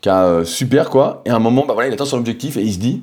qui 0.00 0.08
a 0.08 0.24
euh, 0.24 0.44
super 0.44 0.90
quoi, 0.90 1.22
et 1.24 1.30
à 1.30 1.36
un 1.36 1.38
moment, 1.38 1.64
bah 1.66 1.74
voilà, 1.74 1.88
il 1.88 1.94
atteint 1.94 2.04
son 2.04 2.18
objectif 2.18 2.56
et 2.56 2.62
il 2.62 2.72
se 2.72 2.78
dit, 2.78 3.02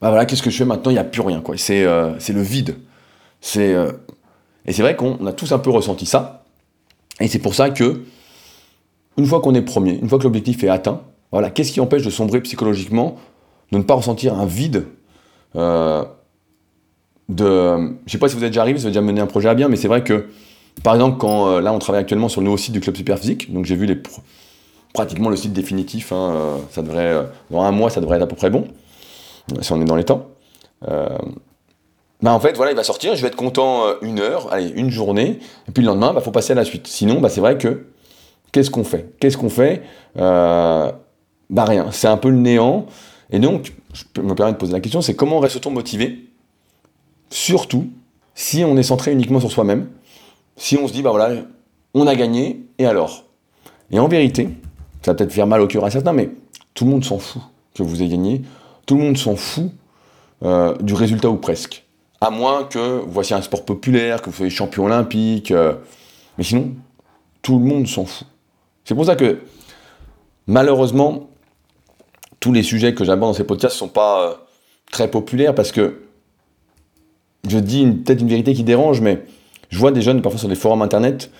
bah 0.00 0.10
voilà, 0.10 0.26
qu'est-ce 0.26 0.42
que 0.42 0.50
je 0.50 0.56
fais 0.58 0.64
maintenant? 0.64 0.90
Il 0.90 0.94
n'y 0.94 1.00
a 1.00 1.04
plus 1.04 1.22
rien, 1.22 1.40
quoi. 1.40 1.56
C'est 1.56 1.84
euh, 1.84 2.12
le 2.28 2.42
vide. 2.42 2.76
C'est 3.40 3.74
et 4.66 4.72
c'est 4.72 4.82
vrai 4.82 4.96
qu'on 4.96 5.24
a 5.26 5.32
tous 5.32 5.52
un 5.52 5.58
peu 5.58 5.70
ressenti 5.70 6.06
ça. 6.06 6.44
Et 7.20 7.28
c'est 7.28 7.38
pour 7.38 7.54
ça 7.54 7.70
que, 7.70 8.02
une 9.16 9.24
fois 9.24 9.40
qu'on 9.40 9.54
est 9.54 9.62
premier, 9.62 9.98
une 9.98 10.08
fois 10.08 10.18
que 10.18 10.24
l'objectif 10.24 10.62
est 10.64 10.68
atteint, 10.68 11.02
voilà, 11.36 11.50
qu'est-ce 11.50 11.72
qui 11.72 11.80
empêche 11.80 12.02
de 12.02 12.10
sombrer 12.10 12.40
psychologiquement, 12.40 13.16
de 13.72 13.78
ne 13.78 13.82
pas 13.82 13.94
ressentir 13.94 14.34
un 14.34 14.46
vide 14.46 14.86
euh, 15.54 16.04
de, 17.28 17.94
je 18.06 18.12
sais 18.12 18.18
pas 18.18 18.28
si 18.28 18.36
vous 18.36 18.44
êtes 18.44 18.50
déjà 18.50 18.62
arrivé, 18.62 18.78
si 18.78 18.82
vous 18.82 18.86
avez 18.86 18.94
déjà 18.94 19.02
mené 19.02 19.20
un 19.20 19.26
projet 19.26 19.48
à 19.48 19.54
bien, 19.54 19.68
mais 19.68 19.76
c'est 19.76 19.88
vrai 19.88 20.02
que, 20.02 20.26
par 20.82 20.94
exemple, 20.94 21.18
quand 21.18 21.48
euh, 21.48 21.60
là 21.60 21.72
on 21.72 21.78
travaille 21.78 22.00
actuellement 22.00 22.28
sur 22.28 22.40
le 22.40 22.46
nouveau 22.46 22.56
site 22.56 22.72
du 22.72 22.80
club 22.80 22.96
Superphysique, 22.96 23.52
donc 23.52 23.64
j'ai 23.64 23.76
vu 23.76 24.02
pratiquement 24.92 25.28
le 25.28 25.36
site 25.36 25.52
définitif, 25.52 26.12
hein, 26.12 26.32
euh, 26.34 26.56
ça 26.70 26.82
devrait, 26.82 27.26
dans 27.50 27.62
un 27.62 27.70
mois, 27.72 27.90
ça 27.90 28.00
devrait 28.00 28.16
être 28.16 28.22
à 28.24 28.26
peu 28.28 28.36
près 28.36 28.50
bon, 28.50 28.68
si 29.60 29.72
on 29.72 29.80
est 29.80 29.84
dans 29.84 29.96
les 29.96 30.04
temps. 30.04 30.28
Bah 32.22 32.32
en 32.32 32.40
fait, 32.40 32.56
voilà, 32.56 32.72
il 32.72 32.76
va 32.76 32.82
sortir, 32.82 33.14
je 33.14 33.20
vais 33.20 33.28
être 33.28 33.36
content 33.36 33.86
euh, 33.86 33.94
une 34.00 34.20
heure, 34.20 34.50
allez, 34.52 34.70
une 34.70 34.90
journée, 34.90 35.38
et 35.68 35.72
puis 35.72 35.82
le 35.82 35.88
lendemain, 35.88 36.12
il 36.12 36.14
bah, 36.14 36.20
faut 36.22 36.30
passer 36.30 36.52
à 36.52 36.56
la 36.56 36.64
suite. 36.64 36.86
Sinon, 36.86 37.20
bah, 37.20 37.28
c'est 37.28 37.40
vrai 37.40 37.58
que, 37.58 37.88
qu'est-ce 38.52 38.70
qu'on 38.70 38.84
fait? 38.84 39.14
Qu'est-ce 39.20 39.36
qu'on 39.36 39.50
fait? 39.50 39.82
Euh, 40.16 40.90
Bah 41.50 41.64
rien, 41.64 41.90
c'est 41.92 42.08
un 42.08 42.16
peu 42.16 42.30
le 42.30 42.36
néant. 42.36 42.86
Et 43.30 43.38
donc, 43.38 43.72
je 43.92 44.20
me 44.20 44.34
permettre 44.34 44.58
de 44.58 44.60
poser 44.60 44.72
la 44.72 44.80
question, 44.80 45.00
c'est 45.00 45.14
comment 45.14 45.38
reste-t-on 45.38 45.70
motivé 45.70 46.28
Surtout 47.30 47.88
si 48.34 48.64
on 48.64 48.76
est 48.76 48.82
centré 48.82 49.12
uniquement 49.12 49.40
sur 49.40 49.50
soi-même, 49.50 49.88
si 50.56 50.76
on 50.76 50.86
se 50.86 50.92
dit, 50.92 51.02
bah 51.02 51.10
voilà, 51.10 51.42
on 51.94 52.06
a 52.06 52.14
gagné, 52.14 52.64
et 52.78 52.86
alors? 52.86 53.24
Et 53.90 53.98
en 53.98 54.08
vérité, 54.08 54.48
ça 55.02 55.12
va 55.12 55.14
peut-être 55.16 55.32
faire 55.32 55.46
mal 55.46 55.60
au 55.60 55.66
cœur 55.66 55.84
à 55.84 55.90
certains, 55.90 56.12
mais 56.12 56.30
tout 56.74 56.84
le 56.84 56.90
monde 56.90 57.04
s'en 57.04 57.18
fout 57.18 57.42
que 57.74 57.82
vous 57.82 58.02
ayez 58.02 58.10
gagné, 58.10 58.42
tout 58.86 58.96
le 58.96 59.02
monde 59.02 59.16
s'en 59.16 59.36
fout 59.36 59.70
euh, 60.42 60.76
du 60.78 60.94
résultat 60.94 61.30
ou 61.30 61.36
presque. 61.36 61.84
À 62.20 62.30
moins 62.30 62.64
que 62.64 63.00
vous 63.00 63.10
voici 63.10 63.34
un 63.34 63.42
sport 63.42 63.64
populaire, 63.64 64.22
que 64.22 64.30
vous 64.30 64.36
soyez 64.36 64.50
champion 64.50 64.84
olympique. 64.84 65.50
Euh, 65.50 65.74
mais 66.38 66.44
sinon, 66.44 66.72
tout 67.42 67.58
le 67.58 67.64
monde 67.64 67.86
s'en 67.86 68.04
fout. 68.04 68.26
C'est 68.84 68.94
pour 68.94 69.04
ça 69.04 69.16
que, 69.16 69.40
malheureusement, 70.46 71.28
tous 72.40 72.52
les 72.52 72.62
sujets 72.62 72.94
que 72.94 73.04
j'aborde 73.04 73.32
dans 73.32 73.36
ces 73.36 73.44
podcasts 73.44 73.76
ne 73.76 73.78
sont 73.78 73.88
pas 73.88 74.22
euh, 74.22 74.34
très 74.90 75.10
populaires 75.10 75.54
parce 75.54 75.72
que 75.72 76.02
je 77.48 77.58
dis 77.58 77.86
peut-être 77.86 78.20
une 78.20 78.28
vérité 78.28 78.54
qui 78.54 78.64
dérange, 78.64 79.00
mais 79.00 79.22
je 79.70 79.78
vois 79.78 79.92
des 79.92 80.02
jeunes 80.02 80.22
parfois 80.22 80.38
sur 80.38 80.48
des 80.48 80.54
forums 80.54 80.82
internet 80.82 81.30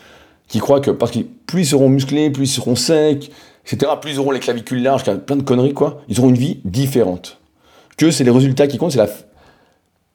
qui 0.48 0.58
croient 0.58 0.80
que 0.80 0.90
parce 0.90 1.10
que 1.10 1.20
plus 1.46 1.62
ils 1.62 1.66
seront 1.66 1.88
musclés, 1.88 2.30
plus 2.30 2.50
ils 2.50 2.54
seront 2.54 2.76
secs, 2.76 3.30
etc., 3.64 3.92
plus 4.00 4.12
ils 4.12 4.18
auront 4.18 4.30
les 4.30 4.40
clavicules 4.40 4.82
larges, 4.82 5.04
plein 5.04 5.36
de 5.36 5.42
conneries, 5.42 5.74
quoi, 5.74 6.02
ils 6.08 6.20
auront 6.20 6.28
une 6.28 6.38
vie 6.38 6.60
différente. 6.64 7.38
Que 7.96 8.10
c'est 8.10 8.24
les 8.24 8.30
résultats 8.30 8.66
qui 8.66 8.78
comptent, 8.78 8.92
c'est 8.92 9.26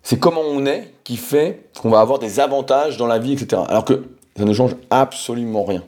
c'est 0.03 0.19
comment 0.19 0.41
on 0.41 0.65
est 0.65 0.93
qui 1.03 1.17
fait 1.17 1.69
qu'on 1.79 1.89
va 1.89 1.99
avoir 1.99 2.19
des 2.19 2.39
avantages 2.39 2.97
dans 2.97 3.07
la 3.07 3.19
vie, 3.19 3.33
etc. 3.33 3.61
Alors 3.67 3.85
que 3.85 4.03
ça 4.35 4.45
ne 4.45 4.53
change 4.53 4.75
absolument 4.89 5.63
rien. 5.63 5.83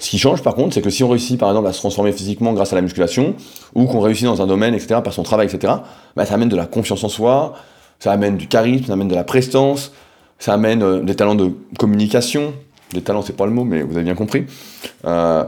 Ce 0.00 0.10
qui 0.10 0.18
change 0.18 0.42
par 0.42 0.54
contre, 0.54 0.74
c'est 0.74 0.82
que 0.82 0.90
si 0.90 1.04
on 1.04 1.08
réussit 1.08 1.38
par 1.38 1.50
exemple 1.50 1.68
à 1.68 1.72
se 1.72 1.78
transformer 1.78 2.10
physiquement 2.12 2.52
grâce 2.52 2.72
à 2.72 2.76
la 2.76 2.82
musculation, 2.82 3.36
ou 3.74 3.84
qu'on 3.84 4.00
réussit 4.00 4.24
dans 4.24 4.42
un 4.42 4.46
domaine, 4.46 4.74
etc., 4.74 5.00
par 5.04 5.12
son 5.12 5.22
travail, 5.22 5.46
etc., 5.46 5.74
bah, 6.16 6.26
ça 6.26 6.34
amène 6.34 6.48
de 6.48 6.56
la 6.56 6.66
confiance 6.66 7.04
en 7.04 7.08
soi, 7.08 7.54
ça 7.98 8.10
amène 8.10 8.36
du 8.36 8.48
charisme, 8.48 8.86
ça 8.86 8.94
amène 8.94 9.08
de 9.08 9.14
la 9.14 9.24
prestance, 9.24 9.92
ça 10.38 10.54
amène 10.54 10.82
euh, 10.82 11.00
des 11.00 11.14
talents 11.14 11.34
de 11.34 11.52
communication, 11.78 12.54
des 12.94 13.02
talents 13.02 13.22
c'est 13.22 13.36
pas 13.36 13.44
le 13.44 13.52
mot, 13.52 13.64
mais 13.64 13.82
vous 13.82 13.94
avez 13.94 14.04
bien 14.04 14.14
compris, 14.14 14.46
euh, 15.04 15.44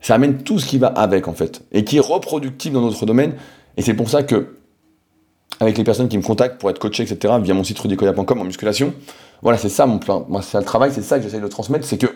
ça 0.00 0.14
amène 0.14 0.38
tout 0.38 0.60
ce 0.60 0.66
qui 0.66 0.78
va 0.78 0.86
avec 0.86 1.26
en 1.26 1.34
fait, 1.34 1.62
et 1.72 1.84
qui 1.84 1.96
est 1.96 2.00
reproductible 2.00 2.76
dans 2.76 2.82
notre 2.82 3.04
domaine, 3.06 3.34
et 3.76 3.82
c'est 3.82 3.94
pour 3.94 4.08
ça 4.08 4.22
que 4.22 4.54
avec 5.58 5.78
les 5.78 5.84
personnes 5.84 6.08
qui 6.08 6.18
me 6.18 6.22
contactent 6.22 6.58
pour 6.60 6.70
être 6.70 6.78
coaché, 6.78 7.02
etc., 7.02 7.34
via 7.40 7.54
mon 7.54 7.64
site 7.64 7.78
rudicoya.com 7.78 8.40
en 8.40 8.44
musculation. 8.44 8.92
Voilà, 9.42 9.58
c'est 9.58 9.68
ça 9.68 9.86
mon 9.86 9.98
plan. 9.98 10.26
Moi, 10.28 10.42
c'est 10.42 10.58
le 10.58 10.64
travail, 10.64 10.90
c'est 10.92 11.02
ça 11.02 11.18
que 11.18 11.24
j'essaie 11.24 11.40
de 11.40 11.46
transmettre, 11.46 11.86
c'est 11.86 11.98
que, 11.98 12.08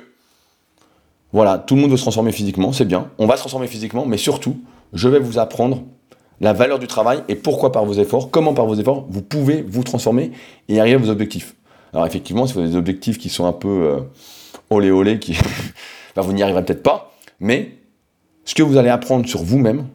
voilà, 1.32 1.58
tout 1.58 1.76
le 1.76 1.82
monde 1.82 1.90
veut 1.90 1.96
se 1.96 2.02
transformer 2.02 2.32
physiquement, 2.32 2.72
c'est 2.72 2.84
bien. 2.84 3.10
On 3.18 3.26
va 3.26 3.36
se 3.36 3.40
transformer 3.42 3.66
physiquement, 3.66 4.06
mais 4.06 4.16
surtout, 4.16 4.56
je 4.92 5.08
vais 5.08 5.20
vous 5.20 5.38
apprendre 5.38 5.82
la 6.40 6.52
valeur 6.52 6.78
du 6.78 6.86
travail 6.86 7.22
et 7.28 7.34
pourquoi 7.34 7.70
par 7.70 7.84
vos 7.84 7.92
efforts, 7.94 8.30
comment 8.30 8.54
par 8.54 8.66
vos 8.66 8.74
efforts, 8.74 9.06
vous 9.08 9.22
pouvez 9.22 9.62
vous 9.62 9.84
transformer 9.84 10.32
et 10.68 10.80
arriver 10.80 10.96
à 10.96 10.98
vos 10.98 11.10
objectifs. 11.10 11.54
Alors 11.92 12.06
effectivement, 12.06 12.46
si 12.46 12.54
vous 12.54 12.60
avez 12.60 12.70
des 12.70 12.76
objectifs 12.76 13.18
qui 13.18 13.28
sont 13.28 13.46
un 13.46 13.52
peu 13.52 13.68
euh, 13.68 14.00
olé 14.70 14.90
olé, 14.90 15.18
qui, 15.18 15.36
bah, 16.16 16.22
vous 16.22 16.32
n'y 16.32 16.42
arriverez 16.42 16.64
peut-être 16.64 16.82
pas, 16.82 17.12
mais 17.38 17.72
ce 18.44 18.54
que 18.54 18.62
vous 18.62 18.76
allez 18.76 18.88
apprendre 18.88 19.28
sur 19.28 19.42
vous-même, 19.42 19.86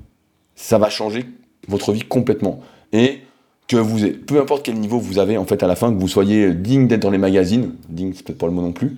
ça 0.56 0.78
va 0.78 0.89
changer 0.89 1.26
votre 1.67 1.91
vie 1.91 2.02
complètement. 2.02 2.60
et 2.93 3.21
que 3.67 3.78
vous 3.78 4.08
peu 4.28 4.39
importe 4.39 4.63
quel 4.63 4.76
niveau 4.76 5.00
vous 5.00 5.17
avez 5.17 5.38
en 5.38 5.45
fait 5.45 5.63
à 5.63 5.67
la 5.67 5.76
fin, 5.76 5.91
que 5.91 6.00
vous 6.00 6.08
soyez 6.08 6.54
digne 6.54 6.88
d'être 6.88 7.02
dans 7.02 7.10
les 7.10 7.17
magazines, 7.17 7.74
digne 7.89 8.13
c'est 8.15 8.24
peut-être 8.24 8.38
pas 8.38 8.45
le 8.45 8.52
mot 8.52 8.62
non 8.62 8.71
plus, 8.71 8.95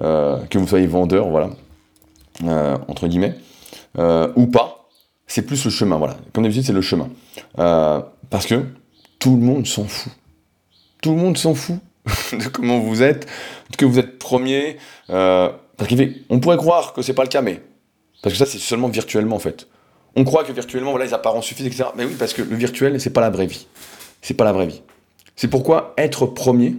euh, 0.00 0.38
que 0.48 0.58
vous 0.58 0.66
soyez 0.68 0.86
vendeur, 0.86 1.28
voilà, 1.28 1.50
entre 2.44 3.08
guillemets, 3.08 3.34
euh, 3.98 4.32
ou 4.36 4.46
pas, 4.46 4.88
c'est 5.26 5.42
plus 5.42 5.64
le 5.64 5.70
chemin, 5.70 5.96
voilà. 5.96 6.16
Comme 6.32 6.44
d'habitude, 6.44 6.64
c'est 6.64 6.72
le 6.72 6.82
chemin. 6.82 7.08
parce 7.56 8.46
que 8.46 8.64
tout 9.18 9.36
le 9.36 9.42
monde 9.42 9.66
s'en 9.66 9.84
fout. 9.84 10.12
Tout 11.02 11.12
le 11.12 11.18
monde 11.18 11.36
s'en 11.36 11.54
fout 11.54 11.78
de 12.32 12.48
comment 12.48 12.78
vous 12.78 13.02
êtes, 13.02 13.26
que 13.78 13.84
vous 13.84 13.98
êtes 13.98 14.18
premier. 14.18 14.78
parce 15.08 15.94
qu'on 15.94 16.40
pourrait 16.40 16.56
croire 16.56 16.92
que 16.92 17.02
c'est 17.02 17.14
pas 17.14 17.24
le 17.24 17.28
cas, 17.28 17.42
mais 17.42 17.62
parce 18.22 18.32
que 18.32 18.44
ça, 18.44 18.50
c'est 18.50 18.58
seulement 18.58 18.88
virtuellement 18.88 19.36
en 19.36 19.40
fait. 19.40 19.68
On 20.16 20.24
croit 20.24 20.44
que 20.44 20.52
virtuellement, 20.52 20.90
voilà, 20.90 21.04
les 21.04 21.14
apparences 21.14 21.44
suffisent, 21.44 21.66
etc. 21.66 21.84
Mais 21.94 22.04
oui, 22.04 22.14
parce 22.18 22.32
que 22.32 22.42
le 22.42 22.56
virtuel, 22.56 23.00
c'est 23.00 23.10
pas 23.10 23.20
la 23.20 23.30
vraie 23.30 23.46
vie. 23.46 23.66
C'est 24.22 24.34
pas 24.34 24.44
la 24.44 24.52
vraie 24.52 24.66
vie. 24.66 24.82
C'est 25.36 25.48
pourquoi 25.48 25.94
être 25.98 26.26
premier, 26.26 26.74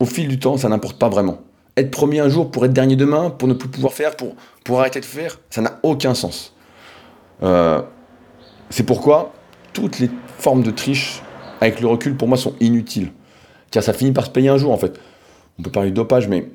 au 0.00 0.06
fil 0.06 0.26
du 0.26 0.38
temps, 0.38 0.56
ça 0.56 0.68
n'importe 0.70 0.98
pas 0.98 1.10
vraiment. 1.10 1.42
Être 1.76 1.90
premier 1.90 2.20
un 2.20 2.28
jour 2.28 2.50
pour 2.50 2.64
être 2.64 2.72
dernier 2.72 2.96
demain, 2.96 3.30
pour 3.30 3.48
ne 3.48 3.54
plus 3.54 3.68
pouvoir 3.68 3.92
faire, 3.92 4.16
pour, 4.16 4.34
pour 4.64 4.80
arrêter 4.80 5.00
de 5.00 5.04
faire, 5.04 5.38
ça 5.50 5.60
n'a 5.60 5.78
aucun 5.82 6.14
sens. 6.14 6.54
Euh, 7.42 7.82
c'est 8.70 8.84
pourquoi 8.84 9.32
toutes 9.72 9.98
les 9.98 10.08
formes 10.38 10.62
de 10.62 10.70
triche, 10.70 11.22
avec 11.60 11.80
le 11.80 11.86
recul, 11.86 12.16
pour 12.16 12.28
moi, 12.28 12.38
sont 12.38 12.54
inutiles. 12.60 13.12
Car 13.70 13.82
ça 13.82 13.92
finit 13.92 14.12
par 14.12 14.24
se 14.24 14.30
payer 14.30 14.48
un 14.48 14.56
jour, 14.56 14.72
en 14.72 14.78
fait. 14.78 14.98
On 15.58 15.62
peut 15.62 15.70
parler 15.70 15.90
de 15.90 15.94
dopage, 15.94 16.28
mais 16.28 16.48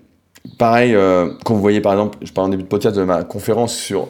pareil, 0.58 0.96
euh, 0.96 1.34
quand 1.46 1.54
vous 1.54 1.62
voyez, 1.62 1.82
par 1.82 1.94
exemple, 1.94 2.18
je 2.22 2.32
parle 2.32 2.48
en 2.48 2.50
début 2.50 2.64
de 2.64 2.68
podcast 2.68 2.96
de 2.96 3.04
ma 3.04 3.24
conférence 3.24 3.76
sur 3.76 4.08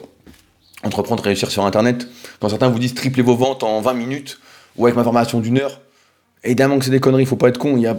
entreprendre, 0.83 1.23
réussir 1.23 1.51
sur 1.51 1.65
Internet. 1.65 2.07
Quand 2.39 2.49
certains 2.49 2.69
vous 2.69 2.79
disent 2.79 2.95
tripler 2.95 3.23
vos 3.23 3.35
ventes 3.35 3.63
en 3.63 3.81
20 3.81 3.93
minutes, 3.93 4.39
ou 4.77 4.85
avec 4.85 4.95
ma 4.95 5.03
formation 5.03 5.39
d'une 5.39 5.59
heure, 5.59 5.81
évidemment 6.43 6.79
que 6.79 6.85
c'est 6.85 6.91
des 6.91 6.99
conneries, 6.99 7.23
il 7.23 7.27
faut 7.27 7.35
pas 7.35 7.49
être 7.49 7.57
con, 7.57 7.75
il 7.75 7.79
n'y 7.79 7.87
a, 7.87 7.95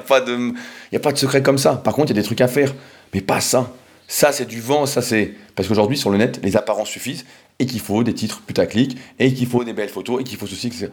pas 0.00 0.20
de, 0.20 0.54
secret 1.14 1.42
comme 1.42 1.58
ça. 1.58 1.76
Par 1.76 1.94
contre, 1.94 2.10
il 2.10 2.16
y 2.16 2.18
a 2.18 2.22
des 2.22 2.26
trucs 2.26 2.40
à 2.40 2.48
faire, 2.48 2.74
mais 3.14 3.20
pas 3.20 3.40
ça. 3.40 3.72
Ça, 4.08 4.32
c'est 4.32 4.46
du 4.46 4.60
vent, 4.60 4.86
ça, 4.86 5.02
c'est. 5.02 5.34
Parce 5.54 5.68
qu'aujourd'hui, 5.68 5.96
sur 5.96 6.10
le 6.10 6.18
net, 6.18 6.40
les 6.42 6.56
apparences 6.56 6.88
suffisent, 6.88 7.24
et 7.58 7.66
qu'il 7.66 7.80
faut 7.80 8.02
des 8.02 8.14
titres 8.14 8.40
putaclic, 8.40 8.96
et 9.18 9.32
qu'il 9.32 9.46
faut 9.46 9.62
des 9.62 9.72
belles 9.72 9.88
photos, 9.88 10.20
et 10.20 10.24
qu'il 10.24 10.36
faut 10.36 10.46
ceci, 10.46 10.70
que 10.70 10.90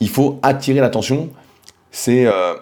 Il 0.00 0.08
faut 0.08 0.38
attirer 0.42 0.80
l'attention. 0.80 1.30
C'est, 1.90 2.26
euh, 2.26 2.54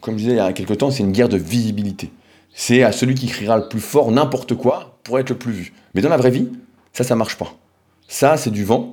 comme 0.00 0.14
je 0.14 0.20
disais 0.20 0.32
il 0.32 0.36
y 0.36 0.40
a 0.40 0.52
quelques 0.52 0.78
temps, 0.78 0.90
c'est 0.90 1.02
une 1.02 1.12
guerre 1.12 1.28
de 1.28 1.36
visibilité. 1.36 2.10
C'est 2.54 2.84
à 2.84 2.92
celui 2.92 3.14
qui 3.14 3.26
criera 3.26 3.58
le 3.58 3.68
plus 3.68 3.80
fort 3.80 4.12
n'importe 4.12 4.54
quoi 4.54 4.98
pour 5.02 5.18
être 5.18 5.30
le 5.30 5.36
plus 5.36 5.52
vu. 5.52 5.72
Mais 5.94 6.00
dans 6.00 6.08
la 6.08 6.16
vraie 6.16 6.30
vie, 6.30 6.48
ça, 6.92 7.04
ça 7.04 7.16
marche 7.16 7.36
pas. 7.36 7.54
Ça, 8.08 8.36
c'est 8.36 8.50
du 8.50 8.64
vent. 8.64 8.92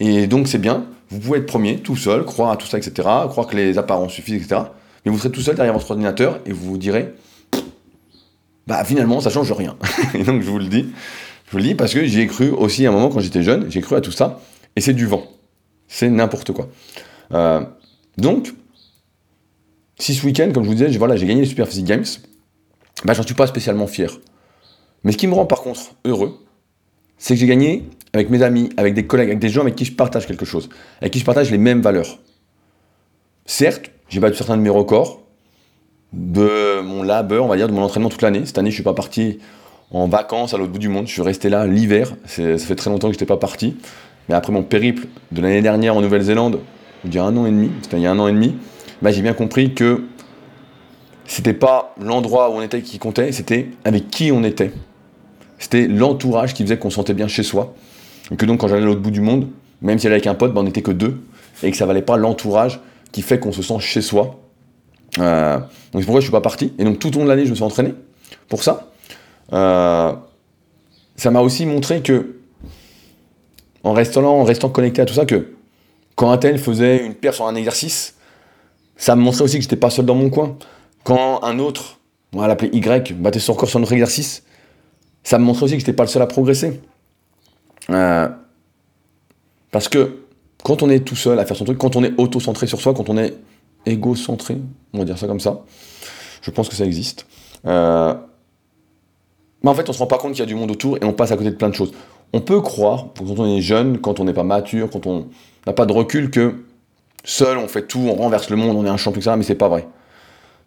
Et 0.00 0.26
donc, 0.26 0.48
c'est 0.48 0.58
bien. 0.58 0.86
Vous 1.10 1.18
pouvez 1.18 1.38
être 1.38 1.46
premier, 1.46 1.78
tout 1.78 1.96
seul, 1.96 2.24
croire 2.24 2.50
à 2.50 2.56
tout 2.56 2.66
ça, 2.66 2.78
etc. 2.78 3.08
Croire 3.28 3.46
que 3.46 3.56
les 3.56 3.78
apparences 3.78 4.12
suffisent, 4.12 4.42
etc. 4.42 4.62
Mais 5.04 5.10
vous 5.10 5.18
serez 5.18 5.30
tout 5.30 5.40
seul 5.40 5.56
derrière 5.56 5.72
votre 5.72 5.90
ordinateur 5.90 6.40
et 6.46 6.52
vous 6.52 6.64
vous 6.70 6.78
direz, 6.78 7.12
bah 8.66 8.84
finalement, 8.84 9.20
ça 9.20 9.30
change 9.30 9.50
rien. 9.52 9.76
et 10.14 10.22
donc, 10.22 10.42
je 10.42 10.50
vous 10.50 10.58
le 10.58 10.66
dis. 10.66 10.86
Je 11.46 11.52
vous 11.52 11.58
le 11.58 11.64
dis 11.64 11.74
parce 11.74 11.92
que 11.92 12.04
j'y 12.04 12.20
ai 12.20 12.26
cru 12.28 12.50
aussi 12.50 12.86
à 12.86 12.90
un 12.90 12.92
moment 12.92 13.08
quand 13.08 13.20
j'étais 13.20 13.42
jeune. 13.42 13.68
J'ai 13.70 13.80
cru 13.80 13.96
à 13.96 14.00
tout 14.00 14.12
ça. 14.12 14.40
Et 14.76 14.80
c'est 14.80 14.92
du 14.92 15.06
vent. 15.06 15.24
C'est 15.88 16.08
n'importe 16.08 16.52
quoi. 16.52 16.68
Euh, 17.32 17.64
donc, 18.16 18.54
si 19.98 20.14
ce 20.14 20.24
week-end, 20.24 20.50
comme 20.54 20.62
je 20.62 20.68
vous 20.68 20.74
disais, 20.74 20.96
voilà, 20.96 21.16
j'ai 21.16 21.26
gagné 21.26 21.40
les 21.40 21.48
Super 21.48 21.66
Physique 21.66 21.86
Games, 21.86 22.04
bah, 23.04 23.14
j'en 23.14 23.24
suis 23.24 23.34
pas 23.34 23.48
spécialement 23.48 23.88
fier. 23.88 24.20
Mais 25.02 25.12
ce 25.12 25.16
qui 25.16 25.26
me 25.26 25.34
rend 25.34 25.46
par 25.46 25.62
contre 25.62 25.94
heureux, 26.04 26.38
c'est 27.18 27.34
que 27.34 27.40
j'ai 27.40 27.46
gagné 27.46 27.84
avec 28.12 28.30
mes 28.30 28.42
amis, 28.42 28.70
avec 28.76 28.94
des 28.94 29.06
collègues, 29.06 29.28
avec 29.28 29.38
des 29.38 29.48
gens 29.48 29.62
avec 29.62 29.76
qui 29.76 29.84
je 29.84 29.92
partage 29.92 30.26
quelque 30.26 30.44
chose, 30.44 30.68
avec 31.00 31.12
qui 31.12 31.18
je 31.18 31.24
partage 31.24 31.50
les 31.50 31.58
mêmes 31.58 31.80
valeurs. 31.80 32.18
Certes, 33.46 33.90
j'ai 34.08 34.20
battu 34.20 34.36
certains 34.36 34.56
de 34.56 34.62
mes 34.62 34.70
records, 34.70 35.22
de 36.12 36.80
mon 36.80 37.02
labeur, 37.02 37.44
on 37.44 37.48
va 37.48 37.56
dire, 37.56 37.68
de 37.68 37.72
mon 37.72 37.82
entraînement 37.82 38.08
toute 38.08 38.22
l'année. 38.22 38.42
Cette 38.44 38.58
année, 38.58 38.70
je 38.70 38.74
suis 38.74 38.84
pas 38.84 38.94
parti 38.94 39.38
en 39.92 40.08
vacances 40.08 40.54
à 40.54 40.58
l'autre 40.58 40.72
bout 40.72 40.78
du 40.78 40.88
monde. 40.88 41.06
Je 41.06 41.12
suis 41.12 41.22
resté 41.22 41.48
là 41.48 41.66
l'hiver. 41.66 42.12
Ça 42.26 42.58
fait 42.58 42.74
très 42.74 42.90
longtemps 42.90 43.08
que 43.08 43.14
je 43.14 43.16
n'étais 43.16 43.26
pas 43.26 43.36
parti. 43.36 43.76
Mais 44.28 44.34
après 44.34 44.52
mon 44.52 44.62
périple 44.62 45.06
de 45.32 45.40
l'année 45.40 45.62
dernière 45.62 45.96
en 45.96 46.00
Nouvelle-Zélande, 46.00 46.60
il 47.04 47.14
y 47.14 47.18
a 47.18 47.24
un 47.24 47.36
an 47.36 47.46
et 47.46 47.50
demi, 47.50 47.70
c'était 47.82 47.96
il 47.96 48.02
y 48.02 48.06
a 48.06 48.10
un 48.10 48.18
an 48.18 48.28
et 48.28 48.32
demi, 48.32 48.54
bah, 49.02 49.10
j'ai 49.10 49.22
bien 49.22 49.32
compris 49.32 49.74
que 49.74 50.04
c'était 51.24 51.54
pas 51.54 51.94
l'endroit 52.00 52.50
où 52.50 52.54
on 52.54 52.62
était 52.62 52.82
qui 52.82 52.98
comptait, 52.98 53.32
c'était 53.32 53.68
avec 53.84 54.08
qui 54.08 54.30
on 54.32 54.44
était. 54.44 54.72
C'était 55.58 55.86
l'entourage 55.86 56.54
qui 56.54 56.62
faisait 56.62 56.78
qu'on 56.78 56.90
sentait 56.90 57.14
bien 57.14 57.28
chez 57.28 57.42
soi. 57.42 57.74
Et 58.30 58.36
que 58.36 58.46
donc 58.46 58.60
quand 58.60 58.68
j'allais 58.68 58.82
à 58.82 58.86
l'autre 58.86 59.00
bout 59.00 59.10
du 59.10 59.20
monde, 59.20 59.48
même 59.82 59.98
si 59.98 60.04
j'allais 60.04 60.16
avec 60.16 60.26
un 60.26 60.34
pote, 60.34 60.52
ben, 60.52 60.60
on 60.60 60.64
n'était 60.64 60.82
que 60.82 60.90
deux. 60.90 61.20
Et 61.62 61.70
que 61.70 61.76
ça 61.76 61.86
valait 61.86 62.02
pas 62.02 62.16
l'entourage 62.16 62.80
qui 63.12 63.22
fait 63.22 63.38
qu'on 63.38 63.52
se 63.52 63.62
sent 63.62 63.80
chez 63.80 64.00
soi. 64.00 64.40
Euh, 65.18 65.58
donc 65.58 65.68
c'est 66.00 66.04
pourquoi 66.04 66.20
je 66.20 66.26
suis 66.26 66.32
pas 66.32 66.40
parti. 66.40 66.72
Et 66.78 66.84
donc 66.84 66.98
tout 66.98 67.08
au 67.16 67.18
long 67.18 67.24
de 67.24 67.28
l'année, 67.28 67.44
je 67.44 67.50
me 67.50 67.54
suis 67.54 67.64
entraîné 67.64 67.94
pour 68.48 68.62
ça. 68.62 68.92
Euh, 69.52 70.12
ça 71.16 71.30
m'a 71.30 71.40
aussi 71.40 71.66
montré 71.66 72.02
que, 72.02 72.36
en 73.84 73.92
restant 73.92 74.22
là, 74.22 74.28
en 74.28 74.44
restant 74.44 74.68
connecté 74.68 75.02
à 75.02 75.04
tout 75.04 75.14
ça, 75.14 75.26
que 75.26 75.54
quand 76.14 76.30
un 76.30 76.38
tel 76.38 76.58
faisait 76.58 77.04
une 77.04 77.14
paire 77.14 77.34
sur 77.34 77.46
un 77.46 77.54
exercice, 77.54 78.14
ça 78.96 79.16
me 79.16 79.22
montrait 79.22 79.42
aussi 79.42 79.56
que 79.56 79.62
j'étais 79.62 79.76
pas 79.76 79.90
seul 79.90 80.06
dans 80.06 80.14
mon 80.14 80.30
coin. 80.30 80.56
Quand 81.04 81.42
un 81.42 81.58
autre, 81.58 81.98
on 82.34 82.40
va 82.40 82.46
l'appeler 82.46 82.70
Y, 82.72 83.14
battait 83.14 83.38
son 83.38 83.54
corps 83.54 83.68
sur 83.68 83.80
notre 83.80 83.92
exercice, 83.92 84.44
ça 85.24 85.38
me 85.38 85.44
montre 85.44 85.62
aussi 85.62 85.74
que 85.74 85.80
je 85.80 85.84
n'étais 85.84 85.92
pas 85.92 86.04
le 86.04 86.08
seul 86.08 86.22
à 86.22 86.26
progresser. 86.26 86.80
Euh, 87.88 88.28
parce 89.70 89.88
que 89.88 90.24
quand 90.62 90.82
on 90.82 90.90
est 90.90 91.00
tout 91.00 91.16
seul 91.16 91.38
à 91.38 91.46
faire 91.46 91.56
son 91.56 91.64
truc, 91.64 91.78
quand 91.78 91.96
on 91.96 92.04
est 92.04 92.12
auto-centré 92.18 92.66
sur 92.66 92.80
soi, 92.80 92.92
quand 92.94 93.08
on 93.08 93.16
est 93.16 93.34
égocentré, 93.86 94.58
on 94.92 94.98
va 94.98 95.04
dire 95.04 95.16
ça 95.18 95.26
comme 95.26 95.40
ça, 95.40 95.60
je 96.42 96.50
pense 96.50 96.68
que 96.68 96.74
ça 96.74 96.84
existe. 96.84 97.26
Euh, 97.66 98.14
mais 99.62 99.70
en 99.70 99.74
fait, 99.74 99.88
on 99.88 99.92
se 99.92 99.98
rend 99.98 100.06
pas 100.06 100.18
compte 100.18 100.32
qu'il 100.32 100.40
y 100.40 100.42
a 100.42 100.46
du 100.46 100.54
monde 100.54 100.70
autour 100.70 100.96
et 100.96 101.04
on 101.04 101.12
passe 101.12 101.32
à 101.32 101.36
côté 101.36 101.50
de 101.50 101.56
plein 101.56 101.68
de 101.68 101.74
choses. 101.74 101.92
On 102.32 102.40
peut 102.40 102.60
croire, 102.60 103.06
quand 103.16 103.38
on 103.38 103.56
est 103.56 103.60
jeune, 103.60 103.98
quand 103.98 104.20
on 104.20 104.24
n'est 104.24 104.32
pas 104.32 104.44
mature, 104.44 104.88
quand 104.90 105.06
on 105.06 105.28
n'a 105.66 105.72
pas 105.72 105.86
de 105.86 105.92
recul, 105.92 106.30
que 106.30 106.64
seul 107.24 107.58
on 107.58 107.68
fait 107.68 107.86
tout, 107.86 108.00
on 108.00 108.14
renverse 108.14 108.50
le 108.50 108.56
monde, 108.56 108.76
on 108.76 108.86
est 108.86 108.90
un 108.90 108.96
champion, 108.96 109.20
etc. 109.20 109.34
Mais 109.36 109.44
c'est 109.44 109.54
pas 109.54 109.68
vrai. 109.68 109.88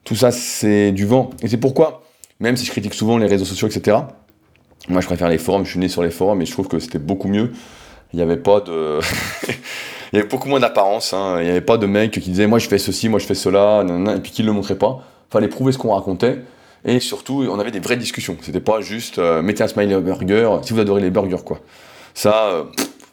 Tout 0.03 0.15
ça, 0.15 0.31
c'est 0.31 0.91
du 0.91 1.05
vent. 1.05 1.29
Et 1.41 1.47
c'est 1.47 1.57
pourquoi, 1.57 2.03
même 2.39 2.57
si 2.57 2.65
je 2.65 2.71
critique 2.71 2.93
souvent 2.93 3.17
les 3.17 3.27
réseaux 3.27 3.45
sociaux, 3.45 3.67
etc., 3.67 3.97
moi, 4.89 5.01
je 5.01 5.07
préfère 5.07 5.29
les 5.29 5.37
forums. 5.37 5.65
Je 5.65 5.71
suis 5.71 5.79
né 5.79 5.87
sur 5.87 6.03
les 6.03 6.11
forums 6.11 6.41
et 6.41 6.45
je 6.45 6.51
trouve 6.51 6.67
que 6.67 6.79
c'était 6.79 6.99
beaucoup 6.99 7.27
mieux. 7.27 7.51
Il 8.11 8.17
n'y 8.17 8.21
avait 8.21 8.37
pas 8.37 8.59
de. 8.59 8.99
il 9.47 10.17
y 10.17 10.19
avait 10.19 10.27
beaucoup 10.27 10.49
moins 10.49 10.59
d'apparence. 10.59 11.13
Hein. 11.13 11.37
Il 11.39 11.45
n'y 11.45 11.49
avait 11.49 11.61
pas 11.61 11.77
de 11.77 11.85
mecs 11.85 12.11
qui 12.11 12.29
disaient 12.29 12.47
Moi, 12.47 12.59
je 12.59 12.67
fais 12.67 12.77
ceci, 12.77 13.09
moi, 13.09 13.19
je 13.19 13.25
fais 13.25 13.35
cela, 13.35 13.83
et 14.15 14.19
puis 14.19 14.31
qui 14.31 14.41
ne 14.41 14.47
le 14.47 14.53
montraient 14.53 14.77
pas. 14.77 15.01
Il 15.29 15.33
fallait 15.33 15.47
prouver 15.47 15.71
ce 15.71 15.77
qu'on 15.77 15.93
racontait. 15.93 16.39
Et 16.85 16.99
surtout, 16.99 17.45
on 17.49 17.59
avait 17.59 17.71
des 17.71 17.79
vraies 17.79 17.97
discussions. 17.97 18.37
C'était 18.41 18.59
pas 18.59 18.81
juste 18.81 19.17
euh, 19.17 19.41
mettez 19.41 19.63
un 19.63 19.67
smiley 19.67 19.99
burger 20.01 20.57
si 20.63 20.73
vous 20.73 20.79
adorez 20.79 21.01
les 21.01 21.09
burgers, 21.09 21.43
quoi. 21.43 21.59
Ça, 22.13 22.47
euh, 22.47 22.63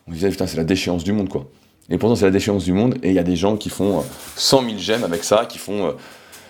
on 0.08 0.12
disait 0.12 0.28
Putain, 0.28 0.46
c'est 0.46 0.56
la 0.56 0.64
déchéance 0.64 1.04
du 1.04 1.12
monde, 1.12 1.28
quoi. 1.28 1.46
Et 1.88 1.98
pourtant, 1.98 2.16
c'est 2.16 2.24
la 2.24 2.32
déchéance 2.32 2.64
du 2.64 2.72
monde. 2.72 2.96
Et 3.02 3.10
il 3.10 3.14
y 3.14 3.18
a 3.18 3.22
des 3.22 3.36
gens 3.36 3.56
qui 3.56 3.70
font 3.70 4.04
100 4.36 4.58
euh, 4.58 4.66
000 4.66 4.76
j'aime 4.78 5.04
avec 5.04 5.22
ça, 5.22 5.46
qui 5.46 5.58
font. 5.58 5.94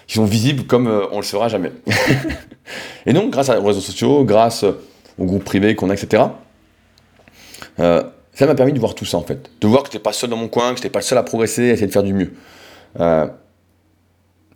qui 0.07 0.15
sont 0.15 0.25
visibles 0.25 0.65
comme 0.65 0.89
on 1.13 1.19
le 1.19 1.25
sera 1.25 1.49
jamais. 1.49 1.73
et 3.07 3.13
donc, 3.13 3.31
grâce 3.31 3.51
aux 3.51 3.63
réseaux 3.63 3.81
sociaux, 3.81 4.25
grâce 4.25 4.65
au 5.21 5.27
groupe 5.27 5.45
privé 5.45 5.77
qu'on 5.77 5.91
a, 5.91 5.95
etc. 5.95 6.25
Euh, 7.79 8.03
ça 8.33 8.47
m'a 8.47 8.55
permis 8.55 8.73
de 8.73 8.81
voir 8.81 8.95
tout 8.95 9.05
ça 9.05 9.19
en 9.19 9.23
fait. 9.23 9.51
De 9.61 9.69
voir 9.69 9.83
que 9.83 9.89
je 9.89 9.93
n'étais 9.93 10.03
pas 10.03 10.13
seul 10.13 10.31
dans 10.31 10.37
mon 10.37 10.49
coin, 10.49 10.71
que 10.71 10.77
je 10.77 10.81
n'étais 10.81 10.91
pas 10.91 11.01
le 11.01 11.05
seul 11.05 11.19
à 11.19 11.23
progresser, 11.23 11.71
à 11.71 11.73
essayer 11.75 11.87
de 11.87 11.93
faire 11.93 12.03
du 12.03 12.15
mieux. 12.15 12.33
Euh, 12.99 13.29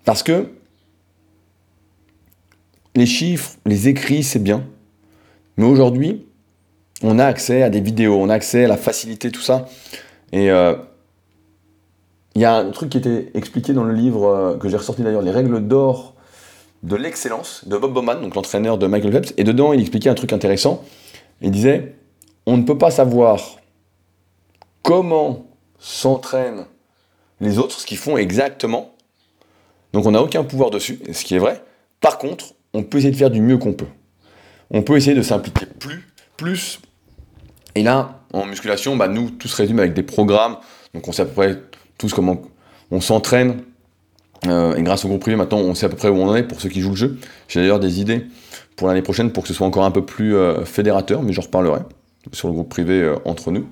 parce 0.05 0.22
que 0.22 0.48
les 2.96 3.07
chiffres, 3.07 3.53
les 3.66 3.88
écrits, 3.88 4.22
c'est 4.22 4.42
bien. 4.42 4.64
Mais 5.57 5.66
aujourd'hui, 5.66 6.27
on 7.03 7.18
a 7.18 7.27
accès 7.27 7.62
à 7.62 7.70
des 7.70 7.81
vidéos, 7.81 8.16
on 8.20 8.29
a 8.29 8.35
accès 8.35 8.64
à 8.64 8.68
la 8.68 8.77
facilité, 8.77 9.31
tout 9.31 9.40
ça. 9.40 9.66
Et 10.33 10.50
euh, 10.50 10.75
il 12.35 12.40
y 12.40 12.44
a 12.44 12.56
un 12.56 12.71
truc 12.71 12.90
qui 12.90 12.98
était 12.98 13.31
expliqué 13.35 13.73
dans 13.73 13.85
le 13.85 13.92
livre 13.92 14.56
que 14.60 14.69
j'ai 14.69 14.77
ressorti 14.77 15.02
d'ailleurs, 15.02 15.23
les 15.23 15.31
règles 15.31 15.67
d'or 15.67 16.13
de 16.85 16.96
l'excellence 16.96 17.66
de 17.66 17.76
Bob 17.78 17.94
Bowman, 17.94 18.20
donc 18.20 18.35
l'entraîneur 18.35 18.76
de 18.76 18.87
Michael 18.87 19.12
Phelps, 19.12 19.35
et 19.38 19.44
dedans 19.44 19.72
il 19.72 19.80
expliquait 19.80 20.10
un 20.10 20.14
truc 20.14 20.32
intéressant. 20.32 20.85
Il 21.40 21.50
disait 21.50 21.96
on 22.46 22.58
ne 22.58 22.62
peut 22.62 22.76
pas 22.76 22.90
savoir 22.90 23.56
comment 24.82 25.46
s'entraînent 25.78 26.66
les 27.40 27.58
autres, 27.58 27.80
ce 27.80 27.87
qu'ils 27.87 27.98
font 27.98 28.16
exactement. 28.18 28.94
Donc 29.92 30.06
on 30.06 30.10
n'a 30.10 30.22
aucun 30.22 30.44
pouvoir 30.44 30.70
dessus, 30.70 31.00
ce 31.10 31.24
qui 31.24 31.35
est 31.35 31.38
vrai. 31.38 31.64
Par 32.00 32.18
contre, 32.18 32.54
on 32.74 32.82
peut 32.82 32.98
essayer 32.98 33.12
de 33.12 33.16
faire 33.16 33.30
du 33.30 33.40
mieux 33.40 33.56
qu'on 33.56 33.72
peut. 33.72 33.87
On 34.70 34.82
peut 34.82 34.96
essayer 34.96 35.16
de 35.16 35.22
s'impliquer 35.22 35.66
plus, 35.66 36.06
plus. 36.37 36.80
Et 37.74 37.82
là, 37.82 38.20
en 38.32 38.44
musculation, 38.44 38.96
bah, 38.96 39.08
nous, 39.08 39.30
tout 39.30 39.48
se 39.48 39.56
résume 39.56 39.78
avec 39.78 39.94
des 39.94 40.02
programmes. 40.02 40.58
Donc 40.92 41.08
on 41.08 41.12
sait 41.12 41.22
à 41.22 41.24
peu 41.24 41.32
près 41.32 41.62
tous 41.96 42.12
comment 42.12 42.42
on 42.90 43.00
s'entraîne, 43.00 43.62
euh, 44.46 44.74
et 44.74 44.82
grâce 44.82 45.04
au 45.04 45.08
groupe 45.08 45.20
privé, 45.20 45.36
maintenant, 45.36 45.58
on 45.58 45.74
sait 45.74 45.86
à 45.86 45.88
peu 45.88 45.96
près 45.96 46.08
où 46.08 46.16
on 46.16 46.28
en 46.28 46.34
est 46.34 46.42
pour 46.42 46.60
ceux 46.60 46.68
qui 46.68 46.80
jouent 46.80 46.90
le 46.90 46.96
jeu. 46.96 47.18
J'ai 47.48 47.60
d'ailleurs 47.60 47.80
des 47.80 48.00
idées 48.00 48.26
pour 48.76 48.88
l'année 48.88 49.02
prochaine 49.02 49.30
pour 49.30 49.42
que 49.44 49.48
ce 49.48 49.54
soit 49.54 49.66
encore 49.66 49.84
un 49.84 49.90
peu 49.90 50.04
plus 50.04 50.34
euh, 50.34 50.64
fédérateur, 50.64 51.22
mais 51.22 51.32
j'en 51.32 51.42
reparlerai 51.42 51.80
sur 52.32 52.48
le 52.48 52.54
groupe 52.54 52.68
privé 52.68 53.02
euh, 53.02 53.16
entre 53.24 53.50
nous. 53.50 53.66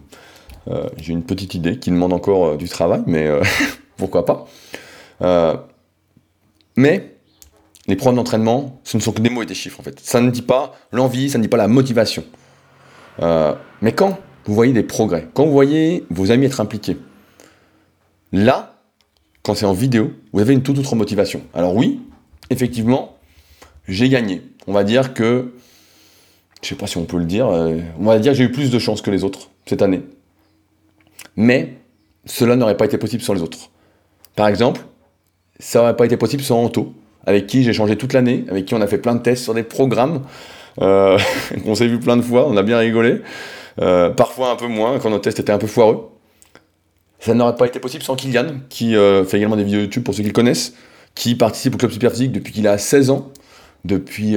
J'ai 0.96 1.12
une 1.12 1.24
petite 1.24 1.54
idée 1.54 1.80
qui 1.80 1.90
demande 1.90 2.12
encore 2.12 2.56
du 2.56 2.68
travail, 2.68 3.02
mais 3.08 3.28
pourquoi 3.96 4.24
pas. 4.24 4.46
mais 6.76 7.16
les 7.88 7.96
programmes 7.96 8.14
d'entraînement, 8.14 8.80
ce 8.84 8.96
ne 8.96 9.02
sont 9.02 9.10
que 9.10 9.20
des 9.20 9.28
mots 9.28 9.42
et 9.42 9.46
des 9.46 9.56
chiffres 9.56 9.80
en 9.80 9.82
fait. 9.82 9.98
Ça 9.98 10.20
ne 10.20 10.30
dit 10.30 10.42
pas 10.42 10.76
l'envie, 10.92 11.30
ça 11.30 11.38
ne 11.38 11.42
dit 11.42 11.48
pas 11.48 11.56
la 11.56 11.66
motivation. 11.66 12.22
mais 13.18 13.90
quand 13.90 14.20
vous 14.44 14.54
voyez 14.54 14.72
des 14.72 14.84
progrès, 14.84 15.26
quand 15.34 15.44
vous 15.44 15.52
voyez 15.52 16.06
vos 16.10 16.30
amis 16.30 16.46
être 16.46 16.60
impliqués, 16.60 16.96
là, 18.32 18.71
quand 19.43 19.55
c'est 19.55 19.66
en 19.66 19.72
vidéo, 19.72 20.12
vous 20.32 20.40
avez 20.40 20.55
une 20.55 20.62
toute 20.62 20.78
autre 20.78 20.95
motivation. 20.95 21.43
Alors 21.55 21.74
oui, 21.74 22.01
effectivement, 22.51 23.16
j'ai 23.88 24.09
gagné. 24.09 24.43
On 24.66 24.72
va 24.72 24.84
dire 24.84 25.14
que, 25.14 25.53
je 26.62 26.68
sais 26.68 26.74
pas 26.74 26.86
si 26.86 26.97
on 26.97 27.05
peut 27.05 27.18
le 27.18 27.24
dire, 27.24 27.49
euh, 27.49 27.78
on 27.99 28.05
va 28.05 28.18
dire 28.18 28.32
que 28.32 28.38
j'ai 28.38 28.45
eu 28.45 28.53
plus 28.53 28.70
de 28.70 28.78
chance 28.78 29.03
que 29.03 29.11
les 29.11 29.24
autres 29.24 29.51
cette 29.66 29.82
année. 29.82 30.03
Mais 31.36 31.74
cela 32.24 32.57
n'aurait 32.57 32.76
pas 32.76 32.84
été 32.84 32.99
possible 32.99 33.22
sans 33.22 33.34
les 33.34 33.43
autres. 33.43 33.70
Par 34.36 34.49
exemple, 34.49 34.82
ça 35.59 35.80
n'aurait 35.80 35.97
pas 35.97 36.07
été 36.07 36.16
possible 36.16 36.43
sans 36.43 36.62
Anto, 36.62 36.95
avec 37.26 37.47
qui 37.47 37.64
j'ai 37.64 37.72
changé 37.72 37.97
toute 37.97 38.12
l'année, 38.12 38.45
avec 38.49 38.66
qui 38.66 38.74
on 38.74 38.80
a 38.80 38.86
fait 38.86 38.99
plein 38.99 39.14
de 39.14 39.22
tests 39.22 39.43
sur 39.43 39.55
des 39.55 39.62
programmes, 39.62 40.22
euh, 40.80 41.18
on 41.66 41.74
s'est 41.74 41.88
vu 41.88 41.99
plein 41.99 42.16
de 42.16 42.22
fois, 42.22 42.47
on 42.49 42.57
a 42.57 42.62
bien 42.62 42.78
rigolé, 42.78 43.22
euh, 43.80 44.11
parfois 44.11 44.51
un 44.51 44.57
peu 44.57 44.68
moins 44.68 44.99
quand 44.99 45.11
nos 45.11 45.18
tests 45.18 45.40
étaient 45.40 45.53
un 45.53 45.59
peu 45.59 45.66
foireux. 45.66 46.09
Ça 47.24 47.34
n'aurait 47.34 47.54
pas 47.54 47.66
été 47.66 47.78
possible 47.78 48.02
sans 48.02 48.16
Kylian, 48.16 48.46
qui 48.68 48.96
euh, 48.96 49.24
fait 49.24 49.36
également 49.36 49.54
des 49.54 49.62
vidéos 49.62 49.82
YouTube 49.82 50.02
pour 50.02 50.12
ceux 50.12 50.22
qui 50.22 50.28
le 50.28 50.34
connaissent, 50.34 50.74
qui 51.14 51.36
participe 51.36 51.76
au 51.76 51.78
Club 51.78 51.92
Superphysique 51.92 52.32
depuis 52.32 52.52
qu'il 52.52 52.66
a 52.66 52.76
16 52.78 53.10
ans, 53.10 53.30
depuis 53.84 54.36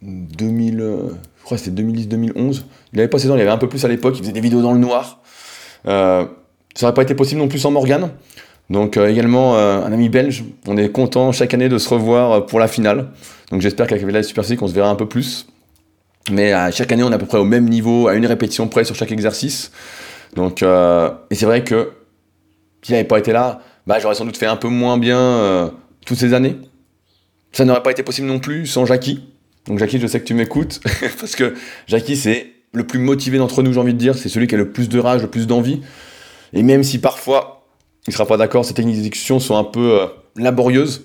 2000, 0.00 0.80
euh, 0.80 1.08
je 1.38 1.44
crois 1.44 1.56
que 1.56 1.64
c'était 1.64 1.82
2010-2011. 1.82 2.62
Il 2.92 3.00
avait 3.00 3.08
pas 3.08 3.18
16 3.18 3.32
ans, 3.32 3.34
il 3.34 3.40
avait 3.40 3.50
un 3.50 3.58
peu 3.58 3.68
plus 3.68 3.84
à 3.84 3.88
l'époque, 3.88 4.14
il 4.16 4.20
faisait 4.20 4.32
des 4.32 4.40
vidéos 4.40 4.62
dans 4.62 4.72
le 4.72 4.78
noir. 4.78 5.22
Euh, 5.88 6.24
ça 6.76 6.86
n'aurait 6.86 6.94
pas 6.94 7.02
été 7.02 7.16
possible 7.16 7.40
non 7.40 7.48
plus 7.48 7.58
sans 7.58 7.72
Morgan. 7.72 8.10
Donc 8.70 8.96
également 8.96 9.56
un 9.56 9.92
ami 9.92 10.08
belge, 10.08 10.44
on 10.68 10.76
est 10.78 10.88
content 10.88 11.32
chaque 11.32 11.52
année 11.52 11.68
de 11.68 11.78
se 11.78 11.88
revoir 11.88 12.46
pour 12.46 12.60
la 12.60 12.68
finale. 12.68 13.08
Donc 13.50 13.60
j'espère 13.60 13.88
qu'avec 13.88 14.08
la 14.10 14.22
Super 14.22 14.44
on 14.62 14.68
se 14.68 14.72
verra 14.72 14.88
un 14.88 14.94
peu 14.94 15.08
plus. 15.08 15.48
Mais 16.30 16.54
chaque 16.70 16.92
année 16.92 17.02
on 17.02 17.10
est 17.10 17.14
à 17.14 17.18
peu 17.18 17.26
près 17.26 17.38
au 17.38 17.44
même 17.44 17.68
niveau, 17.68 18.06
à 18.06 18.14
une 18.14 18.24
répétition 18.24 18.68
près 18.68 18.84
sur 18.84 18.94
chaque 18.94 19.10
exercice. 19.10 19.72
Donc, 20.34 20.62
euh, 20.62 21.10
et 21.30 21.34
c'est 21.34 21.46
vrai 21.46 21.64
que 21.64 21.92
s'il 22.82 22.94
n'avait 22.94 23.06
pas 23.06 23.18
été 23.18 23.32
là, 23.32 23.60
bah, 23.86 23.98
j'aurais 23.98 24.14
sans 24.14 24.24
doute 24.24 24.36
fait 24.36 24.46
un 24.46 24.56
peu 24.56 24.68
moins 24.68 24.98
bien 24.98 25.18
euh, 25.18 25.68
toutes 26.06 26.18
ces 26.18 26.34
années. 26.34 26.56
Ça 27.52 27.64
n'aurait 27.64 27.82
pas 27.82 27.90
été 27.90 28.02
possible 28.02 28.26
non 28.26 28.38
plus 28.38 28.66
sans 28.66 28.86
Jackie. 28.86 29.28
Donc 29.66 29.78
Jackie, 29.78 30.00
je 30.00 30.06
sais 30.06 30.20
que 30.20 30.24
tu 30.24 30.34
m'écoutes, 30.34 30.80
parce 31.20 31.36
que 31.36 31.54
Jackie, 31.86 32.16
c'est 32.16 32.52
le 32.72 32.86
plus 32.86 32.98
motivé 32.98 33.38
d'entre 33.38 33.62
nous, 33.62 33.72
j'ai 33.72 33.80
envie 33.80 33.92
de 33.92 33.98
dire. 33.98 34.16
C'est 34.16 34.28
celui 34.28 34.46
qui 34.46 34.54
a 34.54 34.58
le 34.58 34.72
plus 34.72 34.88
de 34.88 34.98
rage, 34.98 35.22
le 35.22 35.28
plus 35.28 35.46
d'envie. 35.46 35.82
Et 36.54 36.62
même 36.62 36.82
si 36.82 36.98
parfois, 36.98 37.66
il 38.06 38.10
ne 38.10 38.14
sera 38.14 38.26
pas 38.26 38.36
d'accord, 38.36 38.64
ces 38.64 38.74
techniques 38.74 38.96
d'exécution 38.96 39.38
sont 39.38 39.56
un 39.56 39.64
peu 39.64 40.00
euh, 40.00 40.06
laborieuses, 40.36 41.04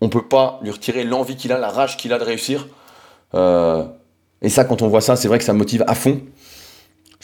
on 0.00 0.06
ne 0.06 0.10
peut 0.10 0.26
pas 0.26 0.60
lui 0.62 0.70
retirer 0.70 1.04
l'envie 1.04 1.36
qu'il 1.36 1.52
a, 1.52 1.58
la 1.58 1.70
rage 1.70 1.96
qu'il 1.96 2.12
a 2.12 2.18
de 2.18 2.24
réussir. 2.24 2.68
et 3.34 4.48
ça, 4.48 4.64
quand 4.64 4.82
on 4.82 4.88
voit 4.88 5.00
ça, 5.00 5.16
c'est 5.16 5.28
vrai 5.28 5.38
que 5.38 5.44
ça 5.44 5.52
motive 5.52 5.84
à 5.86 5.94
fond. 5.94 6.20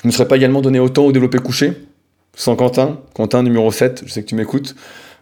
Je 0.04 0.08
ne 0.10 0.12
serais 0.12 0.28
pas 0.28 0.36
également 0.36 0.60
donné 0.60 0.78
autant 0.80 1.06
au 1.06 1.12
développé 1.12 1.38
couché, 1.38 1.72
sans 2.36 2.56
Quentin, 2.56 3.00
Quentin 3.14 3.42
numéro 3.42 3.72
7, 3.72 4.02
je 4.04 4.12
sais 4.12 4.22
que 4.22 4.28
tu 4.28 4.34
m'écoutes, 4.34 4.74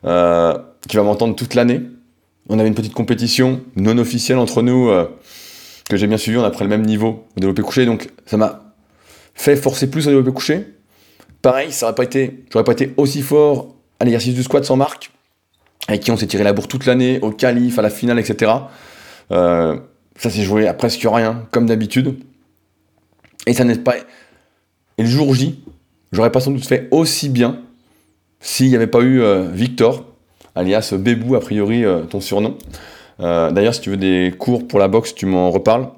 euh, 0.05 0.59
qui 0.89 0.97
va 0.97 1.05
m'entendre 1.05 1.37
toute 1.37 1.55
l'année. 1.55 1.83
On 2.49 2.59
avait 2.59 2.67
une 2.67 2.75
petite 2.75 2.93
compétition 2.93 3.61
non 3.77 3.97
officielle 3.99 4.39
entre 4.39 4.61
nous, 4.61 4.89
euh, 4.89 5.07
que 5.89 5.97
j'ai 5.97 6.09
bien 6.09 6.17
suivi, 6.17 6.37
on 6.37 6.43
a 6.43 6.51
pris 6.51 6.65
le 6.65 6.69
même 6.69 6.83
niveau 6.83 7.27
au 7.37 7.41
développé 7.41 7.63
couché, 7.63 7.87
donc 7.87 8.09
ça 8.27 8.37
m'a 8.37 8.75
fait 9.37 9.55
forcer 9.55 9.89
plus 9.89 10.09
au 10.09 10.11
développé 10.11 10.33
couché. 10.33 10.67
Pareil, 11.43 11.71
ça 11.71 11.87
aurait 11.87 11.95
pas 11.95 12.03
été, 12.03 12.45
j'aurais 12.53 12.65
pas 12.65 12.73
été 12.73 12.93
aussi 12.97 13.23
fort 13.23 13.77
à 14.01 14.05
l'exercice 14.05 14.35
du 14.35 14.43
squat 14.43 14.65
sans 14.65 14.75
marque, 14.75 15.13
avec 15.87 16.01
qui 16.01 16.11
on 16.11 16.17
s'est 16.17 16.27
tiré 16.27 16.43
la 16.43 16.53
bourre 16.53 16.67
toute 16.67 16.87
l'année, 16.87 17.21
au 17.23 17.31
qualif, 17.31 17.79
à 17.79 17.83
la 17.83 17.91
finale, 17.91 18.19
etc. 18.19 18.51
Euh, 19.31 19.79
ça 20.17 20.29
s'est 20.29 20.43
joué 20.43 20.67
à 20.67 20.75
presque 20.75 21.07
rien, 21.09 21.47
comme 21.53 21.67
d'habitude. 21.67 22.19
Et 23.47 23.55
ça 23.55 23.63
n'est 23.65 23.77
pas, 23.77 23.95
et 24.99 25.03
le 25.03 25.09
jour 25.09 25.35
J, 25.35 25.63
j'aurais 26.13 26.33
pas 26.33 26.41
sans 26.41 26.51
doute 26.51 26.67
fait 26.67 26.89
aussi 26.91 27.29
bien 27.29 27.61
s'il 28.43 28.69
n'y 28.69 28.77
avait 28.77 28.89
pas 28.89 29.01
eu 29.01 29.23
euh, 29.23 29.49
Victor, 29.51 30.05
alias 30.55 30.93
Bébou, 30.99 31.37
a 31.37 31.41
priori 31.41 31.85
euh, 31.85 32.03
ton 32.03 32.21
surnom. 32.21 32.59
Euh, 33.21 33.51
d'ailleurs, 33.53 33.75
si 33.75 33.81
tu 33.81 33.91
veux 33.91 33.97
des 33.97 34.35
cours 34.37 34.67
pour 34.67 34.79
la 34.79 34.89
boxe, 34.89 35.15
tu 35.15 35.27
m'en 35.27 35.51
reparles. 35.51 35.89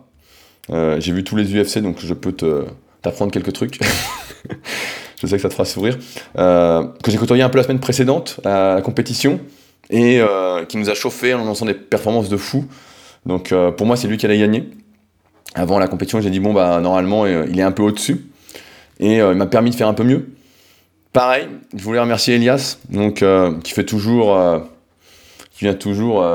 J'ai 0.71 1.13
vu 1.13 1.25
tous 1.25 1.37
les 1.37 1.55
UFC, 1.55 1.79
donc 1.79 1.97
je 2.01 2.15
peux 2.15 2.33
t'apprendre 3.03 3.31
quelques 3.33 3.53
trucs. 3.53 3.81
je 5.21 5.27
sais 5.27 5.37
que 5.37 5.43
ça 5.43 5.49
te 5.49 5.55
fera 5.55 5.65
sourire. 5.65 5.99
que 6.35 7.11
j'ai 7.11 7.19
côtoyé 7.19 7.43
un 7.43 7.51
peu 7.51 7.59
la 7.59 7.65
semaine 7.65 7.81
précédente 7.81 8.41
à 8.45 8.77
la 8.77 8.83
compétition 8.83 9.41
et 9.91 10.23
qui 10.69 10.79
nous 10.79 10.89
a 10.89 10.95
chauffé 10.95 11.35
en 11.35 11.45
lançant 11.45 11.67
des 11.67 11.75
performances 11.75 12.31
de 12.31 12.39
fou. 12.39 12.65
Donc 13.27 13.53
pour 13.77 13.87
moi, 13.87 13.97
c'est 13.97 14.09
lui 14.09 14.17
qui 14.17 14.25
allait 14.25 14.39
gagner. 14.39 14.71
Avant 15.55 15.79
la 15.79 15.87
compétition, 15.87 16.23
j'ai 16.23 16.31
dit 16.31 16.41
bon 16.41 16.55
bah 16.55 16.81
normalement 16.81 17.27
il 17.27 17.59
est 17.59 17.63
un 17.63 17.73
peu 17.73 17.83
au-dessus 17.83 18.25
et 19.05 19.21
euh, 19.21 19.33
il 19.33 19.37
m'a 19.37 19.47
permis 19.47 19.71
de 19.71 19.75
faire 19.75 19.89
un 19.89 19.95
peu 19.95 20.03
mieux. 20.03 20.31
Pareil, 21.13 21.47
je 21.77 21.85
voulais 21.85 22.01
remercier 22.01 22.37
Elias, 22.37 22.79
donc, 22.89 23.23
euh, 23.23 23.53
qui 23.63 23.73
fait 23.73 23.85
toujours, 23.85 24.35
euh, 24.35 24.61
qui 25.53 25.67
vient 25.67 25.75
toujours 25.75 26.27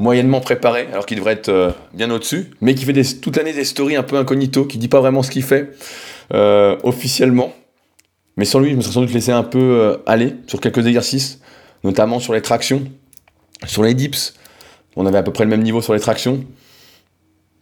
moyennement 0.00 0.40
préparé, 0.40 0.88
alors 0.90 1.06
qu'il 1.06 1.18
devrait 1.18 1.34
être 1.34 1.74
bien 1.92 2.10
au-dessus, 2.10 2.50
mais 2.60 2.74
qui 2.74 2.84
fait 2.84 2.92
des, 2.92 3.04
toute 3.04 3.36
l'année 3.36 3.52
des 3.52 3.64
stories 3.64 3.96
un 3.96 4.02
peu 4.02 4.16
incognito, 4.16 4.64
qui 4.64 4.78
dit 4.78 4.88
pas 4.88 5.00
vraiment 5.00 5.22
ce 5.22 5.30
qu'il 5.30 5.44
fait 5.44 5.70
officiellement. 6.82 7.54
Mais 8.36 8.44
sans 8.44 8.58
lui, 8.58 8.72
je 8.72 8.76
me 8.76 8.80
serais 8.80 8.94
sans 8.94 9.02
doute 9.02 9.12
laissé 9.12 9.30
un 9.30 9.44
peu 9.44 9.98
aller 10.06 10.34
sur 10.48 10.60
quelques 10.60 10.84
exercices, 10.84 11.40
notamment 11.84 12.18
sur 12.18 12.32
les 12.32 12.42
tractions, 12.42 12.82
sur 13.66 13.84
les 13.84 13.94
dips. 13.94 14.34
On 14.96 15.06
avait 15.06 15.18
à 15.18 15.22
peu 15.22 15.32
près 15.32 15.44
le 15.44 15.50
même 15.50 15.62
niveau 15.62 15.80
sur 15.80 15.94
les 15.94 16.00
tractions. 16.00 16.44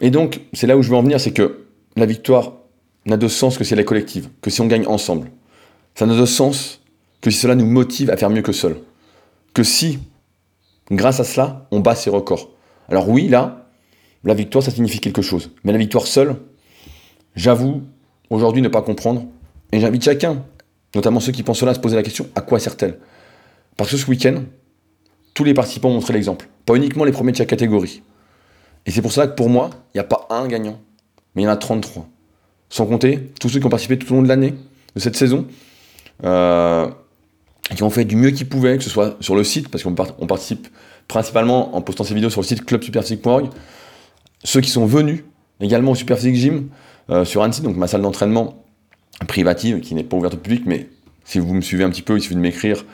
Et 0.00 0.10
donc, 0.10 0.40
c'est 0.54 0.66
là 0.66 0.78
où 0.78 0.82
je 0.82 0.88
veux 0.88 0.96
en 0.96 1.02
venir, 1.02 1.20
c'est 1.20 1.32
que 1.32 1.66
la 1.96 2.06
victoire 2.06 2.61
n'a 3.07 3.16
de 3.16 3.28
sens 3.28 3.59
que 3.59 3.64
si 3.64 3.72
elle 3.74 3.80
est 3.80 3.84
collective, 3.84 4.28
que 4.40 4.50
si 4.50 4.61
on 4.61 4.66
gagne 4.66 4.86
ensemble. 4.86 5.30
Ça 5.94 6.07
n'a 6.07 6.16
de 6.16 6.26
sens 6.26 6.80
que 7.20 7.30
si 7.30 7.38
cela 7.38 7.55
nous 7.55 7.66
motive 7.66 8.11
à 8.11 8.16
faire 8.16 8.30
mieux 8.30 8.42
que 8.42 8.53
seul. 8.53 8.76
Que 9.55 9.62
si, 9.62 9.98
grâce 10.90 11.20
à 11.20 11.24
cela, 11.24 11.66
on 11.70 11.80
bat 11.80 11.94
ses 11.94 12.11
records. 12.11 12.50
Alors 12.88 13.09
oui, 13.09 13.28
là, 13.28 13.68
la 14.24 14.34
victoire, 14.34 14.62
ça 14.62 14.70
signifie 14.70 15.00
quelque 15.00 15.22
chose. 15.22 15.50
Mais 15.64 15.72
la 15.72 15.78
victoire 15.78 16.07
seule, 16.07 16.36
j'avoue, 17.34 17.82
aujourd'hui, 18.30 18.62
ne 18.62 18.68
pas 18.68 18.82
comprendre. 18.82 19.26
Et 19.72 19.80
j'invite 19.80 20.05
chacun, 20.05 20.44
notamment 20.94 21.20
ceux 21.20 21.32
qui 21.32 21.42
pensent 21.42 21.59
cela, 21.59 21.72
à 21.72 21.74
se 21.74 21.80
poser 21.80 21.96
la 21.96 22.03
question, 22.03 22.28
à 22.34 22.40
quoi 22.40 22.59
sert-elle? 22.59 22.98
Parce 23.76 23.90
que 23.90 23.96
ce 23.96 24.07
week-end, 24.07 24.42
tous 25.34 25.44
les 25.44 25.55
participants 25.55 25.88
ont 25.88 25.94
montré 25.94 26.12
l'exemple. 26.12 26.48
Pas 26.66 26.74
uniquement 26.74 27.05
les 27.05 27.12
premiers 27.12 27.32
de 27.32 27.38
chaque 27.38 27.48
catégorie. 27.48 28.03
Et 28.86 28.90
c'est 28.90 29.03
pour 29.03 29.12
ça 29.12 29.26
que 29.26 29.34
pour 29.34 29.48
moi, 29.48 29.70
il 29.94 29.98
n'y 29.98 30.00
a 30.00 30.05
pas 30.05 30.26
un 30.30 30.46
gagnant, 30.46 30.80
mais 31.34 31.42
il 31.42 31.44
y 31.44 31.48
en 31.48 31.53
a 31.53 31.57
33 31.57 32.07
sans 32.72 32.86
compter 32.86 33.30
tous 33.38 33.50
ceux 33.50 33.60
qui 33.60 33.66
ont 33.66 33.70
participé 33.70 33.98
tout 33.98 34.10
au 34.12 34.16
long 34.16 34.22
de 34.22 34.28
l'année, 34.28 34.54
de 34.96 35.00
cette 35.00 35.14
saison, 35.14 35.46
euh, 36.24 36.88
qui 37.76 37.82
ont 37.82 37.90
fait 37.90 38.06
du 38.06 38.16
mieux 38.16 38.30
qu'ils 38.30 38.48
pouvaient, 38.48 38.78
que 38.78 38.82
ce 38.82 38.88
soit 38.88 39.14
sur 39.20 39.36
le 39.36 39.44
site, 39.44 39.68
parce 39.68 39.84
qu'on 39.84 39.94
participe 39.94 40.68
principalement 41.06 41.76
en 41.76 41.82
postant 41.82 42.02
ces 42.02 42.14
vidéos 42.14 42.30
sur 42.30 42.40
le 42.40 42.46
site 42.46 42.64
clubsuperphysique.org, 42.64 43.50
ceux 44.42 44.62
qui 44.62 44.70
sont 44.70 44.86
venus 44.86 45.22
également 45.60 45.90
au 45.90 45.94
Superphysique 45.94 46.34
Gym 46.34 46.70
euh, 47.10 47.26
sur 47.26 47.42
Annecy, 47.42 47.60
donc 47.60 47.76
ma 47.76 47.86
salle 47.86 48.00
d'entraînement 48.00 48.64
privative, 49.28 49.80
qui 49.80 49.94
n'est 49.94 50.02
pas 50.02 50.16
ouverte 50.16 50.34
au 50.34 50.38
public, 50.38 50.62
mais 50.64 50.88
si 51.26 51.40
vous 51.40 51.52
me 51.52 51.60
suivez 51.60 51.84
un 51.84 51.90
petit 51.90 52.00
peu, 52.00 52.16
il 52.16 52.22
suffit 52.22 52.36
de 52.36 52.40
m'écrire 52.40 52.86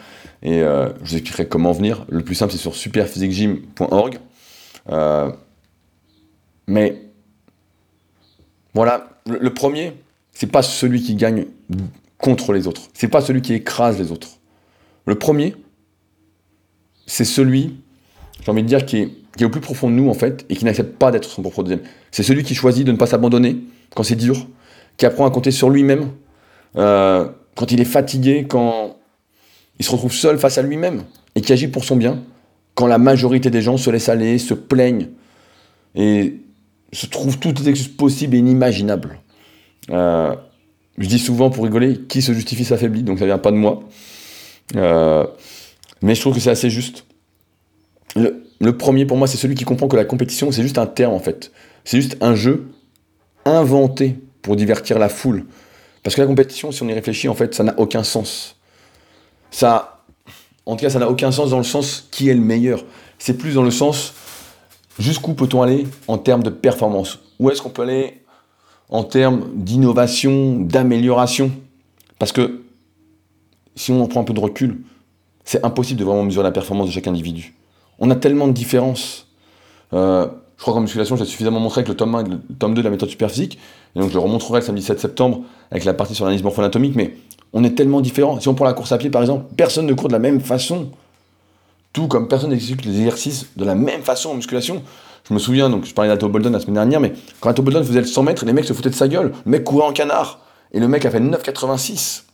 et 0.42 0.60
euh, 0.60 0.88
je 1.04 1.10
vous 1.10 1.14
expliquerai 1.14 1.46
comment 1.46 1.70
venir. 1.70 2.04
Le 2.08 2.24
plus 2.24 2.34
simple, 2.34 2.50
c'est 2.50 2.58
sur 2.58 2.74
superphysiquegym.org. 2.74 4.18
mais 6.66 7.02
voilà, 8.74 9.17
le, 9.28 9.54
premier, 9.54 9.94
c'est 10.32 10.50
pas 10.50 10.62
celui 10.62 11.02
qui 11.02 11.14
gagne 11.14 11.46
contre 12.18 12.52
les 12.52 12.66
autres. 12.66 12.82
C'est 12.94 13.08
pas 13.08 13.20
celui 13.20 13.42
qui 13.42 13.54
écrase 13.54 13.98
les 13.98 14.10
autres. 14.10 14.38
Le 15.06 15.14
premier, 15.14 15.54
c'est 17.06 17.24
celui, 17.24 17.76
j'ai 18.44 18.50
envie 18.50 18.62
de 18.62 18.68
dire, 18.68 18.84
qui 18.84 18.98
est, 18.98 19.44
au 19.44 19.50
plus 19.50 19.60
profond 19.60 19.88
de 19.88 19.94
nous, 19.94 20.08
en 20.08 20.14
fait, 20.14 20.44
et 20.48 20.56
qui 20.56 20.64
n'accepte 20.64 20.98
pas 20.98 21.10
d'être 21.10 21.28
son 21.28 21.42
propre 21.42 21.62
deuxième. 21.62 21.82
C'est 22.10 22.22
celui 22.22 22.42
qui 22.42 22.54
choisit 22.54 22.84
de 22.84 22.92
ne 22.92 22.96
pas 22.96 23.06
s'abandonner 23.06 23.58
quand 23.94 24.02
c'est 24.02 24.16
dur, 24.16 24.46
qui 24.96 25.06
apprend 25.06 25.26
à 25.26 25.30
compter 25.30 25.52
sur 25.52 25.70
lui-même, 25.70 26.10
euh, 26.76 27.28
quand 27.54 27.70
il 27.70 27.80
est 27.80 27.84
fatigué, 27.84 28.46
quand 28.48 28.96
il 29.78 29.84
se 29.84 29.92
retrouve 29.92 30.12
seul 30.12 30.38
face 30.38 30.58
à 30.58 30.62
lui-même, 30.62 31.04
et 31.34 31.40
qui 31.40 31.52
agit 31.52 31.68
pour 31.68 31.84
son 31.84 31.96
bien, 31.96 32.22
quand 32.74 32.86
la 32.86 32.98
majorité 32.98 33.48
des 33.50 33.62
gens 33.62 33.76
se 33.76 33.90
laissent 33.90 34.08
aller, 34.08 34.38
se 34.38 34.54
plaignent, 34.54 35.08
et 35.94 36.40
se 36.92 37.06
trouve 37.06 37.38
toutes 37.38 37.60
les 37.60 37.68
excuses 37.68 37.88
possibles 37.88 38.34
et 38.34 38.38
inimaginables. 38.38 39.18
Euh, 39.90 40.34
je 40.96 41.06
dis 41.06 41.18
souvent 41.18 41.50
pour 41.50 41.64
rigoler, 41.64 41.98
qui 42.08 42.22
se 42.22 42.32
justifie 42.32 42.64
s'affaiblit, 42.64 43.02
donc 43.02 43.18
ça 43.18 43.26
vient 43.26 43.38
pas 43.38 43.50
de 43.50 43.56
moi. 43.56 43.80
Euh, 44.76 45.26
mais 46.02 46.14
je 46.14 46.20
trouve 46.20 46.34
que 46.34 46.40
c'est 46.40 46.50
assez 46.50 46.70
juste. 46.70 47.04
Le, 48.16 48.76
premier 48.76 49.06
pour 49.06 49.16
moi, 49.16 49.28
c'est 49.28 49.36
celui 49.36 49.54
qui 49.54 49.64
comprend 49.64 49.88
que 49.88 49.96
la 49.96 50.04
compétition, 50.04 50.50
c'est 50.50 50.62
juste 50.62 50.78
un 50.78 50.86
terme 50.86 51.14
en 51.14 51.20
fait. 51.20 51.52
C'est 51.84 52.00
juste 52.00 52.16
un 52.20 52.34
jeu 52.34 52.68
inventé 53.44 54.16
pour 54.42 54.56
divertir 54.56 54.98
la 54.98 55.08
foule. 55.08 55.46
Parce 56.02 56.16
que 56.16 56.20
la 56.20 56.26
compétition, 56.26 56.72
si 56.72 56.82
on 56.82 56.88
y 56.88 56.92
réfléchit, 56.92 57.28
en 57.28 57.34
fait, 57.34 57.54
ça 57.54 57.62
n'a 57.62 57.78
aucun 57.78 58.02
sens. 58.02 58.56
Ça, 59.50 60.04
en 60.66 60.76
tout 60.76 60.82
cas, 60.82 60.90
ça 60.90 60.98
n'a 60.98 61.08
aucun 61.08 61.32
sens 61.32 61.50
dans 61.50 61.58
le 61.58 61.64
sens 61.64 62.08
qui 62.10 62.28
est 62.28 62.34
le 62.34 62.40
meilleur. 62.40 62.84
C'est 63.18 63.34
plus 63.34 63.54
dans 63.54 63.62
le 63.62 63.70
sens 63.70 64.14
jusqu'où 64.98 65.34
peut-on 65.34 65.62
aller 65.62 65.86
en 66.06 66.18
termes 66.18 66.42
de 66.42 66.50
performance? 66.50 67.18
Où 67.38 67.50
est-ce 67.50 67.62
qu'on 67.62 67.70
peut 67.70 67.82
aller 67.82 68.22
en 68.88 69.04
termes 69.04 69.50
d'innovation, 69.54 70.58
d'amélioration? 70.60 71.50
Parce 72.18 72.32
que 72.32 72.62
si 73.76 73.92
on 73.92 74.06
prend 74.06 74.20
un 74.20 74.24
peu 74.24 74.34
de 74.34 74.40
recul, 74.40 74.82
c'est 75.44 75.64
impossible 75.64 76.00
de 76.00 76.04
vraiment 76.04 76.24
mesurer 76.24 76.44
la 76.44 76.50
performance 76.50 76.88
de 76.88 76.92
chaque 76.92 77.06
individu. 77.06 77.54
On 77.98 78.10
a 78.10 78.16
tellement 78.16 78.48
de 78.48 78.52
différences. 78.52 79.26
Euh, 79.92 80.26
je 80.56 80.62
crois 80.62 80.74
qu'en 80.74 80.80
musculation, 80.80 81.16
j'ai 81.16 81.24
suffisamment 81.24 81.60
montré 81.60 81.80
avec 81.80 81.88
le 81.88 81.94
tome 81.94 82.14
1 82.14 82.24
et 82.24 82.28
le 82.28 82.40
tome 82.58 82.74
2 82.74 82.82
de 82.82 82.84
la 82.84 82.90
méthode 82.90 83.08
superphysique. 83.08 83.58
Et 83.94 84.00
donc 84.00 84.10
je 84.10 84.14
le 84.14 84.20
remontrerai 84.20 84.60
le 84.60 84.66
samedi 84.66 84.82
7 84.82 85.00
septembre 85.00 85.42
avec 85.70 85.84
la 85.84 85.94
partie 85.94 86.14
sur 86.14 86.24
l'analyse 86.24 86.42
morpho-anatomique. 86.42 86.96
Mais 86.96 87.14
on 87.52 87.64
est 87.64 87.70
tellement 87.70 88.00
différents. 88.00 88.40
Si 88.40 88.48
on 88.48 88.54
prend 88.54 88.64
la 88.64 88.72
course 88.72 88.92
à 88.92 88.98
pied, 88.98 89.10
par 89.10 89.22
exemple, 89.22 89.46
personne 89.56 89.86
ne 89.86 89.94
court 89.94 90.08
de 90.08 90.12
la 90.12 90.18
même 90.18 90.40
façon. 90.40 90.90
Tout 91.92 92.08
comme 92.08 92.28
personne 92.28 92.50
n'exécute 92.50 92.84
les 92.84 92.98
exercices 92.98 93.46
de 93.56 93.64
la 93.64 93.74
même 93.74 94.02
façon 94.02 94.30
en 94.30 94.34
musculation. 94.34 94.82
Je 95.28 95.34
me 95.34 95.38
souviens, 95.38 95.68
donc 95.68 95.84
je 95.84 95.94
parlais 95.94 96.10
d'Ato 96.10 96.28
Bolden 96.28 96.52
la 96.52 96.60
semaine 96.60 96.74
dernière, 96.74 97.00
mais 97.00 97.12
quand 97.40 97.50
Ato 97.50 97.62
Bolden 97.62 97.84
faisait 97.84 98.00
le 98.00 98.06
100 98.06 98.22
mètres, 98.22 98.44
les 98.44 98.52
mecs 98.52 98.64
se 98.64 98.72
foutaient 98.72 98.90
de 98.90 98.94
sa 98.94 99.08
gueule. 99.08 99.32
Le 99.44 99.50
mec 99.50 99.64
courait 99.64 99.86
en 99.86 99.92
canard. 99.92 100.40
Et 100.72 100.80
le 100.80 100.88
mec 100.88 101.04
a 101.06 101.10
fait 101.10 101.20
9,86. 101.20 102.24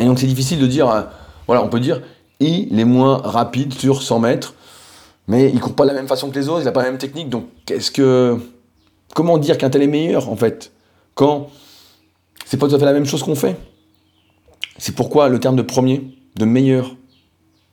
Et 0.00 0.04
donc 0.04 0.18
c'est 0.18 0.26
difficile 0.26 0.58
de 0.58 0.66
dire, 0.66 0.88
euh, 0.88 1.02
voilà, 1.46 1.62
on 1.62 1.68
peut 1.68 1.80
dire, 1.80 2.02
il 2.40 2.78
est 2.78 2.84
moins 2.84 3.18
rapide 3.18 3.74
sur 3.74 4.02
100 4.02 4.18
mètres 4.18 4.54
mais 5.26 5.50
il 5.50 5.60
court 5.60 5.74
pas 5.74 5.84
de 5.84 5.88
la 5.88 5.94
même 5.94 6.08
façon 6.08 6.30
que 6.30 6.38
les 6.38 6.48
autres, 6.48 6.60
il 6.60 6.64
n'a 6.64 6.72
pas 6.72 6.82
la 6.82 6.90
même 6.90 6.98
technique, 6.98 7.28
donc 7.28 7.46
qu'est-ce 7.66 7.90
que. 7.90 8.38
Comment 9.14 9.38
dire 9.38 9.58
qu'un 9.58 9.70
tel 9.70 9.82
est 9.82 9.86
meilleur 9.88 10.28
en 10.28 10.36
fait? 10.36 10.72
Quand 11.14 11.48
c'est 12.44 12.56
pas 12.56 12.68
tout 12.68 12.74
à 12.74 12.78
fait 12.78 12.84
la 12.84 12.92
même 12.92 13.06
chose 13.06 13.22
qu'on 13.22 13.36
fait. 13.36 13.56
C'est 14.76 14.94
pourquoi 14.94 15.28
le 15.28 15.38
terme 15.38 15.56
de 15.56 15.62
premier, 15.62 16.02
de 16.36 16.44
meilleur, 16.44 16.96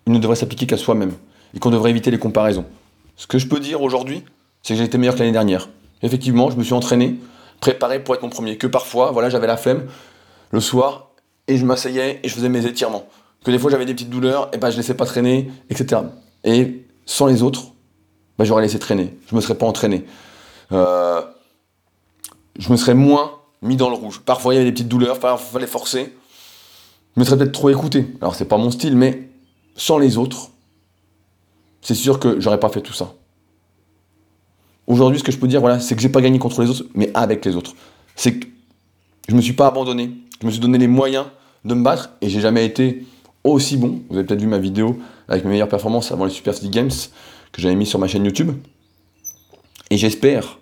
il 0.05 0.13
ne 0.13 0.19
devrait 0.19 0.35
s'appliquer 0.35 0.65
qu'à 0.65 0.77
soi-même 0.77 1.13
et 1.53 1.59
qu'on 1.59 1.69
devrait 1.69 1.89
éviter 1.89 2.11
les 2.11 2.19
comparaisons. 2.19 2.65
Ce 3.15 3.27
que 3.27 3.37
je 3.37 3.47
peux 3.47 3.59
dire 3.59 3.81
aujourd'hui, 3.81 4.23
c'est 4.63 4.73
que 4.73 4.79
j'ai 4.79 4.85
été 4.85 4.97
meilleur 4.97 5.15
que 5.15 5.19
l'année 5.19 5.31
dernière. 5.31 5.69
Effectivement, 6.01 6.49
je 6.49 6.55
me 6.55 6.63
suis 6.63 6.73
entraîné, 6.73 7.19
préparé 7.59 8.03
pour 8.03 8.15
être 8.15 8.23
mon 8.23 8.29
premier. 8.29 8.57
Que 8.57 8.67
parfois, 8.67 9.11
voilà, 9.11 9.29
j'avais 9.29 9.47
la 9.47 9.57
flemme 9.57 9.85
le 10.51 10.59
soir 10.59 11.11
et 11.47 11.57
je 11.57 11.65
m'asseyais 11.65 12.19
et 12.23 12.27
je 12.27 12.33
faisais 12.33 12.49
mes 12.49 12.65
étirements. 12.65 13.07
Que 13.43 13.51
des 13.51 13.59
fois 13.59 13.71
j'avais 13.71 13.85
des 13.85 13.93
petites 13.93 14.09
douleurs 14.09 14.49
et 14.53 14.57
ben 14.57 14.69
je 14.69 14.77
laissais 14.77 14.93
pas 14.93 15.05
traîner, 15.05 15.51
etc. 15.69 16.01
Et 16.43 16.85
sans 17.05 17.25
les 17.25 17.41
autres, 17.43 17.73
bah, 18.37 18.45
j'aurais 18.45 18.61
laissé 18.61 18.79
traîner. 18.79 19.15
Je 19.27 19.35
me 19.35 19.41
serais 19.41 19.55
pas 19.55 19.65
entraîné. 19.65 20.05
Euh, 20.71 21.21
je 22.57 22.71
me 22.71 22.77
serais 22.77 22.93
moins 22.93 23.31
mis 23.61 23.75
dans 23.75 23.89
le 23.89 23.95
rouge. 23.95 24.21
Parfois, 24.25 24.53
il 24.53 24.57
y 24.57 24.59
avait 24.59 24.69
des 24.69 24.73
petites 24.73 24.87
douleurs, 24.87 25.17
il 25.21 25.37
fallait 25.37 25.67
forcer. 25.67 26.15
Je 27.15 27.19
me 27.19 27.25
serais 27.25 27.37
peut-être 27.37 27.51
trop 27.51 27.69
écouté. 27.69 28.07
Alors, 28.21 28.35
c'est 28.35 28.45
pas 28.45 28.57
mon 28.57 28.71
style, 28.71 28.95
mais 28.95 29.30
sans 29.75 29.97
les 29.97 30.17
autres, 30.17 30.51
c'est 31.81 31.95
sûr 31.95 32.19
que 32.19 32.39
j'aurais 32.39 32.59
pas 32.59 32.69
fait 32.69 32.81
tout 32.81 32.93
ça. 32.93 33.13
Aujourd'hui, 34.87 35.19
ce 35.19 35.23
que 35.23 35.31
je 35.31 35.37
peux 35.37 35.47
dire, 35.47 35.61
voilà, 35.61 35.79
c'est 35.79 35.95
que 35.95 36.01
j'ai 36.01 36.09
pas 36.09 36.21
gagné 36.21 36.37
contre 36.39 36.61
les 36.61 36.69
autres, 36.69 36.83
mais 36.93 37.11
avec 37.13 37.45
les 37.45 37.55
autres. 37.55 37.73
C'est 38.15 38.39
que 38.39 38.47
je 39.29 39.35
me 39.35 39.41
suis 39.41 39.53
pas 39.53 39.67
abandonné. 39.67 40.11
Je 40.41 40.45
me 40.45 40.51
suis 40.51 40.59
donné 40.59 40.77
les 40.77 40.87
moyens 40.87 41.25
de 41.65 41.73
me 41.73 41.83
battre 41.83 42.11
et 42.21 42.29
j'ai 42.29 42.41
jamais 42.41 42.65
été 42.65 43.05
aussi 43.43 43.77
bon. 43.77 44.01
Vous 44.09 44.17
avez 44.17 44.25
peut-être 44.25 44.41
vu 44.41 44.47
ma 44.47 44.57
vidéo 44.57 44.99
avec 45.27 45.43
mes 45.45 45.51
meilleures 45.51 45.69
performances 45.69 46.11
avant 46.11 46.25
les 46.25 46.31
Super 46.31 46.53
City 46.53 46.69
Games 46.69 46.91
que 47.51 47.61
j'avais 47.61 47.75
mis 47.75 47.85
sur 47.85 47.99
ma 47.99 48.07
chaîne 48.07 48.25
YouTube. 48.25 48.51
Et 49.89 49.97
j'espère 49.97 50.59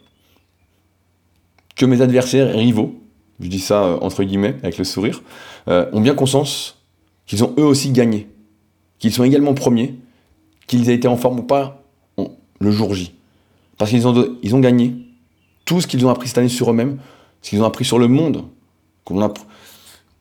que 1.76 1.86
mes 1.86 2.01
adversaires 2.01 2.53
rivaux, 2.53 2.99
je 3.39 3.47
dis 3.47 3.60
ça 3.60 3.84
euh, 3.84 3.97
entre 4.01 4.24
guillemets 4.24 4.57
avec 4.64 4.78
le 4.78 4.84
sourire, 4.84 5.22
euh, 5.68 5.89
ont 5.93 6.01
bien 6.01 6.16
conscience 6.16 6.78
qu'ils 7.26 7.43
ont 7.43 7.53
eux 7.57 7.64
aussi 7.64 7.91
gagné, 7.91 8.28
qu'ils 9.00 9.14
sont 9.14 9.24
également 9.24 9.54
premiers, 9.54 9.95
qu'ils 10.68 10.89
aient 10.89 10.95
été 10.95 11.08
en 11.08 11.18
forme 11.18 11.39
ou 11.39 11.43
pas 11.43 11.82
le 12.60 12.72
jour 12.72 12.93
J. 12.93 13.14
Parce 13.78 13.91
qu'ils 13.91 14.06
ont, 14.08 14.60
gagné 14.60 14.93
tout 15.66 15.80
ce 15.80 15.88
qu'ils 15.88 16.06
ont 16.06 16.10
appris 16.10 16.28
cette 16.28 16.38
année 16.38 16.50
sur 16.50 16.70
eux-mêmes, 16.70 17.00
ce 17.41 17.50
qu'ils 17.50 17.62
ont 17.62 17.66
appris 17.66 17.86
sur 17.86 17.97
le 17.97 18.10
monde. 18.10 18.43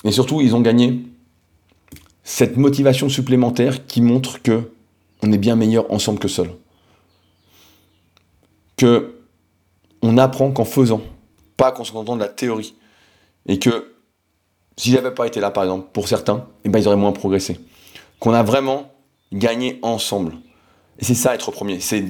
Et 0.04 0.12
surtout, 0.12 0.40
ils 0.40 0.54
ont 0.54 0.60
gagné 0.60 1.04
cette 2.22 2.56
motivation 2.56 3.08
supplémentaire 3.08 3.86
qui 3.86 4.00
montre 4.00 4.40
que 4.42 4.70
on 5.22 5.32
est 5.32 5.38
bien 5.38 5.56
meilleur 5.56 5.92
ensemble 5.92 6.20
que 6.20 6.28
seul. 6.28 6.50
Que 8.76 9.16
on 10.02 10.16
apprend 10.16 10.52
qu'en 10.52 10.64
faisant, 10.64 11.02
pas 11.56 11.72
qu'en 11.72 11.82
se 11.82 11.90
contentant 11.90 12.14
de 12.14 12.20
la 12.20 12.28
théorie. 12.28 12.74
Et 13.46 13.58
que 13.58 13.92
si 14.76 14.92
j'avais 14.92 15.10
pas 15.10 15.26
été 15.26 15.40
là, 15.40 15.50
par 15.50 15.64
exemple, 15.64 15.88
pour 15.92 16.06
certains, 16.06 16.46
eh 16.64 16.68
ben, 16.68 16.78
ils 16.78 16.86
auraient 16.86 16.96
moins 16.96 17.10
progressé. 17.10 17.58
Qu'on 18.20 18.32
a 18.32 18.42
vraiment 18.42 18.90
gagné 19.32 19.78
ensemble. 19.82 20.34
Et 20.98 21.04
c'est 21.04 21.14
ça 21.14 21.34
être 21.34 21.50
premier. 21.50 21.80
C'est 21.80 22.04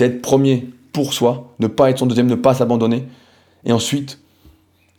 être 0.00 0.22
premier 0.22 0.70
pour 0.92 1.12
soi, 1.12 1.54
ne 1.58 1.66
pas 1.66 1.90
être 1.90 1.98
son 1.98 2.06
deuxième, 2.06 2.28
ne 2.28 2.34
pas 2.34 2.54
s'abandonner. 2.54 3.04
Et 3.64 3.72
ensuite, 3.72 4.20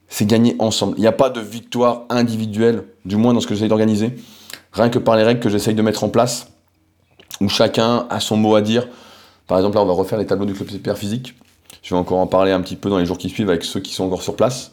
c'est 0.08 0.26
gagner 0.26 0.56
ensemble. 0.60 0.96
Il 0.98 1.02
n'y 1.02 1.08
a 1.08 1.14
pas 1.14 1.30
de 1.30 1.40
victoire 1.40 2.04
individuelle, 2.10 2.86
du 3.06 3.16
moins 3.16 3.34
dans 3.34 3.40
ce 3.40 3.48
que 3.48 3.56
j'essaie 3.56 3.70
d'organiser 3.70 4.16
rien 4.74 4.90
que 4.90 5.00
par 5.00 5.16
les 5.16 5.24
règles 5.24 5.40
que 5.40 5.50
j'essaye 5.50 5.76
de 5.76 5.82
mettre 5.82 6.04
en 6.04 6.10
place, 6.10 6.48
où 7.40 7.50
chacun 7.50 8.06
a 8.10 8.20
son 8.20 8.38
mot 8.38 8.56
à 8.56 8.62
dire. 8.62 8.88
Par 9.48 9.58
exemple, 9.58 9.76
là, 9.76 9.84
on 9.84 9.86
va 9.86 9.94
refaire 9.94 10.20
les 10.20 10.26
tableaux 10.26 10.46
du 10.46 10.54
club 10.54 10.70
super 10.70 10.98
physique. 10.98 11.36
Je 11.82 11.94
vais 11.94 12.00
encore 12.00 12.20
en 12.20 12.28
parler 12.28 12.52
un 12.52 12.62
petit 12.62 12.76
peu 12.76 12.90
dans 12.90 12.98
les 12.98 13.06
jours 13.06 13.18
qui 13.18 13.30
suivent 13.30 13.50
avec 13.50 13.64
ceux 13.64 13.80
qui 13.80 13.94
sont 13.94 14.06
encore 14.06 14.22
sur 14.22 14.36
place. 14.36 14.72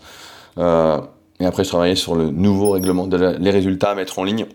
Euh, 0.59 1.01
et 1.41 1.47
après, 1.47 1.65
je 1.65 1.69
travaillerai 1.69 1.97
sur 1.97 2.15
le 2.15 2.31
nouveau 2.31 2.71
règlement, 2.71 3.07
les 3.07 3.51
résultats 3.51 3.91
à 3.91 3.95
mettre 3.95 4.19
en 4.19 4.25
ligne, 4.25 4.47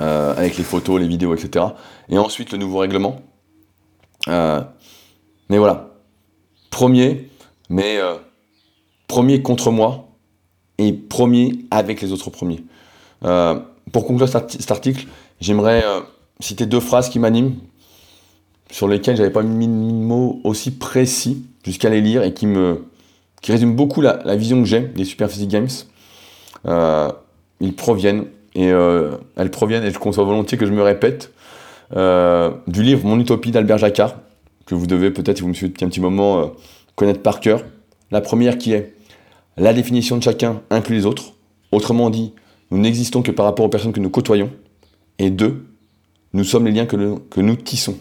euh, 0.00 0.34
avec 0.36 0.56
les 0.56 0.64
photos, 0.64 1.00
les 1.00 1.06
vidéos, 1.06 1.34
etc. 1.34 1.66
Et 2.08 2.18
ensuite, 2.18 2.52
le 2.52 2.58
nouveau 2.58 2.78
règlement. 2.78 3.20
Euh, 4.28 4.60
mais 5.48 5.58
voilà. 5.58 5.90
Premier, 6.70 7.28
mais 7.68 7.98
premier 9.08 9.42
contre 9.42 9.70
moi 9.70 10.08
et 10.78 10.92
premier 10.92 11.66
avec 11.70 12.00
les 12.00 12.12
autres 12.12 12.30
premiers 12.30 12.64
pour 13.92 14.06
conclure 14.06 14.28
cet 14.28 14.70
article, 14.70 15.06
j'aimerais 15.40 15.84
euh, 15.84 16.00
citer 16.40 16.66
deux 16.66 16.80
phrases 16.80 17.08
qui 17.08 17.18
m'animent, 17.18 17.56
sur 18.70 18.88
lesquelles 18.88 19.16
j'avais 19.16 19.30
pas 19.30 19.42
mis 19.42 19.66
de 19.66 19.72
mots 19.72 20.40
aussi 20.44 20.70
précis 20.70 21.44
jusqu'à 21.64 21.90
les 21.90 22.00
lire 22.00 22.22
et 22.22 22.32
qui 22.32 22.46
me 22.46 22.84
qui 23.42 23.52
résument 23.52 23.74
beaucoup 23.74 24.02
la, 24.02 24.36
vision 24.36 24.60
que 24.60 24.68
j'ai 24.68 24.80
des 24.80 25.04
Super 25.04 25.30
Physique 25.30 25.48
Games. 25.48 25.68
Euh, 26.66 27.10
ils 27.60 27.74
proviennent 27.74 28.26
et 28.54 28.70
euh, 28.70 29.12
elles 29.36 29.50
proviennent 29.50 29.84
et 29.84 29.90
je 29.90 29.98
conçois 29.98 30.24
volontiers 30.24 30.58
que 30.58 30.66
je 30.66 30.72
me 30.72 30.82
répète 30.82 31.32
du 31.92 32.82
livre 32.82 33.04
Mon 33.04 33.18
Utopie 33.18 33.50
d'Albert 33.50 33.78
Jacquard 33.78 34.16
que 34.66 34.74
vous 34.76 34.86
devez 34.86 35.10
peut-être 35.10 35.38
si 35.38 35.42
vous 35.42 35.48
me 35.48 35.54
suivez 35.54 35.70
depuis 35.70 35.84
un 35.84 35.88
petit 35.88 36.00
moment 36.00 36.52
connaître 36.94 37.22
par 37.22 37.40
cœur. 37.40 37.64
La 38.12 38.20
première 38.20 38.58
qui 38.58 38.72
est 38.72 38.94
la 39.56 39.72
définition 39.72 40.16
de 40.16 40.22
chacun 40.22 40.62
inclut 40.70 40.96
les 40.96 41.06
autres. 41.06 41.34
Autrement 41.72 42.10
dit, 42.10 42.32
nous 42.70 42.78
n'existons 42.78 43.22
que 43.22 43.30
par 43.30 43.46
rapport 43.46 43.66
aux 43.66 43.68
personnes 43.68 43.92
que 43.92 44.00
nous 44.00 44.10
côtoyons. 44.10 44.50
Et 45.18 45.30
deux, 45.30 45.66
nous 46.32 46.44
sommes 46.44 46.66
les 46.66 46.72
liens 46.72 46.86
que, 46.86 46.96
nous 46.96 47.56
tissons. 47.56 47.98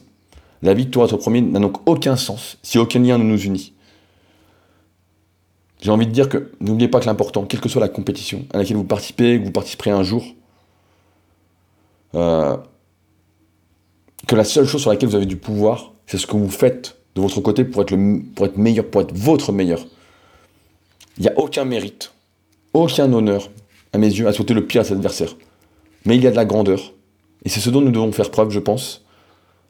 La 0.61 0.73
victoire 0.73 1.07
être 1.07 1.17
premier 1.17 1.41
n'a 1.41 1.59
donc 1.59 1.87
aucun 1.87 2.15
sens 2.15 2.57
si 2.63 2.77
aucun 2.77 2.99
lien 2.99 3.17
ne 3.17 3.23
nous 3.23 3.41
unit. 3.41 3.73
J'ai 5.81 5.91
envie 5.91 6.07
de 6.07 6.11
dire 6.11 6.27
que 6.27 6.51
n'oubliez 6.59 6.89
pas 6.89 6.99
que 6.99 7.05
l'important, 7.05 7.45
quelle 7.45 7.61
que 7.61 7.69
soit 7.69 7.81
la 7.81 7.87
compétition 7.87 8.45
à 8.53 8.57
laquelle 8.57 8.77
vous 8.77 8.83
participez, 8.83 9.39
que 9.39 9.45
vous 9.45 9.51
participerez 9.51 9.91
un 9.91 10.03
jour, 10.03 10.25
euh, 12.15 12.57
que 14.27 14.35
la 14.35 14.43
seule 14.43 14.65
chose 14.65 14.81
sur 14.81 14.89
laquelle 14.89 15.09
vous 15.09 15.15
avez 15.15 15.25
du 15.25 15.37
pouvoir, 15.37 15.93
c'est 16.07 16.17
ce 16.17 16.27
que 16.27 16.35
vous 16.35 16.49
faites 16.49 16.97
de 17.15 17.21
votre 17.21 17.41
côté 17.41 17.63
pour 17.63 17.81
être, 17.81 17.95
meilleur, 18.57 18.85
pour 18.85 19.01
être 19.01 19.13
votre 19.13 19.51
meilleur. 19.51 19.85
Il 21.17 21.23
n'y 21.23 21.29
a 21.29 21.37
aucun 21.37 21.65
mérite, 21.65 22.11
aucun 22.73 23.11
honneur, 23.11 23.49
à 23.93 23.97
mes 23.97 24.07
yeux, 24.07 24.27
à 24.27 24.33
souhaiter 24.33 24.53
le 24.53 24.65
pire 24.65 24.81
à 24.81 24.83
ses 24.83 24.93
adversaires. 24.93 25.35
Mais 26.05 26.15
il 26.15 26.23
y 26.23 26.27
a 26.27 26.31
de 26.31 26.35
la 26.35 26.45
grandeur. 26.45 26.93
Et 27.43 27.49
c'est 27.49 27.59
ce 27.59 27.69
dont 27.69 27.81
nous 27.81 27.91
devons 27.91 28.11
faire 28.11 28.31
preuve, 28.31 28.51
je 28.51 28.59
pense, 28.59 29.03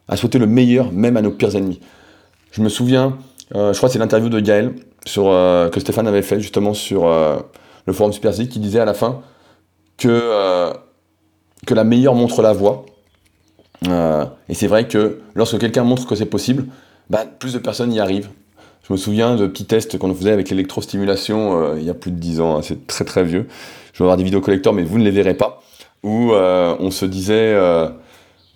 à 0.08 0.16
souhaiter 0.16 0.38
le 0.38 0.46
meilleur 0.46 0.92
même 0.92 1.16
à 1.16 1.22
nos 1.22 1.30
pires 1.30 1.54
ennemis. 1.56 1.80
Je 2.52 2.62
me 2.62 2.68
souviens, 2.68 3.18
euh, 3.54 3.72
je 3.72 3.78
crois 3.78 3.88
que 3.88 3.92
c'est 3.94 3.98
l'interview 3.98 4.28
de 4.28 4.40
Gaël 4.40 4.74
euh, 5.16 5.68
que 5.70 5.80
Stéphane 5.80 6.06
avait 6.06 6.22
fait 6.22 6.40
justement 6.40 6.74
sur 6.74 7.08
le 7.08 7.92
forum 7.92 8.12
Super 8.12 8.32
qui 8.32 8.58
disait 8.58 8.80
à 8.80 8.84
la 8.84 8.94
fin 8.94 9.22
que, 9.96 10.72
que 11.66 11.74
la 11.74 11.84
meilleure 11.84 12.14
montre 12.14 12.42
la 12.42 12.52
voie. 12.52 12.86
et 13.86 14.54
c'est 14.54 14.66
vrai 14.66 14.88
que 14.88 15.20
lorsque 15.34 15.58
quelqu'un 15.58 15.84
montre 15.84 16.06
que 16.06 16.14
c'est 16.14 16.26
possible, 16.26 16.66
bah, 17.08 17.24
plus 17.26 17.52
de 17.54 17.58
personnes 17.58 17.92
y 17.92 18.00
arrivent. 18.00 18.28
Je 18.86 18.92
me 18.92 18.98
souviens 18.98 19.36
de 19.36 19.46
petits 19.46 19.66
tests 19.66 19.98
qu'on 19.98 20.14
faisait 20.14 20.32
avec 20.32 20.50
l'électrostimulation 20.50 21.76
il 21.76 21.84
y 21.84 21.90
a 21.90 21.94
plus 21.94 22.10
de 22.10 22.16
10 22.16 22.40
ans, 22.40 22.56
hein, 22.56 22.60
c'est 22.62 22.86
très 22.86 23.04
très 23.04 23.24
vieux 23.24 23.46
je 24.00 24.04
vais 24.04 24.06
avoir 24.06 24.16
des 24.16 24.24
vidéos 24.24 24.40
collecteurs, 24.40 24.72
mais 24.72 24.82
vous 24.82 24.98
ne 24.98 25.04
les 25.04 25.10
verrez 25.10 25.34
pas, 25.34 25.60
où 26.02 26.32
euh, 26.32 26.74
on 26.80 26.90
se 26.90 27.04
disait, 27.04 27.52
euh, 27.54 27.88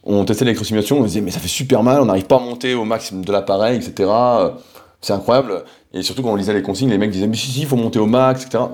on 0.02 0.24
testait 0.24 0.46
l'électrostimulation, 0.46 0.98
on 0.98 1.02
se 1.02 1.08
disait, 1.08 1.20
mais 1.20 1.30
ça 1.30 1.38
fait 1.38 1.48
super 1.48 1.82
mal, 1.82 2.00
on 2.00 2.06
n'arrive 2.06 2.24
pas 2.24 2.36
à 2.36 2.40
monter 2.40 2.74
au 2.74 2.84
maximum 2.84 3.26
de 3.26 3.30
l'appareil, 3.30 3.76
etc. 3.76 4.10
C'est 5.02 5.12
incroyable. 5.12 5.64
Et 5.92 6.02
surtout, 6.02 6.22
quand 6.22 6.32
on 6.32 6.36
lisait 6.36 6.54
les 6.54 6.62
consignes, 6.62 6.88
les 6.88 6.96
mecs 6.96 7.10
disaient, 7.10 7.26
mais 7.26 7.36
si, 7.36 7.50
si, 7.50 7.60
il 7.60 7.66
faut 7.66 7.76
monter 7.76 7.98
au 7.98 8.06
max, 8.06 8.46
etc. 8.46 8.64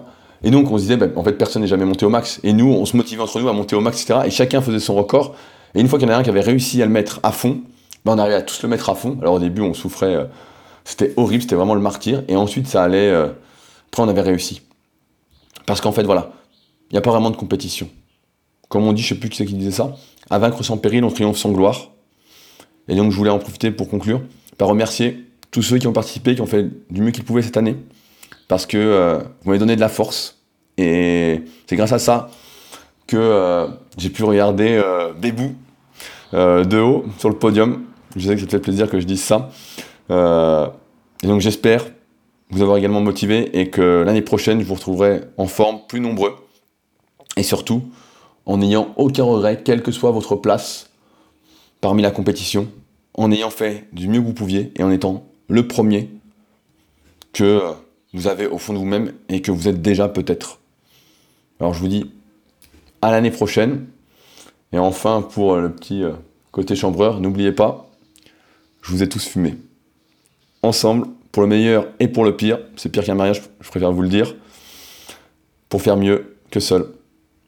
Et 0.42 0.50
donc 0.50 0.70
on 0.70 0.76
se 0.76 0.82
disait, 0.82 0.96
ben, 0.96 1.12
en 1.16 1.22
fait, 1.22 1.32
personne 1.32 1.62
n'est 1.62 1.68
jamais 1.68 1.84
monté 1.84 2.06
au 2.06 2.08
max. 2.08 2.40
Et 2.42 2.52
nous, 2.52 2.66
on 2.66 2.86
se 2.86 2.96
motivait 2.96 3.22
entre 3.22 3.40
nous 3.40 3.48
à 3.48 3.52
monter 3.52 3.76
au 3.76 3.80
max, 3.80 4.02
etc. 4.02 4.20
Et 4.26 4.30
chacun 4.30 4.60
faisait 4.60 4.80
son 4.80 4.94
record. 4.94 5.34
Et 5.74 5.80
une 5.80 5.88
fois 5.88 5.98
qu'il 5.98 6.08
y 6.08 6.10
en 6.10 6.14
a 6.14 6.18
un 6.18 6.22
qui 6.22 6.30
avait 6.30 6.40
réussi 6.40 6.82
à 6.82 6.86
le 6.86 6.92
mettre 6.92 7.20
à 7.22 7.32
fond, 7.32 7.60
ben, 8.04 8.14
on 8.14 8.18
arrivait 8.18 8.36
à 8.36 8.42
tous 8.42 8.62
le 8.62 8.68
mettre 8.68 8.88
à 8.88 8.94
fond. 8.94 9.18
Alors 9.20 9.34
au 9.34 9.38
début, 9.38 9.60
on 9.60 9.74
souffrait, 9.74 10.14
euh, 10.14 10.24
c'était 10.84 11.12
horrible, 11.16 11.42
c'était 11.42 11.56
vraiment 11.56 11.74
le 11.74 11.80
martyr. 11.80 12.22
Et 12.28 12.36
ensuite, 12.36 12.66
ça 12.66 12.82
allait. 12.82 13.10
Euh, 13.10 13.28
après, 13.88 14.02
on 14.02 14.08
avait 14.08 14.22
réussi. 14.22 14.62
Parce 15.66 15.80
qu'en 15.80 15.92
fait, 15.92 16.04
voilà, 16.04 16.32
il 16.90 16.94
n'y 16.94 16.98
a 16.98 17.02
pas 17.02 17.10
vraiment 17.10 17.30
de 17.30 17.36
compétition. 17.36 17.88
Comme 18.68 18.84
on 18.84 18.92
dit, 18.92 19.02
je 19.02 19.08
sais 19.08 19.14
plus 19.16 19.28
qui 19.28 19.36
c'est 19.36 19.46
qui 19.46 19.54
disait 19.54 19.72
ça, 19.72 19.96
à 20.30 20.38
vaincre 20.38 20.62
sans 20.62 20.76
péril, 20.78 21.04
on 21.04 21.10
triomphe 21.10 21.38
sans 21.38 21.50
gloire. 21.50 21.90
Et 22.88 22.94
donc, 22.94 23.12
je 23.12 23.16
voulais 23.16 23.30
en 23.30 23.38
profiter 23.38 23.70
pour 23.70 23.88
conclure 23.88 24.22
par 24.58 24.68
remercier 24.68 25.26
tous 25.50 25.62
ceux 25.62 25.78
qui 25.78 25.86
ont 25.86 25.92
participé, 25.92 26.34
qui 26.34 26.40
ont 26.40 26.46
fait 26.46 26.66
du 26.90 27.02
mieux 27.02 27.10
qu'ils 27.10 27.24
pouvaient 27.24 27.42
cette 27.42 27.56
année. 27.56 27.76
Parce 28.50 28.66
que 28.66 28.76
euh, 28.76 29.18
vous 29.42 29.50
m'avez 29.50 29.60
donné 29.60 29.76
de 29.76 29.80
la 29.80 29.88
force. 29.88 30.42
Et 30.76 31.42
c'est 31.68 31.76
grâce 31.76 31.92
à 31.92 32.00
ça 32.00 32.30
que 33.06 33.16
euh, 33.16 33.68
j'ai 33.96 34.10
pu 34.10 34.24
regarder 34.24 34.70
euh, 34.72 35.12
euh, 36.34 36.64
de 36.64 36.78
haut 36.80 37.04
sur 37.18 37.28
le 37.28 37.36
podium. 37.36 37.84
Je 38.16 38.26
sais 38.26 38.34
que 38.34 38.40
ça 38.40 38.46
te 38.48 38.50
fait 38.50 38.58
plaisir 38.58 38.90
que 38.90 38.98
je 38.98 39.06
dise 39.06 39.22
ça. 39.22 39.50
et 40.10 41.26
donc 41.28 41.40
j'espère 41.40 41.84
vous 42.50 42.60
avoir 42.60 42.76
également 42.76 43.00
motivé 43.00 43.56
et 43.56 43.70
que 43.70 44.02
l'année 44.04 44.20
prochaine, 44.20 44.60
je 44.60 44.64
vous 44.64 44.74
retrouverai 44.74 45.20
en 45.36 45.46
forme, 45.46 45.82
plus 45.88 46.00
nombreux. 46.00 46.34
Et 47.36 47.44
surtout, 47.44 47.84
en 48.46 48.56
n'ayant 48.56 48.92
aucun 48.96 49.22
regret, 49.22 49.62
quelle 49.64 49.84
que 49.84 49.92
soit 49.92 50.10
votre 50.10 50.34
place 50.34 50.90
parmi 51.80 52.02
la 52.02 52.10
compétition, 52.10 52.66
en 53.14 53.30
ayant 53.30 53.50
fait 53.50 53.86
du 53.92 54.08
mieux 54.08 54.20
que 54.20 54.26
vous 54.26 54.34
pouviez 54.34 54.72
et 54.74 54.82
en 54.82 54.90
étant 54.90 55.24
le 55.46 55.68
premier 55.68 56.10
que 57.32 57.60
vous 58.12 58.26
avez 58.26 58.46
au 58.46 58.58
fond 58.58 58.72
de 58.72 58.78
vous-même 58.78 59.12
et 59.28 59.42
que 59.42 59.50
vous 59.50 59.68
êtes 59.68 59.80
déjà 59.82 60.08
peut-être. 60.08 60.58
Alors 61.60 61.74
je 61.74 61.80
vous 61.80 61.88
dis 61.88 62.10
à 63.02 63.10
l'année 63.10 63.30
prochaine. 63.30 63.86
Et 64.72 64.78
enfin, 64.78 65.22
pour 65.22 65.56
le 65.56 65.72
petit 65.72 66.02
euh, 66.04 66.12
côté 66.52 66.76
chambreur, 66.76 67.20
n'oubliez 67.20 67.52
pas, 67.52 67.90
je 68.82 68.92
vous 68.92 69.02
ai 69.02 69.08
tous 69.08 69.26
fumé. 69.26 69.56
Ensemble, 70.62 71.08
pour 71.32 71.42
le 71.42 71.48
meilleur 71.48 71.88
et 71.98 72.08
pour 72.08 72.24
le 72.24 72.36
pire, 72.36 72.58
c'est 72.76 72.88
pire 72.88 73.04
qu'un 73.04 73.14
mariage, 73.14 73.42
je 73.60 73.68
préfère 73.68 73.92
vous 73.92 74.02
le 74.02 74.08
dire, 74.08 74.34
pour 75.68 75.82
faire 75.82 75.96
mieux 75.96 76.36
que 76.50 76.60
seul. 76.60 76.86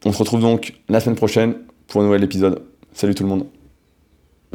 On 0.05 0.11
se 0.11 0.17
retrouve 0.17 0.41
donc 0.41 0.73
la 0.89 0.99
semaine 0.99 1.15
prochaine 1.15 1.55
pour 1.87 2.01
un 2.01 2.05
nouvel 2.05 2.23
épisode. 2.23 2.61
Salut 2.93 3.15
tout 3.15 3.23
le 3.23 3.29
monde. 3.29 3.52